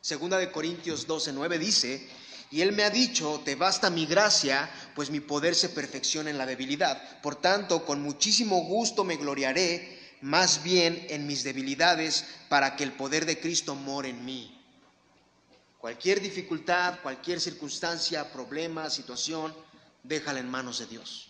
Segunda 0.00 0.38
de 0.38 0.50
Corintios 0.50 1.06
12, 1.06 1.34
9 1.34 1.58
dice, 1.58 2.08
y 2.50 2.62
Él 2.62 2.72
me 2.72 2.84
ha 2.84 2.90
dicho, 2.90 3.42
te 3.44 3.54
basta 3.54 3.90
mi 3.90 4.06
gracia, 4.06 4.70
pues 4.94 5.10
mi 5.10 5.20
poder 5.20 5.54
se 5.54 5.68
perfecciona 5.68 6.30
en 6.30 6.38
la 6.38 6.46
debilidad. 6.46 7.20
Por 7.20 7.36
tanto, 7.36 7.84
con 7.84 8.00
muchísimo 8.00 8.64
gusto 8.64 9.04
me 9.04 9.16
gloriaré 9.16 10.16
más 10.22 10.62
bien 10.62 11.06
en 11.10 11.26
mis 11.26 11.44
debilidades 11.44 12.24
para 12.48 12.76
que 12.76 12.84
el 12.84 12.92
poder 12.92 13.26
de 13.26 13.40
Cristo 13.40 13.74
more 13.74 14.08
en 14.08 14.24
mí. 14.24 14.58
Cualquier 15.78 16.22
dificultad, 16.22 17.00
cualquier 17.02 17.40
circunstancia, 17.40 18.32
problema, 18.32 18.88
situación, 18.88 19.52
déjala 20.06 20.40
en 20.40 20.50
manos 20.50 20.78
de 20.78 20.86
Dios. 20.86 21.28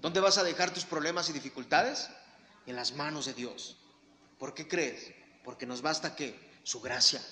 ¿Dónde 0.00 0.20
vas 0.20 0.38
a 0.38 0.44
dejar 0.44 0.72
tus 0.72 0.84
problemas 0.84 1.28
y 1.30 1.32
dificultades? 1.32 2.08
En 2.66 2.76
las 2.76 2.92
manos 2.92 3.26
de 3.26 3.34
Dios. 3.34 3.76
¿Por 4.38 4.54
qué 4.54 4.68
crees? 4.68 5.12
Porque 5.44 5.66
nos 5.66 5.82
basta 5.82 6.14
qué? 6.16 6.38
Su 6.62 6.80
gracia. 6.80 7.22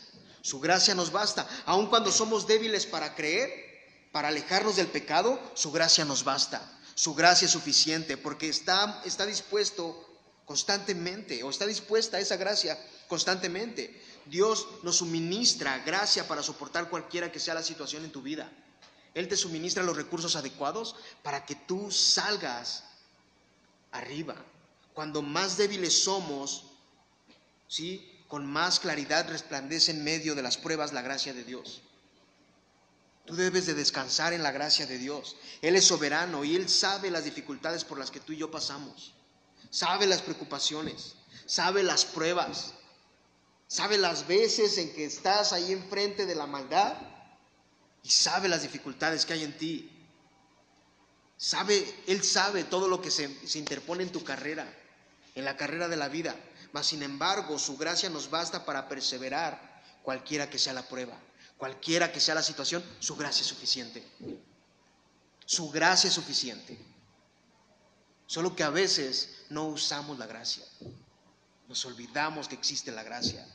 Su 0.41 0.61
gracia 0.61 0.95
nos 0.95 1.13
basta. 1.13 1.47
Aun 1.67 1.87
cuando 1.87 2.11
somos 2.11 2.47
débiles 2.47 2.87
para 2.87 3.15
creer, 3.15 3.51
para 4.13 4.29
alejarnos 4.29 4.77
del 4.77 4.87
pecado, 4.87 5.41
su 5.55 5.73
gracia 5.73 6.05
nos 6.05 6.25
basta. 6.25 6.63
Su 6.95 7.15
gracia 7.15 7.47
es 7.47 7.53
suficiente 7.53 8.17
porque 8.17 8.49
está, 8.49 9.03
está 9.05 9.27
dispuesto 9.27 10.09
constantemente 10.45 11.43
o 11.43 11.51
está 11.51 11.67
dispuesta 11.67 12.21
esa 12.21 12.37
gracia 12.37 12.79
constantemente. 13.09 14.01
Dios 14.27 14.67
nos 14.83 14.99
suministra 14.99 15.79
gracia 15.81 16.27
para 16.29 16.43
soportar 16.43 16.89
cualquiera 16.89 17.33
que 17.33 17.41
sea 17.41 17.55
la 17.55 17.63
situación 17.63 18.05
en 18.05 18.13
tu 18.13 18.23
vida. 18.23 18.51
Él 19.15 19.29
te 19.29 19.37
suministra 19.37 19.83
los 19.83 19.97
recursos 19.97 20.35
adecuados 20.35 20.97
para 21.23 21.47
que 21.47 21.55
tú 21.55 21.91
salgas 21.91 22.85
arriba. 23.93 24.35
Cuando 24.93 25.23
más 25.23 25.57
débiles 25.57 26.03
somos, 26.03 26.65
¿sí? 27.69 28.11
con 28.29 28.45
más 28.45 28.81
claridad 28.81 29.29
resplandece 29.29 29.93
en 29.93 30.03
medio 30.03 30.35
de 30.35 30.43
las 30.43 30.57
pruebas 30.57 30.93
la 30.93 31.03
gracia 31.03 31.33
de 31.33 31.45
Dios. 31.45 31.83
Tú 33.25 33.37
debes 33.37 33.67
de 33.67 33.75
descansar 33.75 34.33
en 34.33 34.43
la 34.43 34.51
gracia 34.51 34.87
de 34.87 34.99
Dios. 34.99 35.37
Él 35.63 35.77
es 35.77 35.87
soberano 35.87 36.45
y 36.45 36.57
Él 36.57 36.69
sabe 36.69 37.11
las 37.11 37.25
dificultades 37.25 37.85
por 37.85 37.99
las 37.99 38.11
que 38.11 38.21
tú 38.21 38.33
y 38.33 38.39
yo 38.39 38.51
pasamos. 38.51 39.15
Sabe 39.71 40.07
las 40.07 40.23
preocupaciones, 40.23 41.15
sabe 41.47 41.83
las 41.83 42.05
pruebas, 42.05 42.75
sabe 43.67 43.97
las 43.97 44.27
veces 44.27 44.77
en 44.79 44.93
que 44.93 45.05
estás 45.05 45.53
ahí 45.53 45.73
enfrente 45.73 46.27
de 46.27 46.35
la 46.35 46.47
maldad 46.47 46.97
y 48.05 48.11
sabe 48.11 48.49
las 48.49 48.63
dificultades 48.63 49.27
que 49.27 49.33
hay 49.33 49.43
en 49.43 49.59
ti. 49.59 49.91
Sabe, 51.37 51.85
Él 52.07 52.23
sabe 52.23 52.63
todo 52.63 52.87
lo 52.87 53.03
que 53.03 53.11
se, 53.11 53.49
se 53.49 53.59
interpone 53.59 54.05
en 54.05 54.13
tu 54.13 54.23
carrera, 54.23 54.73
en 55.35 55.45
la 55.45 55.57
carrera 55.57 55.89
de 55.89 55.97
la 55.97 56.09
vida 56.09 56.37
mas 56.75 56.89
sin 56.89 57.05
embargo 57.05 57.57
su 57.57 57.77
gracia 57.77 58.11
nos 58.11 58.29
basta 58.29 58.65
para 58.67 58.89
perseverar 58.89 59.81
cualquiera 60.03 60.51
que 60.51 60.59
sea 60.59 60.73
la 60.73 60.83
prueba, 60.89 61.17
cualquiera 61.57 62.11
que 62.11 62.19
sea 62.19 62.35
la 62.35 62.43
situación, 62.43 62.85
su 62.99 63.15
gracia 63.15 63.43
es 63.43 63.47
suficiente. 63.47 64.05
Su 65.47 65.71
gracia 65.71 66.09
es 66.09 66.15
suficiente. 66.15 66.77
Solo 68.27 68.57
que 68.57 68.65
a 68.65 68.71
veces 68.71 69.45
no 69.51 69.67
usamos 69.67 70.19
la 70.19 70.27
gracia. 70.27 70.65
Nos 71.69 71.85
olvidamos 71.85 72.49
que 72.49 72.57
existe 72.57 72.91
la 72.91 73.05
gracia. 73.05 73.47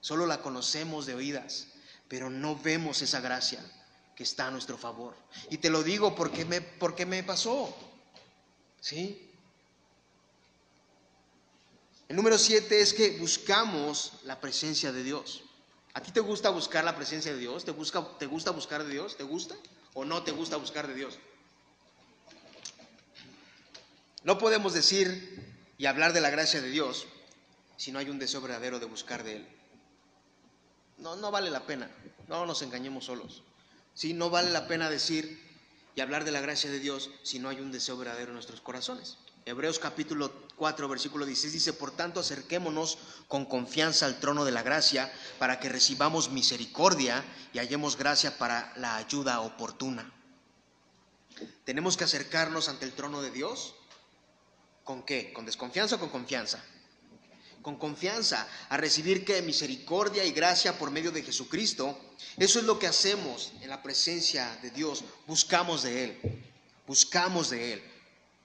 Solo 0.00 0.26
la 0.26 0.42
conocemos 0.42 1.06
de 1.06 1.14
oídas, 1.14 1.68
pero 2.10 2.28
no 2.28 2.56
vemos 2.56 3.02
esa 3.02 3.20
gracia 3.20 3.64
que 4.16 4.24
está 4.24 4.48
a 4.48 4.50
nuestro 4.50 4.76
favor. 4.76 5.14
Y 5.48 5.58
te 5.58 5.70
lo 5.70 5.84
digo 5.84 6.16
porque 6.16 6.44
me, 6.44 6.60
porque 6.60 7.06
me 7.06 7.22
pasó. 7.22 7.72
¿Sí? 8.80 9.30
El 12.08 12.16
número 12.16 12.36
siete 12.36 12.80
es 12.80 12.92
que 12.92 13.16
buscamos 13.18 14.14
la 14.24 14.40
presencia 14.40 14.90
de 14.90 15.04
Dios. 15.04 15.44
¿A 15.94 16.02
ti 16.02 16.10
te 16.10 16.18
gusta 16.18 16.50
buscar 16.50 16.82
la 16.82 16.96
presencia 16.96 17.32
de 17.32 17.38
Dios? 17.38 17.64
¿Te, 17.64 17.70
busca, 17.70 18.04
¿Te 18.18 18.26
gusta 18.26 18.50
buscar 18.50 18.82
de 18.82 18.90
Dios? 18.90 19.16
¿Te 19.16 19.22
gusta? 19.22 19.54
¿O 19.94 20.04
no 20.04 20.24
te 20.24 20.32
gusta 20.32 20.56
buscar 20.56 20.88
de 20.88 20.94
Dios? 20.94 21.16
No 24.24 24.36
podemos 24.36 24.72
decir 24.72 25.48
y 25.78 25.86
hablar 25.86 26.12
de 26.12 26.20
la 26.20 26.30
gracia 26.30 26.60
de 26.60 26.70
Dios 26.70 27.06
si 27.76 27.92
no 27.92 28.00
hay 28.00 28.10
un 28.10 28.18
deseo 28.18 28.40
verdadero 28.40 28.80
de 28.80 28.86
buscar 28.86 29.22
de 29.22 29.36
Él. 29.36 29.59
No, 31.00 31.16
no 31.16 31.30
vale 31.30 31.50
la 31.50 31.66
pena. 31.66 31.90
No 32.28 32.46
nos 32.46 32.62
engañemos 32.62 33.06
solos. 33.06 33.42
Sí, 33.94 34.12
no 34.12 34.30
vale 34.30 34.50
la 34.50 34.68
pena 34.68 34.88
decir, 34.88 35.50
y 35.94 36.00
hablar 36.00 36.24
de 36.24 36.30
la 36.30 36.40
gracia 36.40 36.70
de 36.70 36.78
Dios 36.78 37.10
si 37.22 37.38
no 37.38 37.48
hay 37.48 37.60
un 37.60 37.72
deseo 37.72 37.96
verdadero 37.96 38.28
en 38.28 38.34
nuestros 38.34 38.60
corazones. 38.60 39.18
Hebreos 39.46 39.78
capítulo 39.78 40.30
4, 40.56 40.88
versículo 40.88 41.24
16 41.24 41.52
dice, 41.52 41.72
por 41.72 41.90
tanto 41.90 42.20
acerquémonos 42.20 42.98
con 43.26 43.46
confianza 43.46 44.06
al 44.06 44.20
trono 44.20 44.44
de 44.44 44.52
la 44.52 44.62
gracia 44.62 45.10
para 45.38 45.58
que 45.58 45.70
recibamos 45.70 46.30
misericordia 46.30 47.24
y 47.52 47.58
hallemos 47.58 47.96
gracia 47.96 48.36
para 48.38 48.72
la 48.76 48.96
ayuda 48.96 49.40
oportuna. 49.40 50.12
Tenemos 51.64 51.96
que 51.96 52.04
acercarnos 52.04 52.68
ante 52.68 52.84
el 52.84 52.92
trono 52.92 53.22
de 53.22 53.30
Dios. 53.30 53.74
¿Con 54.84 55.02
qué? 55.02 55.32
¿Con 55.32 55.46
desconfianza 55.46 55.96
o 55.96 55.98
con 55.98 56.10
confianza? 56.10 56.62
Con 57.62 57.76
confianza, 57.76 58.48
a 58.68 58.76
recibir 58.76 59.24
que 59.24 59.42
misericordia 59.42 60.24
y 60.24 60.32
gracia 60.32 60.78
por 60.78 60.90
medio 60.90 61.12
de 61.12 61.22
Jesucristo. 61.22 61.98
Eso 62.36 62.58
es 62.58 62.64
lo 62.64 62.78
que 62.78 62.86
hacemos 62.86 63.52
en 63.60 63.68
la 63.68 63.82
presencia 63.82 64.58
de 64.62 64.70
Dios. 64.70 65.04
Buscamos 65.26 65.82
de 65.82 66.04
Él. 66.04 66.42
Buscamos 66.86 67.50
de 67.50 67.74
Él 67.74 67.82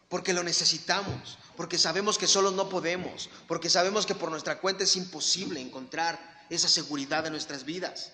porque 0.10 0.34
lo 0.34 0.44
necesitamos, 0.44 1.38
porque 1.58 1.78
sabemos 1.78 2.18
que 2.18 2.28
solos 2.28 2.54
no 2.54 2.70
podemos, 2.70 3.30
porque 3.48 3.70
sabemos 3.70 4.06
que 4.06 4.16
por 4.16 4.30
nuestra 4.30 4.60
cuenta 4.60 4.84
es 4.84 4.96
imposible 4.96 5.60
encontrar 5.60 6.46
esa 6.50 6.70
seguridad 6.70 7.26
en 7.26 7.34
nuestras 7.34 7.66
vidas, 7.66 8.14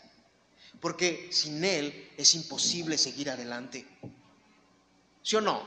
porque 0.80 1.30
sin 1.32 1.64
Él 1.64 2.10
es 2.18 2.34
imposible 2.36 2.98
seguir 2.98 3.30
adelante. 3.30 3.88
¿Sí 5.22 5.36
o 5.36 5.42
no? 5.42 5.62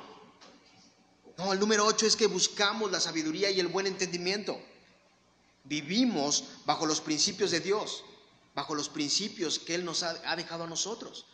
No, 1.36 1.52
el 1.52 1.60
número 1.60 1.84
8 1.84 2.06
es 2.06 2.16
que 2.16 2.26
buscamos 2.26 2.90
la 2.90 3.00
sabiduría 3.00 3.50
y 3.50 3.60
el 3.60 3.68
buen 3.68 3.86
entendimiento. 3.86 4.60
Vivimos 5.64 6.44
bajo 6.64 6.86
los 6.86 7.00
principios 7.00 7.50
de 7.50 7.60
Dios, 7.60 8.04
bajo 8.54 8.74
los 8.74 8.88
principios 8.88 9.58
que 9.58 9.74
Él 9.74 9.84
nos 9.84 10.02
ha, 10.02 10.10
ha 10.30 10.36
dejado 10.36 10.64
a 10.64 10.68
nosotros. 10.68 11.26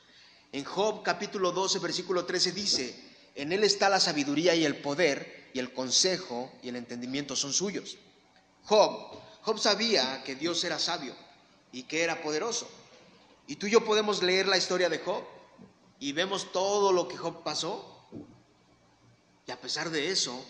En 0.53 0.65
Job 0.65 1.03
capítulo 1.03 1.53
12, 1.53 1.79
versículo 1.79 2.25
13 2.25 2.53
dice, 2.53 3.11
en 3.35 3.53
Él 3.53 3.65
está 3.65 3.89
la 3.89 4.01
sabiduría 4.01 4.55
y 4.55 4.65
el 4.65 4.77
poder, 4.77 5.41
y 5.53 5.59
el 5.59 5.73
consejo 5.73 6.53
y 6.63 6.69
el 6.69 6.77
entendimiento 6.77 7.37
son 7.37 7.53
suyos. 7.53 7.97
Job, 8.65 9.21
Job 9.43 9.59
sabía 9.59 10.23
que 10.25 10.35
Dios 10.35 10.63
era 10.65 10.79
sabio 10.79 11.15
y 11.73 11.85
que 11.85 12.03
era 12.03 12.23
poderoso. 12.23 12.69
Y 13.47 13.57
tú 13.57 13.67
y 13.67 13.71
yo 13.71 13.85
podemos 13.85 14.23
leer 14.23 14.47
la 14.47 14.57
historia 14.57 14.89
de 14.89 14.99
Job 14.99 15.25
y 15.99 16.13
vemos 16.13 16.53
todo 16.53 16.93
lo 16.93 17.09
que 17.09 17.17
Job 17.17 17.43
pasó. 17.43 18.07
Y 19.47 19.51
a 19.51 19.61
pesar 19.61 19.91
de 19.91 20.11
eso, 20.11 20.45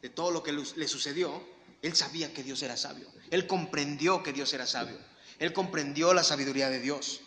de 0.00 0.08
todo 0.08 0.30
lo 0.30 0.42
que 0.42 0.52
le 0.52 0.88
sucedió, 0.88 1.42
él 1.86 1.96
sabía 1.96 2.32
que 2.32 2.42
Dios 2.42 2.62
era 2.62 2.76
sabio. 2.76 3.08
Él 3.30 3.46
comprendió 3.46 4.22
que 4.22 4.32
Dios 4.32 4.52
era 4.52 4.66
sabio. 4.66 4.98
Él 5.38 5.52
comprendió 5.52 6.14
la 6.14 6.24
sabiduría 6.24 6.68
de 6.70 6.80
Dios. 6.80 7.20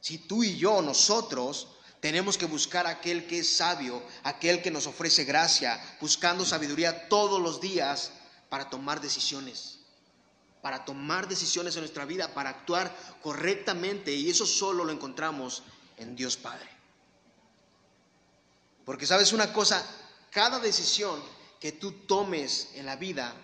Si 0.00 0.18
tú 0.18 0.42
y 0.42 0.56
yo, 0.56 0.80
nosotros, 0.82 1.68
tenemos 2.00 2.38
que 2.38 2.46
buscar 2.46 2.86
aquel 2.86 3.26
que 3.26 3.40
es 3.40 3.56
sabio, 3.56 4.02
aquel 4.22 4.62
que 4.62 4.70
nos 4.70 4.86
ofrece 4.86 5.24
gracia, 5.24 5.78
buscando 6.00 6.44
sabiduría 6.44 7.08
todos 7.08 7.40
los 7.40 7.60
días 7.60 8.12
para 8.48 8.70
tomar 8.70 9.00
decisiones, 9.00 9.80
para 10.62 10.84
tomar 10.84 11.28
decisiones 11.28 11.74
en 11.76 11.82
nuestra 11.82 12.06
vida, 12.06 12.32
para 12.32 12.50
actuar 12.50 12.94
correctamente. 13.22 14.14
Y 14.14 14.30
eso 14.30 14.46
solo 14.46 14.84
lo 14.84 14.92
encontramos 14.92 15.62
en 15.98 16.16
Dios 16.16 16.36
Padre. 16.36 16.68
Porque 18.86 19.06
sabes 19.06 19.32
una 19.32 19.52
cosa, 19.52 19.84
cada 20.30 20.58
decisión 20.58 21.22
que 21.60 21.72
tú 21.72 21.92
tomes 21.92 22.70
en 22.74 22.86
la 22.86 22.96
vida, 22.96 23.34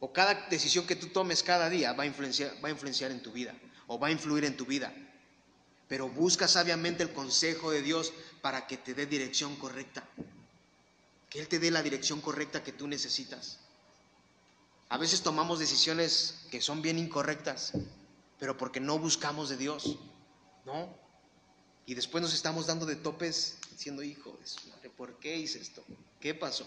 o 0.00 0.12
cada 0.12 0.48
decisión 0.48 0.86
que 0.86 0.96
tú 0.96 1.08
tomes 1.08 1.42
cada 1.42 1.68
día, 1.68 1.92
va 1.92 2.04
a 2.04 2.06
influenciar, 2.06 2.52
va 2.62 2.68
a 2.68 2.72
influenciar 2.72 3.10
en 3.10 3.22
tu 3.22 3.32
vida, 3.32 3.54
o 3.86 3.98
va 3.98 4.08
a 4.08 4.10
influir 4.10 4.44
en 4.44 4.56
tu 4.56 4.64
vida 4.64 4.92
pero 5.88 6.08
busca 6.08 6.46
sabiamente 6.46 7.02
el 7.02 7.12
consejo 7.12 7.70
de 7.70 7.82
Dios 7.82 8.12
para 8.42 8.66
que 8.66 8.76
te 8.76 8.94
dé 8.94 9.06
dirección 9.06 9.56
correcta. 9.56 10.06
Que 11.30 11.40
Él 11.40 11.48
te 11.48 11.58
dé 11.58 11.70
la 11.70 11.82
dirección 11.82 12.20
correcta 12.20 12.62
que 12.62 12.72
tú 12.72 12.86
necesitas. 12.86 13.58
A 14.90 14.98
veces 14.98 15.22
tomamos 15.22 15.58
decisiones 15.58 16.46
que 16.50 16.60
son 16.60 16.82
bien 16.82 16.98
incorrectas, 16.98 17.72
pero 18.38 18.56
porque 18.56 18.80
no 18.80 18.98
buscamos 18.98 19.48
de 19.48 19.56
Dios, 19.56 19.98
¿no? 20.64 20.94
Y 21.86 21.94
después 21.94 22.22
nos 22.22 22.34
estamos 22.34 22.66
dando 22.66 22.84
de 22.84 22.96
topes 22.96 23.58
siendo 23.76 24.02
hijo 24.02 24.38
¿por 24.96 25.18
qué 25.18 25.36
hice 25.36 25.60
esto? 25.60 25.82
¿Qué 26.20 26.34
pasó? 26.34 26.66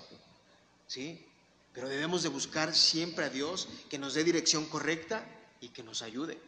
¿Sí? 0.88 1.26
Pero 1.74 1.88
debemos 1.88 2.24
de 2.24 2.30
buscar 2.30 2.76
siempre 2.76 3.26
a 3.26 3.30
Dios 3.30 3.68
que 3.90 3.98
nos 3.98 4.14
dé 4.14 4.24
dirección 4.24 4.66
correcta 4.66 5.26
y 5.62 5.70
que 5.70 5.84
nos 5.84 6.02
ayude. 6.02 6.42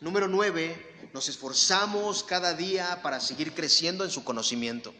Número 0.00 0.26
nueve, 0.26 1.10
nos 1.14 1.28
esforzamos 1.28 2.24
cada 2.24 2.54
día 2.54 3.00
para 3.02 3.20
seguir 3.20 3.54
creciendo 3.54 4.04
en 4.04 4.10
su 4.10 4.24
conocimiento, 4.24 4.92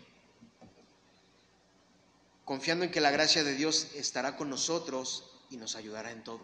confiando 2.45 2.85
en 2.85 2.93
que 2.93 3.01
la 3.01 3.11
gracia 3.11 3.43
de 3.43 3.55
Dios 3.55 3.89
estará 3.95 4.37
con 4.37 4.49
nosotros 4.49 5.25
y 5.51 5.57
nos 5.57 5.75
ayudará 5.75 6.13
en 6.13 6.23
todo. 6.23 6.41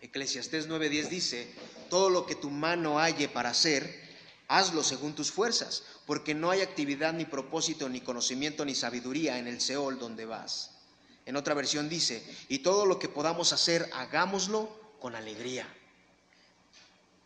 Eclesiastés 0.00 0.68
9:10 0.68 1.08
dice, 1.08 1.54
todo 1.88 2.10
lo 2.10 2.26
que 2.26 2.34
tu 2.34 2.50
mano 2.50 2.98
halle 2.98 3.28
para 3.28 3.50
hacer, 3.50 4.04
hazlo 4.48 4.82
según 4.82 5.14
tus 5.14 5.30
fuerzas, 5.30 5.84
porque 6.06 6.34
no 6.34 6.50
hay 6.50 6.60
actividad 6.60 7.12
ni 7.14 7.24
propósito 7.24 7.88
ni 7.88 8.00
conocimiento 8.00 8.64
ni 8.64 8.74
sabiduría 8.74 9.38
en 9.38 9.46
el 9.46 9.60
Seol 9.60 9.98
donde 9.98 10.26
vas. 10.26 10.75
En 11.26 11.36
otra 11.36 11.54
versión 11.54 11.88
dice, 11.88 12.24
y 12.48 12.60
todo 12.60 12.86
lo 12.86 12.98
que 12.98 13.08
podamos 13.08 13.52
hacer, 13.52 13.90
hagámoslo 13.92 14.70
con 15.00 15.14
alegría 15.14 15.68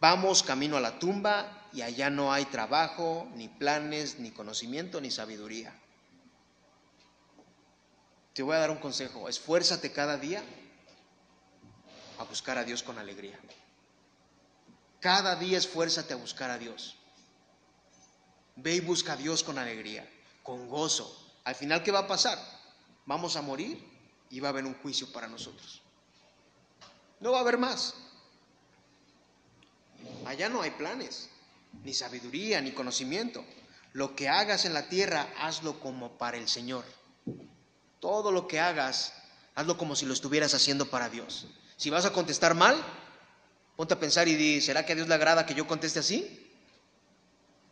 Vamos 0.01 0.43
camino 0.43 0.79
a 0.79 0.81
la 0.81 0.99
tumba 0.99 1.69
y 1.75 1.83
allá 1.83 2.09
no 2.09 2.33
hay 2.33 2.47
trabajo, 2.47 3.29
ni 3.35 3.49
planes, 3.49 4.19
ni 4.19 4.31
conocimiento, 4.31 4.99
ni 4.99 5.11
sabiduría. 5.11 5.75
Te 8.33 8.43
voy 8.43 8.57
a 8.57 8.61
dar 8.61 8.71
un 8.71 8.79
consejo, 8.79 9.29
esfuérzate 9.29 9.93
cada 9.93 10.17
día 10.17 10.43
a 12.19 12.25
buscar 12.25 12.57
a 12.57 12.65
Dios 12.65 12.83
con 12.83 12.99
alegría. 12.99 13.39
Cada 15.01 15.37
día 15.37 15.59
esfuérzate 15.59 16.15
a 16.15 16.17
buscar 16.17 16.51
a 16.51 16.57
Dios. 16.57 16.97
Ve 18.57 18.77
y 18.77 18.81
busca 18.81 19.13
a 19.13 19.17
Dios 19.17 19.43
con 19.43 19.59
alegría, 19.59 20.09
con 20.43 20.67
gozo. 20.69 21.15
Al 21.45 21.55
final, 21.55 21.83
¿qué 21.83 21.93
va 21.93 22.01
a 22.01 22.07
pasar? 22.07 22.39
Vamos 23.05 23.37
a 23.37 23.43
morir 23.43 23.87
y 24.31 24.41
va 24.41 24.49
a 24.49 24.51
haber 24.51 24.65
un 24.65 24.75
juicio 24.75 25.13
para 25.13 25.29
nosotros. 25.29 25.83
No 27.19 27.33
va 27.33 27.39
a 27.39 27.41
haber 27.43 27.59
más. 27.59 27.95
Allá 30.25 30.49
no 30.49 30.63
hay 30.63 30.71
planes, 30.71 31.29
ni 31.85 31.93
sabiduría, 31.93 32.61
ni 32.61 32.73
conocimiento. 32.73 33.45
Lo 33.93 34.15
que 34.15 34.29
hagas 34.29 34.65
en 34.65 34.73
la 34.73 34.89
tierra, 34.89 35.29
hazlo 35.39 35.81
como 35.81 36.17
para 36.17 36.37
el 36.37 36.49
Señor. 36.49 36.85
Todo 37.99 38.31
lo 38.31 38.47
que 38.47 38.61
hagas, 38.61 39.13
hazlo 39.55 39.77
como 39.77 39.97
si 39.97 40.07
lo 40.07 40.15
estuvieras 40.15 40.55
haciendo 40.55 40.89
para 40.89 41.09
Dios. 41.09 41.49
Si 41.77 41.91
vas 41.91 42.05
a 42.05 42.13
contestar 42.13 42.55
mal, 42.55 42.77
ponte 43.77 43.95
a 43.95 44.01
pensar 44.01 44.29
y 44.29 44.37
di, 44.37 44.61
¿será 44.61 44.87
que 44.87 44.93
a 44.93 44.95
Dios 44.95 45.09
le 45.09 45.15
agrada 45.15 45.45
que 45.45 45.55
yo 45.55 45.67
conteste 45.67 45.99
así? 45.99 46.47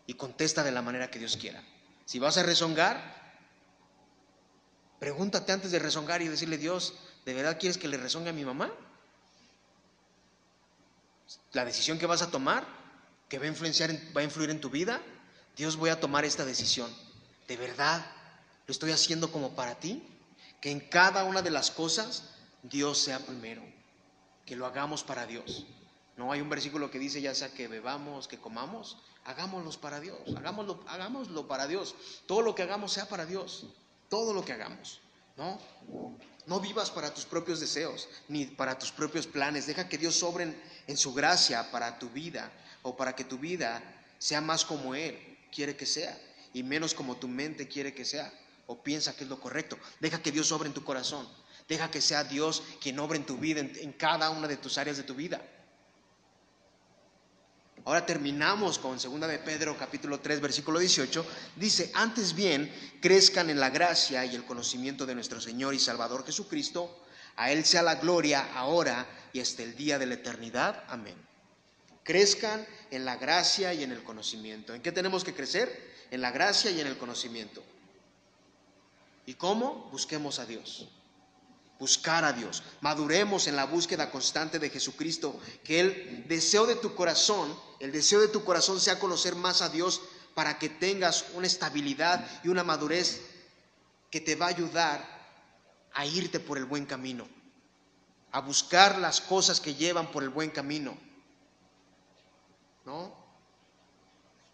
Y 0.07 0.15
contesta 0.15 0.65
de 0.65 0.73
la 0.73 0.83
manera 0.83 1.11
que 1.11 1.19
Dios 1.19 1.37
quiera. 1.37 1.63
Si 2.05 2.19
vas 2.19 2.37
a 2.37 2.43
rezongar, 2.43 3.18
pregúntate 4.99 5.53
antes 5.53 5.71
de 5.71 5.79
rezongar 5.79 6.23
y 6.23 6.29
decirle, 6.29 6.59
Dios, 6.59 6.95
¿de 7.25 7.35
verdad 7.35 7.59
quieres 7.59 7.79
que 7.79 7.89
le 7.89 7.97
rezongue 7.97 8.31
a 8.31 8.33
mi 8.33 8.45
mamá? 8.45 8.71
la 11.53 11.65
decisión 11.65 11.99
que 11.99 12.07
vas 12.07 12.23
a 12.23 12.31
tomar, 12.31 12.67
que 13.29 13.39
va 13.39 13.45
a, 13.45 13.49
influenciar, 13.49 13.91
va 14.17 14.21
a 14.21 14.25
influir 14.25 14.51
en 14.51 14.61
tu 14.61 14.71
vida, 14.71 15.01
Dios 15.57 15.77
voy 15.77 15.91
a 15.91 16.01
tomar 16.01 16.25
esta 16.25 16.45
decisión. 16.45 16.95
¿De 17.47 17.57
verdad 17.57 18.05
lo 18.67 18.73
estoy 18.73 18.93
haciendo 18.93 19.33
como 19.33 19.55
para 19.55 19.77
ti? 19.77 20.03
Que 20.61 20.71
en 20.71 20.81
cada 20.81 21.25
una 21.25 21.43
de 21.43 21.51
las 21.51 21.71
cosas 21.71 22.31
Dios 22.63 22.99
sea 22.99 23.21
primero, 23.21 23.63
que 24.45 24.57
lo 24.57 24.67
hagamos 24.67 25.03
para 25.05 25.27
Dios. 25.27 25.67
No 26.17 26.33
hay 26.33 26.41
un 26.41 26.49
versículo 26.49 26.91
que 26.91 26.99
dice 26.99 27.21
ya 27.21 27.35
sea 27.35 27.53
que 27.53 27.69
bebamos, 27.69 28.27
que 28.27 28.39
comamos, 28.39 28.99
hagámoslo 29.25 29.71
para 29.81 30.01
Dios, 30.01 30.19
hagámoslo, 30.37 30.83
hagámoslo 30.89 31.47
para 31.47 31.67
Dios. 31.67 31.95
Todo 32.27 32.43
lo 32.43 32.55
que 32.55 32.63
hagamos 32.63 32.93
sea 32.93 33.09
para 33.09 33.25
Dios, 33.25 33.67
todo 34.09 34.33
lo 34.33 34.45
que 34.45 34.53
hagamos, 34.53 35.01
¿no? 35.37 35.59
No 36.47 36.61
vivas 36.61 36.91
para 36.91 37.13
tus 37.13 37.27
propios 37.27 37.61
deseos 37.61 38.09
ni 38.29 38.47
para 38.47 38.79
tus 38.79 38.91
propios 38.91 39.27
planes. 39.27 39.67
Deja 39.67 39.89
que 39.89 39.99
Dios 39.99 40.15
sobre 40.15 40.55
en, 40.87 40.97
su 40.97 41.13
gracia 41.13 41.71
para 41.71 41.99
tu 41.99 42.09
vida 42.09 42.51
o 42.83 42.97
para 42.97 43.15
que 43.15 43.25
tu 43.25 43.39
vida 43.39 43.83
sea 44.19 44.41
más 44.41 44.65
como 44.65 44.95
Él 44.95 45.39
quiere 45.53 45.77
que 45.77 45.85
sea 45.85 46.19
y 46.55 46.63
menos 46.63 46.95
como 46.95 47.17
tu 47.19 47.29
mente 47.29 47.69
quiere 47.69 47.93
que 47.93 48.07
sea 48.07 48.33
o 48.67 48.83
piensa 48.83 49.15
que 49.15 49.25
es 49.25 49.31
lo 49.31 49.41
correcto. 49.41 49.79
Deja 50.01 50.23
que 50.23 50.33
Dios 50.33 50.47
sobre 50.47 50.69
en 50.69 50.75
tu 50.75 50.85
corazón. 50.85 51.29
Deja 51.69 51.91
que 51.91 52.01
sea 52.01 52.25
Dios 52.25 52.63
quien 52.81 52.99
obre 52.99 53.19
en 53.19 53.27
tu 53.27 53.37
vida, 53.37 53.61
en 53.61 53.93
cada 53.93 54.31
una 54.31 54.49
de 54.49 54.57
tus 54.57 54.79
áreas 54.79 54.97
de 54.97 55.03
tu 55.03 55.15
vida. 55.15 55.43
Ahora 57.89 58.05
terminamos 58.05 58.79
con 58.79 58.99
2 58.99 59.21
de 59.29 59.39
Pedro 59.39 59.75
capítulo 59.79 60.21
3 60.21 60.43
versículo 60.43 60.79
18. 60.79 61.25
Dice, 61.57 61.91
antes 61.95 62.35
bien, 62.35 62.71
crezcan 63.01 63.49
en 63.49 63.59
la 63.59 63.71
gracia 63.71 64.27
y 64.27 64.35
el 64.35 64.45
conocimiento 64.45 65.07
de 65.07 65.15
nuestro 65.15 65.41
Señor 65.41 65.73
y 65.73 65.79
Salvador 65.79 66.23
Jesucristo. 66.27 67.03
A 67.37 67.51
Él 67.51 67.65
sea 67.65 67.81
la 67.81 67.95
gloria 67.95 68.53
ahora 68.53 69.07
y 69.33 69.41
hasta 69.41 69.63
el 69.63 69.75
día 69.75 69.99
de 69.99 70.05
la 70.05 70.15
eternidad. 70.17 70.85
Amén. 70.89 71.17
crezcan 72.05 72.67
en 72.91 73.07
la 73.07 73.17
gracia 73.17 73.73
y 73.73 73.83
en 73.83 73.93
el 73.93 74.03
conocimiento. 74.03 74.75
¿En 74.75 74.83
qué 74.83 74.93
tenemos 74.93 75.25
que 75.25 75.33
crecer? 75.33 75.95
En 76.11 76.21
la 76.21 76.31
gracia 76.31 76.71
y 76.71 76.83
en 76.83 76.89
el 76.89 76.99
conocimiento. 76.99 77.63
¿Y 79.25 79.33
cómo? 79.33 79.89
Busquemos 79.91 80.39
a 80.39 80.45
Dios. 80.45 80.91
Buscar 81.79 82.27
a 82.27 82.35
Dios. 82.35 82.63
Maduremos 82.83 83.47
en 83.47 83.57
la 83.57 83.65
búsqueda 83.65 84.11
constante 84.11 84.59
de 84.59 84.69
Jesucristo. 84.69 85.41
Que 85.65 85.81
el 85.81 86.29
deseo 86.29 86.67
de 86.67 86.75
tu 86.75 86.95
corazón, 86.95 87.68
el 87.81 87.93
deseo 87.93 88.21
de 88.21 88.29
tu 88.29 88.45
corazón 88.45 88.81
sea 88.81 88.99
conocer 88.99 89.35
más 89.35 89.63
a 89.63 89.69
Dios 89.69 90.01
para 90.35 90.59
que 90.59 90.69
tengas 90.69 91.27
una 91.35 91.47
estabilidad 91.47 92.27
y 92.45 92.49
una 92.49 92.65
madurez 92.65 93.21
que 94.11 94.21
te 94.21 94.37
va 94.37 94.47
a 94.47 94.51
ayudar 94.51 95.19
a 95.93 96.07
irte 96.07 96.41
por 96.41 96.59
el 96.59 96.65
buen 96.65 96.87
camino. 96.87 97.29
A 98.33 98.41
buscar 98.41 98.99
las 98.99 99.21
cosas 99.21 99.61
que 99.61 99.75
llevan 99.75 100.11
por 100.11 100.23
el 100.23 100.29
buen 100.29 100.51
camino. 100.51 100.97
¿No? 102.85 103.15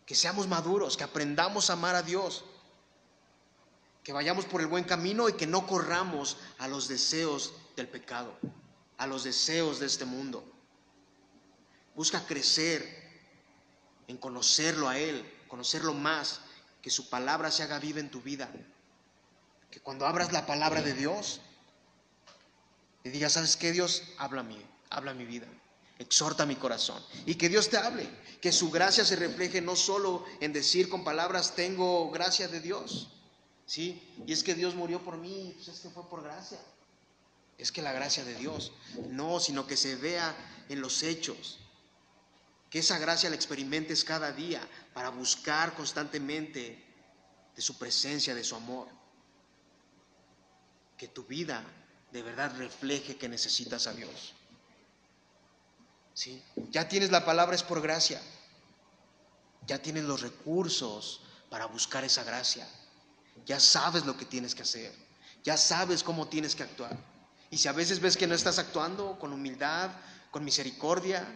Que 0.07 0.15
seamos 0.15 0.49
maduros, 0.49 0.97
que 0.97 1.05
aprendamos 1.05 1.71
a 1.71 1.75
amar 1.75 1.95
a 1.95 2.03
Dios 2.03 2.45
que 4.05 4.13
vayamos 4.13 4.45
por 4.45 4.61
el 4.61 4.67
buen 4.67 4.85
camino 4.85 5.31
y 5.31 5.33
que 5.33 5.47
no 5.47 5.67
corramos 5.67 6.37
a 6.59 6.69
los 6.69 6.89
deseos 6.89 7.55
del 7.75 7.89
pecado, 7.89 8.37
a 8.99 9.07
los 9.07 9.25
deseos 9.25 9.81
de 9.81 9.87
este 9.87 10.05
mundo. 10.05 10.45
Busca 11.97 12.27
crecer 12.27 13.04
en 14.09 14.17
conocerlo 14.17 14.89
a 14.89 14.99
Él, 14.99 15.25
conocerlo 15.49 15.95
más, 15.95 16.41
que 16.83 16.91
su 16.91 17.09
palabra 17.09 17.51
se 17.51 17.63
haga 17.63 17.79
viva 17.79 18.01
en 18.01 18.11
tu 18.11 18.21
vida. 18.21 18.51
Que 19.71 19.81
cuando 19.81 20.07
abras 20.07 20.33
la 20.33 20.47
palabra 20.47 20.83
de 20.83 20.93
Dios, 20.93 21.41
le 23.03 23.11
digas, 23.11 23.33
¿sabes 23.33 23.57
qué? 23.57 23.73
Dios 23.73 24.03
habla 24.19 24.41
a 24.41 24.45
mí, 24.45 24.61
habla 24.91 25.13
a 25.13 25.15
mi 25.15 25.25
vida, 25.25 25.47
exhorta 25.99 26.47
mi 26.47 26.57
corazón. 26.57 27.03
Y 27.27 27.37
que 27.37 27.49
Dios 27.49 27.71
te 27.71 27.77
hable, 27.77 28.09
que 28.41 28.53
su 28.53 28.71
gracia 28.71 29.05
se 29.05 29.17
refleje 29.17 29.61
no 29.61 29.77
solo 29.77 30.25
en 30.41 30.53
decir 30.53 30.89
con 30.89 31.05
palabras, 31.05 31.55
tengo 31.55 32.11
gracia 32.11 32.49
de 32.49 32.61
Dios, 32.61 33.09
¿sí? 33.67 34.03
Y 34.27 34.33
es 34.33 34.43
que 34.43 34.55
Dios 34.55 34.75
murió 34.75 35.03
por 35.03 35.17
mí, 35.17 35.53
pues 35.57 35.69
es 35.69 35.81
que 35.81 35.91
fue 35.91 36.09
por 36.09 36.23
gracia. 36.23 36.59
Es 37.57 37.73
que 37.73 37.83
la 37.83 37.93
gracia 37.93 38.25
de 38.25 38.35
Dios, 38.35 38.73
no, 39.09 39.41
sino 39.41 39.67
que 39.67 39.77
se 39.77 39.97
vea 39.97 40.37
en 40.69 40.81
los 40.81 41.03
hechos, 41.03 41.61
que 42.75 42.81
esa 42.81 42.99
gracia 42.99 43.31
la 43.31 43.37
experimentes 43.37 44.03
cada 44.03 44.33
día 44.33 44.61
para 44.93 45.11
buscar 45.11 45.77
constantemente 45.77 46.85
de 47.55 47.63
su 47.63 47.79
presencia, 47.79 48.35
de 48.35 48.43
su 48.43 48.57
amor. 48.57 48.89
Que 50.99 51.07
tu 51.07 51.23
vida 51.23 51.63
de 52.11 52.23
verdad 52.25 52.53
refleje 52.59 53.15
que 53.15 53.29
necesitas 53.29 53.87
a 53.87 53.93
Dios. 53.93 54.33
¿Sí? 56.15 56.43
Ya 56.73 56.89
tienes 56.89 57.13
la 57.13 57.25
palabra, 57.25 57.55
es 57.55 57.63
por 57.63 57.81
gracia. 57.81 58.21
Ya 59.69 59.81
tienes 59.81 60.03
los 60.03 60.23
recursos 60.23 61.21
para 61.51 61.67
buscar 61.67 62.03
esa 62.03 62.25
gracia 62.25 62.67
ya 63.47 63.61
sabes 63.61 64.07
lo 64.07 64.17
que 64.17 64.25
tienes 64.25 64.55
que 64.55 64.63
hacer, 64.63 64.93
ya 65.43 65.57
sabes 65.57 66.03
cómo 66.03 66.29
tienes 66.29 66.55
que 66.55 66.63
actuar. 66.63 66.97
Y 67.51 67.59
si 67.59 67.69
a 67.69 67.73
veces 67.73 68.01
ves 68.01 68.17
que 68.17 68.27
no 68.27 68.35
estás 68.35 68.59
actuando 68.59 69.19
con 69.19 69.33
humildad, 69.33 69.91
con 70.31 70.45
misericordia, 70.45 71.27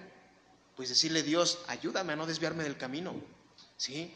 pues 0.78 0.90
decirle 0.90 1.24
Dios, 1.24 1.58
ayúdame 1.66 2.12
a 2.12 2.16
no 2.16 2.24
desviarme 2.24 2.62
del 2.62 2.76
camino, 2.76 3.12
¿sí? 3.76 4.14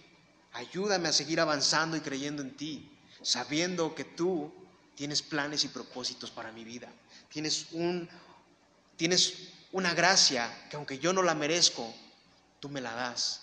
Ayúdame 0.52 1.08
a 1.08 1.12
seguir 1.12 1.40
avanzando 1.40 1.96
y 1.96 2.00
creyendo 2.00 2.40
en 2.40 2.56
ti, 2.56 2.88
sabiendo 3.20 3.96
que 3.96 4.04
tú 4.04 4.54
tienes 4.94 5.22
planes 5.22 5.64
y 5.64 5.68
propósitos 5.68 6.30
para 6.30 6.52
mi 6.52 6.62
vida. 6.62 6.88
Tienes 7.28 7.72
un 7.72 8.08
tienes 8.96 9.48
una 9.72 9.92
gracia 9.92 10.68
que 10.70 10.76
aunque 10.76 11.00
yo 11.00 11.12
no 11.12 11.24
la 11.24 11.34
merezco, 11.34 11.92
tú 12.60 12.68
me 12.68 12.80
la 12.80 12.94
das 12.94 13.40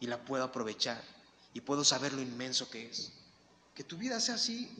y 0.00 0.06
la 0.06 0.24
puedo 0.24 0.44
aprovechar 0.44 1.04
y 1.52 1.60
puedo 1.60 1.84
saber 1.84 2.14
lo 2.14 2.22
inmenso 2.22 2.70
que 2.70 2.86
es. 2.86 3.12
Que 3.74 3.84
tu 3.84 3.98
vida 3.98 4.18
sea 4.20 4.36
así, 4.36 4.74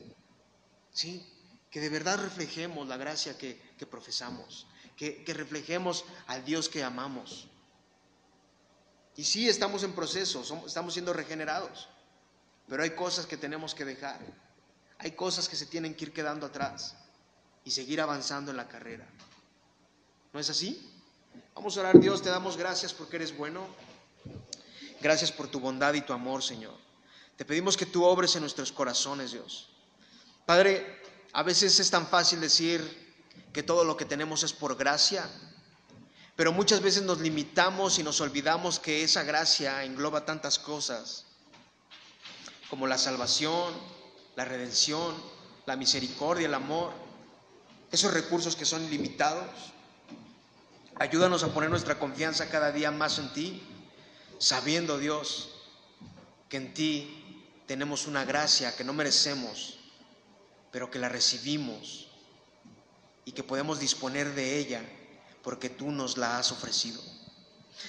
¿sí? 0.91 1.23
Que 1.69 1.79
de 1.81 1.89
verdad 1.89 2.17
reflejemos 2.17 2.87
la 2.87 2.97
gracia 2.97 3.37
que, 3.37 3.61
profesamos, 3.91 4.65
que, 4.95 5.23
reflejemos 5.27 6.05
al 6.27 6.45
Dios 6.45 6.69
que 6.69 6.83
amamos. 6.83 7.47
Y 9.15 9.23
sí, 9.23 9.47
estamos 9.47 9.83
en 9.83 9.93
proceso, 9.93 10.43
estamos 10.65 10.93
siendo 10.93 11.13
regenerados, 11.13 11.89
pero 12.67 12.83
hay 12.83 12.91
cosas 12.91 13.25
que 13.25 13.37
tenemos 13.37 13.75
que 13.75 13.85
dejar, 13.85 14.19
hay 14.97 15.11
cosas 15.11 15.47
que 15.47 15.55
se 15.55 15.65
tienen 15.65 15.95
que 15.95 16.05
ir 16.05 16.13
quedando 16.13 16.47
atrás 16.47 16.95
y 17.63 17.71
seguir 17.71 18.01
avanzando 18.01 18.51
en 18.51 18.57
la 18.57 18.67
carrera. 18.67 19.07
¿No 20.31 20.39
es 20.39 20.49
así? 20.49 20.89
Vamos 21.53 21.77
a 21.77 21.81
orar, 21.81 21.99
Dios, 21.99 22.21
te 22.21 22.29
damos 22.29 22.57
gracias 22.57 22.93
porque 22.93 23.17
eres 23.17 23.35
bueno. 23.37 23.67
Gracias 24.99 25.31
por 25.31 25.47
tu 25.47 25.59
bondad 25.59 25.93
y 25.93 26.01
tu 26.01 26.13
amor, 26.13 26.41
Señor. 26.41 26.75
Te 27.35 27.45
pedimos 27.45 27.77
que 27.77 27.85
tú 27.85 28.03
obres 28.03 28.35
en 28.35 28.41
nuestros 28.41 28.71
corazones, 28.71 29.31
Dios. 29.31 29.69
Padre, 30.45 31.01
a 31.33 31.43
veces 31.43 31.79
es 31.79 31.89
tan 31.89 32.07
fácil 32.07 32.39
decir 32.39 33.02
que 33.53 33.63
todo 33.63 33.83
lo 33.85 33.95
que 33.95 34.05
tenemos 34.05 34.41
es 34.43 34.51
por 34.51 34.75
gracia, 34.75 35.29
pero 36.35 36.51
muchas 36.51 36.81
veces 36.81 37.03
nos 37.03 37.21
limitamos 37.21 37.99
y 37.99 38.03
nos 38.03 38.19
olvidamos 38.19 38.79
que 38.79 39.03
esa 39.03 39.23
gracia 39.23 39.83
engloba 39.83 40.25
tantas 40.25 40.57
cosas, 40.57 41.27
como 42.69 42.87
la 42.87 42.97
salvación, 42.97 43.71
la 44.35 44.43
redención, 44.43 45.15
la 45.67 45.75
misericordia, 45.75 46.47
el 46.47 46.55
amor, 46.55 46.91
esos 47.91 48.11
recursos 48.11 48.55
que 48.55 48.65
son 48.65 48.83
ilimitados. 48.85 49.47
Ayúdanos 50.95 51.43
a 51.43 51.53
poner 51.53 51.69
nuestra 51.69 51.99
confianza 51.99 52.49
cada 52.49 52.71
día 52.71 52.89
más 52.89 53.19
en 53.19 53.31
ti, 53.33 53.61
sabiendo, 54.39 54.97
Dios, 54.97 55.51
que 56.49 56.57
en 56.57 56.73
ti 56.73 57.45
tenemos 57.67 58.07
una 58.07 58.25
gracia 58.25 58.75
que 58.75 58.83
no 58.83 58.93
merecemos, 58.93 59.77
pero 60.71 60.89
que 60.89 60.97
la 60.97 61.09
recibimos 61.09 62.09
y 63.25 63.31
que 63.31 63.43
podemos 63.43 63.79
disponer 63.79 64.33
de 64.35 64.57
ella 64.57 64.81
porque 65.43 65.69
tú 65.69 65.91
nos 65.91 66.17
la 66.17 66.37
has 66.39 66.51
ofrecido. 66.51 67.01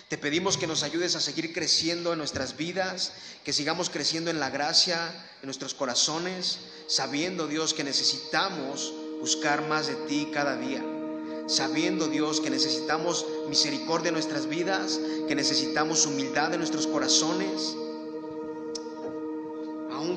Te 0.09 0.19
pedimos 0.19 0.57
que 0.57 0.67
nos 0.67 0.83
ayudes 0.83 1.15
a 1.15 1.21
seguir 1.21 1.53
creciendo 1.53 2.13
en 2.13 2.19
nuestras 2.19 2.57
vidas, 2.57 3.13
que 3.45 3.53
sigamos 3.53 3.91
creciendo 3.91 4.31
en 4.31 4.41
la 4.41 4.51
gracia, 4.51 4.99
en 5.41 5.47
nuestros 5.47 5.75
corazones, 5.75 6.59
sabiendo 6.89 7.47
Dios 7.47 7.75
que 7.75 7.85
necesitamos 7.85 8.93
buscar 9.21 9.67
más 9.69 9.87
de 9.87 9.95
ti 10.07 10.31
cada 10.33 10.57
día, 10.57 10.83
sabiendo 11.47 12.09
Dios 12.09 12.41
que 12.41 12.51
necesitamos 12.51 13.27
misericordia 13.49 14.09
en 14.09 14.15
nuestras 14.15 14.49
vidas, 14.49 14.99
que 15.29 15.35
necesitamos 15.35 16.07
humildad 16.07 16.53
en 16.53 16.59
nuestros 16.59 16.87
corazones 16.87 17.77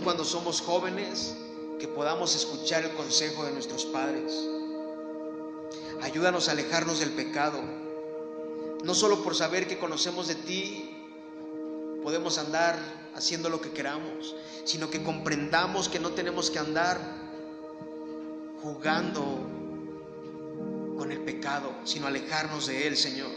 cuando 0.08 0.24
somos 0.24 0.62
jóvenes, 0.62 1.36
que 1.80 1.88
podamos 1.90 2.34
escuchar 2.34 2.86
el 2.86 2.92
consejo 2.92 3.44
de 3.44 3.52
nuestros 3.52 3.84
padres. 3.84 4.32
Ayúdanos 6.02 6.48
a 6.48 6.52
alejarnos 6.52 7.00
del 7.00 7.12
pecado, 7.12 7.62
no 8.84 8.94
solo 8.94 9.24
por 9.24 9.36
saber 9.36 9.68
que 9.68 9.80
conocemos 9.80 10.28
de 10.28 10.36
ti, 10.36 10.98
podemos 12.04 12.38
andar 12.38 12.78
haciendo 13.16 13.50
lo 13.50 13.60
que 13.60 13.72
queramos, 13.72 14.36
sino 14.64 14.90
que 14.90 15.04
comprendamos 15.04 15.90
que 15.90 16.00
no 16.00 16.12
tenemos 16.12 16.52
que 16.52 16.60
andar 16.60 17.00
jugando 18.62 19.24
con 20.98 21.12
el 21.12 21.20
pecado, 21.22 21.74
sino 21.84 22.08
alejarnos 22.08 22.68
de 22.68 22.88
él, 22.88 22.96
Señor. 22.96 23.32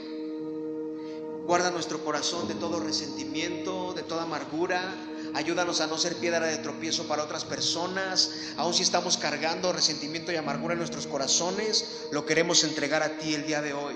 Guarda 1.46 1.70
nuestro 1.70 2.04
corazón 2.04 2.46
de 2.46 2.54
todo 2.54 2.78
resentimiento, 2.78 3.92
de 3.94 4.02
toda 4.02 4.22
amargura, 4.22 4.94
Ayúdanos 5.34 5.80
a 5.80 5.86
no 5.86 5.96
ser 5.96 6.16
piedra 6.16 6.46
de 6.46 6.58
tropiezo 6.58 7.06
para 7.06 7.22
otras 7.22 7.44
personas. 7.44 8.30
Aun 8.56 8.74
si 8.74 8.82
estamos 8.82 9.16
cargando 9.16 9.72
resentimiento 9.72 10.32
y 10.32 10.36
amargura 10.36 10.74
en 10.74 10.78
nuestros 10.78 11.06
corazones, 11.06 12.06
lo 12.10 12.26
queremos 12.26 12.64
entregar 12.64 13.02
a 13.02 13.18
ti 13.18 13.34
el 13.34 13.46
día 13.46 13.62
de 13.62 13.72
hoy. 13.72 13.94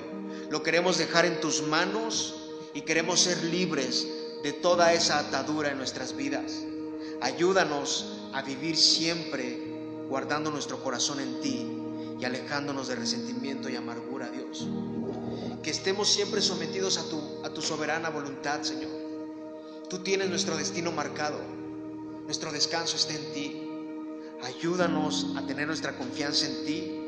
Lo 0.50 0.62
queremos 0.62 0.98
dejar 0.98 1.24
en 1.24 1.40
tus 1.40 1.62
manos 1.62 2.34
y 2.72 2.82
queremos 2.82 3.20
ser 3.20 3.42
libres 3.44 4.06
de 4.42 4.52
toda 4.52 4.92
esa 4.92 5.18
atadura 5.18 5.70
en 5.70 5.78
nuestras 5.78 6.14
vidas. 6.14 6.52
Ayúdanos 7.20 8.12
a 8.32 8.42
vivir 8.42 8.76
siempre 8.76 9.58
guardando 10.08 10.50
nuestro 10.50 10.82
corazón 10.82 11.20
en 11.20 11.40
ti 11.40 11.66
y 12.20 12.24
alejándonos 12.24 12.88
de 12.88 12.96
resentimiento 12.96 13.68
y 13.68 13.76
amargura, 13.76 14.28
Dios. 14.30 14.66
Que 15.62 15.70
estemos 15.70 16.08
siempre 16.12 16.40
sometidos 16.40 16.98
a 16.98 17.08
tu, 17.08 17.44
a 17.44 17.50
tu 17.50 17.62
soberana 17.62 18.10
voluntad, 18.10 18.62
Señor 18.62 19.03
Tú 19.94 20.00
tienes 20.00 20.28
nuestro 20.28 20.56
destino 20.56 20.90
marcado. 20.90 21.38
Nuestro 22.24 22.50
descanso 22.50 22.96
está 22.96 23.14
en 23.14 23.32
ti. 23.32 23.62
Ayúdanos 24.42 25.28
a 25.36 25.46
tener 25.46 25.68
nuestra 25.68 25.96
confianza 25.96 26.46
en 26.46 26.64
ti, 26.64 27.00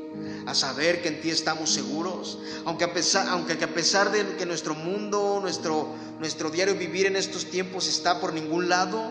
a 0.46 0.54
saber 0.54 1.02
que 1.02 1.08
en 1.08 1.20
ti 1.20 1.30
estamos 1.30 1.68
seguros, 1.68 2.38
aunque 2.64 2.84
a 2.84 2.92
pesar, 2.92 3.26
aunque 3.26 3.54
a 3.54 3.74
pesar 3.74 4.12
de 4.12 4.36
que 4.36 4.46
nuestro 4.46 4.76
mundo, 4.76 5.40
nuestro, 5.42 5.96
nuestro 6.20 6.48
diario 6.48 6.76
vivir 6.76 7.06
en 7.06 7.16
estos 7.16 7.46
tiempos 7.46 7.88
está 7.88 8.20
por 8.20 8.32
ningún 8.32 8.68
lado, 8.68 9.10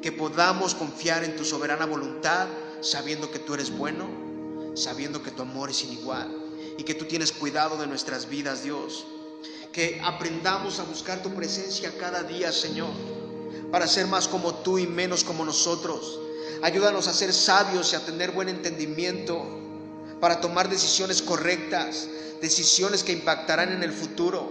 que 0.00 0.10
podamos 0.10 0.74
confiar 0.74 1.22
en 1.22 1.36
tu 1.36 1.44
soberana 1.44 1.84
voluntad, 1.84 2.48
sabiendo 2.80 3.30
que 3.30 3.38
tú 3.38 3.52
eres 3.52 3.76
bueno, 3.76 4.08
sabiendo 4.74 5.22
que 5.22 5.32
tu 5.32 5.42
amor 5.42 5.68
es 5.68 5.84
inigual 5.84 6.34
y 6.78 6.82
que 6.84 6.94
tú 6.94 7.04
tienes 7.04 7.30
cuidado 7.30 7.76
de 7.76 7.88
nuestras 7.88 8.30
vidas, 8.30 8.64
Dios. 8.64 9.04
Que 9.76 10.00
aprendamos 10.02 10.80
a 10.80 10.84
buscar 10.84 11.22
tu 11.22 11.34
presencia 11.34 11.92
cada 12.00 12.22
día, 12.22 12.50
Señor, 12.50 12.88
para 13.70 13.86
ser 13.86 14.06
más 14.06 14.26
como 14.26 14.54
tú 14.54 14.78
y 14.78 14.86
menos 14.86 15.22
como 15.22 15.44
nosotros. 15.44 16.18
Ayúdanos 16.62 17.08
a 17.08 17.12
ser 17.12 17.30
sabios 17.34 17.92
y 17.92 17.96
a 17.96 18.00
tener 18.00 18.30
buen 18.30 18.48
entendimiento 18.48 19.44
para 20.18 20.40
tomar 20.40 20.70
decisiones 20.70 21.20
correctas, 21.20 22.08
decisiones 22.40 23.04
que 23.04 23.12
impactarán 23.12 23.70
en 23.70 23.82
el 23.82 23.92
futuro. 23.92 24.50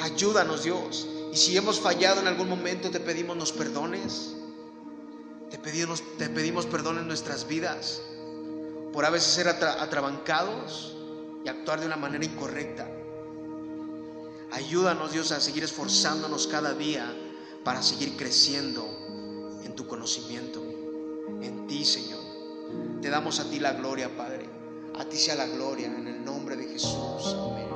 Ayúdanos, 0.00 0.64
Dios. 0.64 1.06
Y 1.34 1.36
si 1.36 1.54
hemos 1.54 1.78
fallado 1.78 2.22
en 2.22 2.26
algún 2.26 2.48
momento, 2.48 2.90
te 2.90 3.00
pedimos 3.00 3.36
nos 3.36 3.52
perdones. 3.52 4.36
Te 5.50 5.58
pedimos, 5.58 6.64
perdón 6.64 6.96
en 6.96 7.06
nuestras 7.06 7.46
vidas 7.46 8.00
por 8.94 9.04
a 9.04 9.10
veces 9.10 9.34
ser 9.34 9.48
atrabancados 9.48 10.96
y 11.44 11.48
actuar 11.50 11.78
de 11.80 11.84
una 11.84 11.96
manera 11.96 12.24
incorrecta. 12.24 12.88
Ayúdanos, 14.56 15.12
Dios, 15.12 15.32
a 15.32 15.40
seguir 15.40 15.64
esforzándonos 15.64 16.46
cada 16.46 16.72
día 16.72 17.14
para 17.62 17.82
seguir 17.82 18.16
creciendo 18.16 18.88
en 19.62 19.76
tu 19.76 19.86
conocimiento, 19.86 20.62
en 21.42 21.66
ti, 21.66 21.84
Señor. 21.84 22.22
Te 23.02 23.10
damos 23.10 23.38
a 23.38 23.50
ti 23.50 23.60
la 23.60 23.74
gloria, 23.74 24.16
Padre. 24.16 24.48
A 24.98 25.04
ti 25.04 25.18
sea 25.18 25.34
la 25.34 25.46
gloria, 25.46 25.88
en 25.88 26.08
el 26.08 26.24
nombre 26.24 26.56
de 26.56 26.68
Jesús. 26.68 27.36
Amén. 27.36 27.66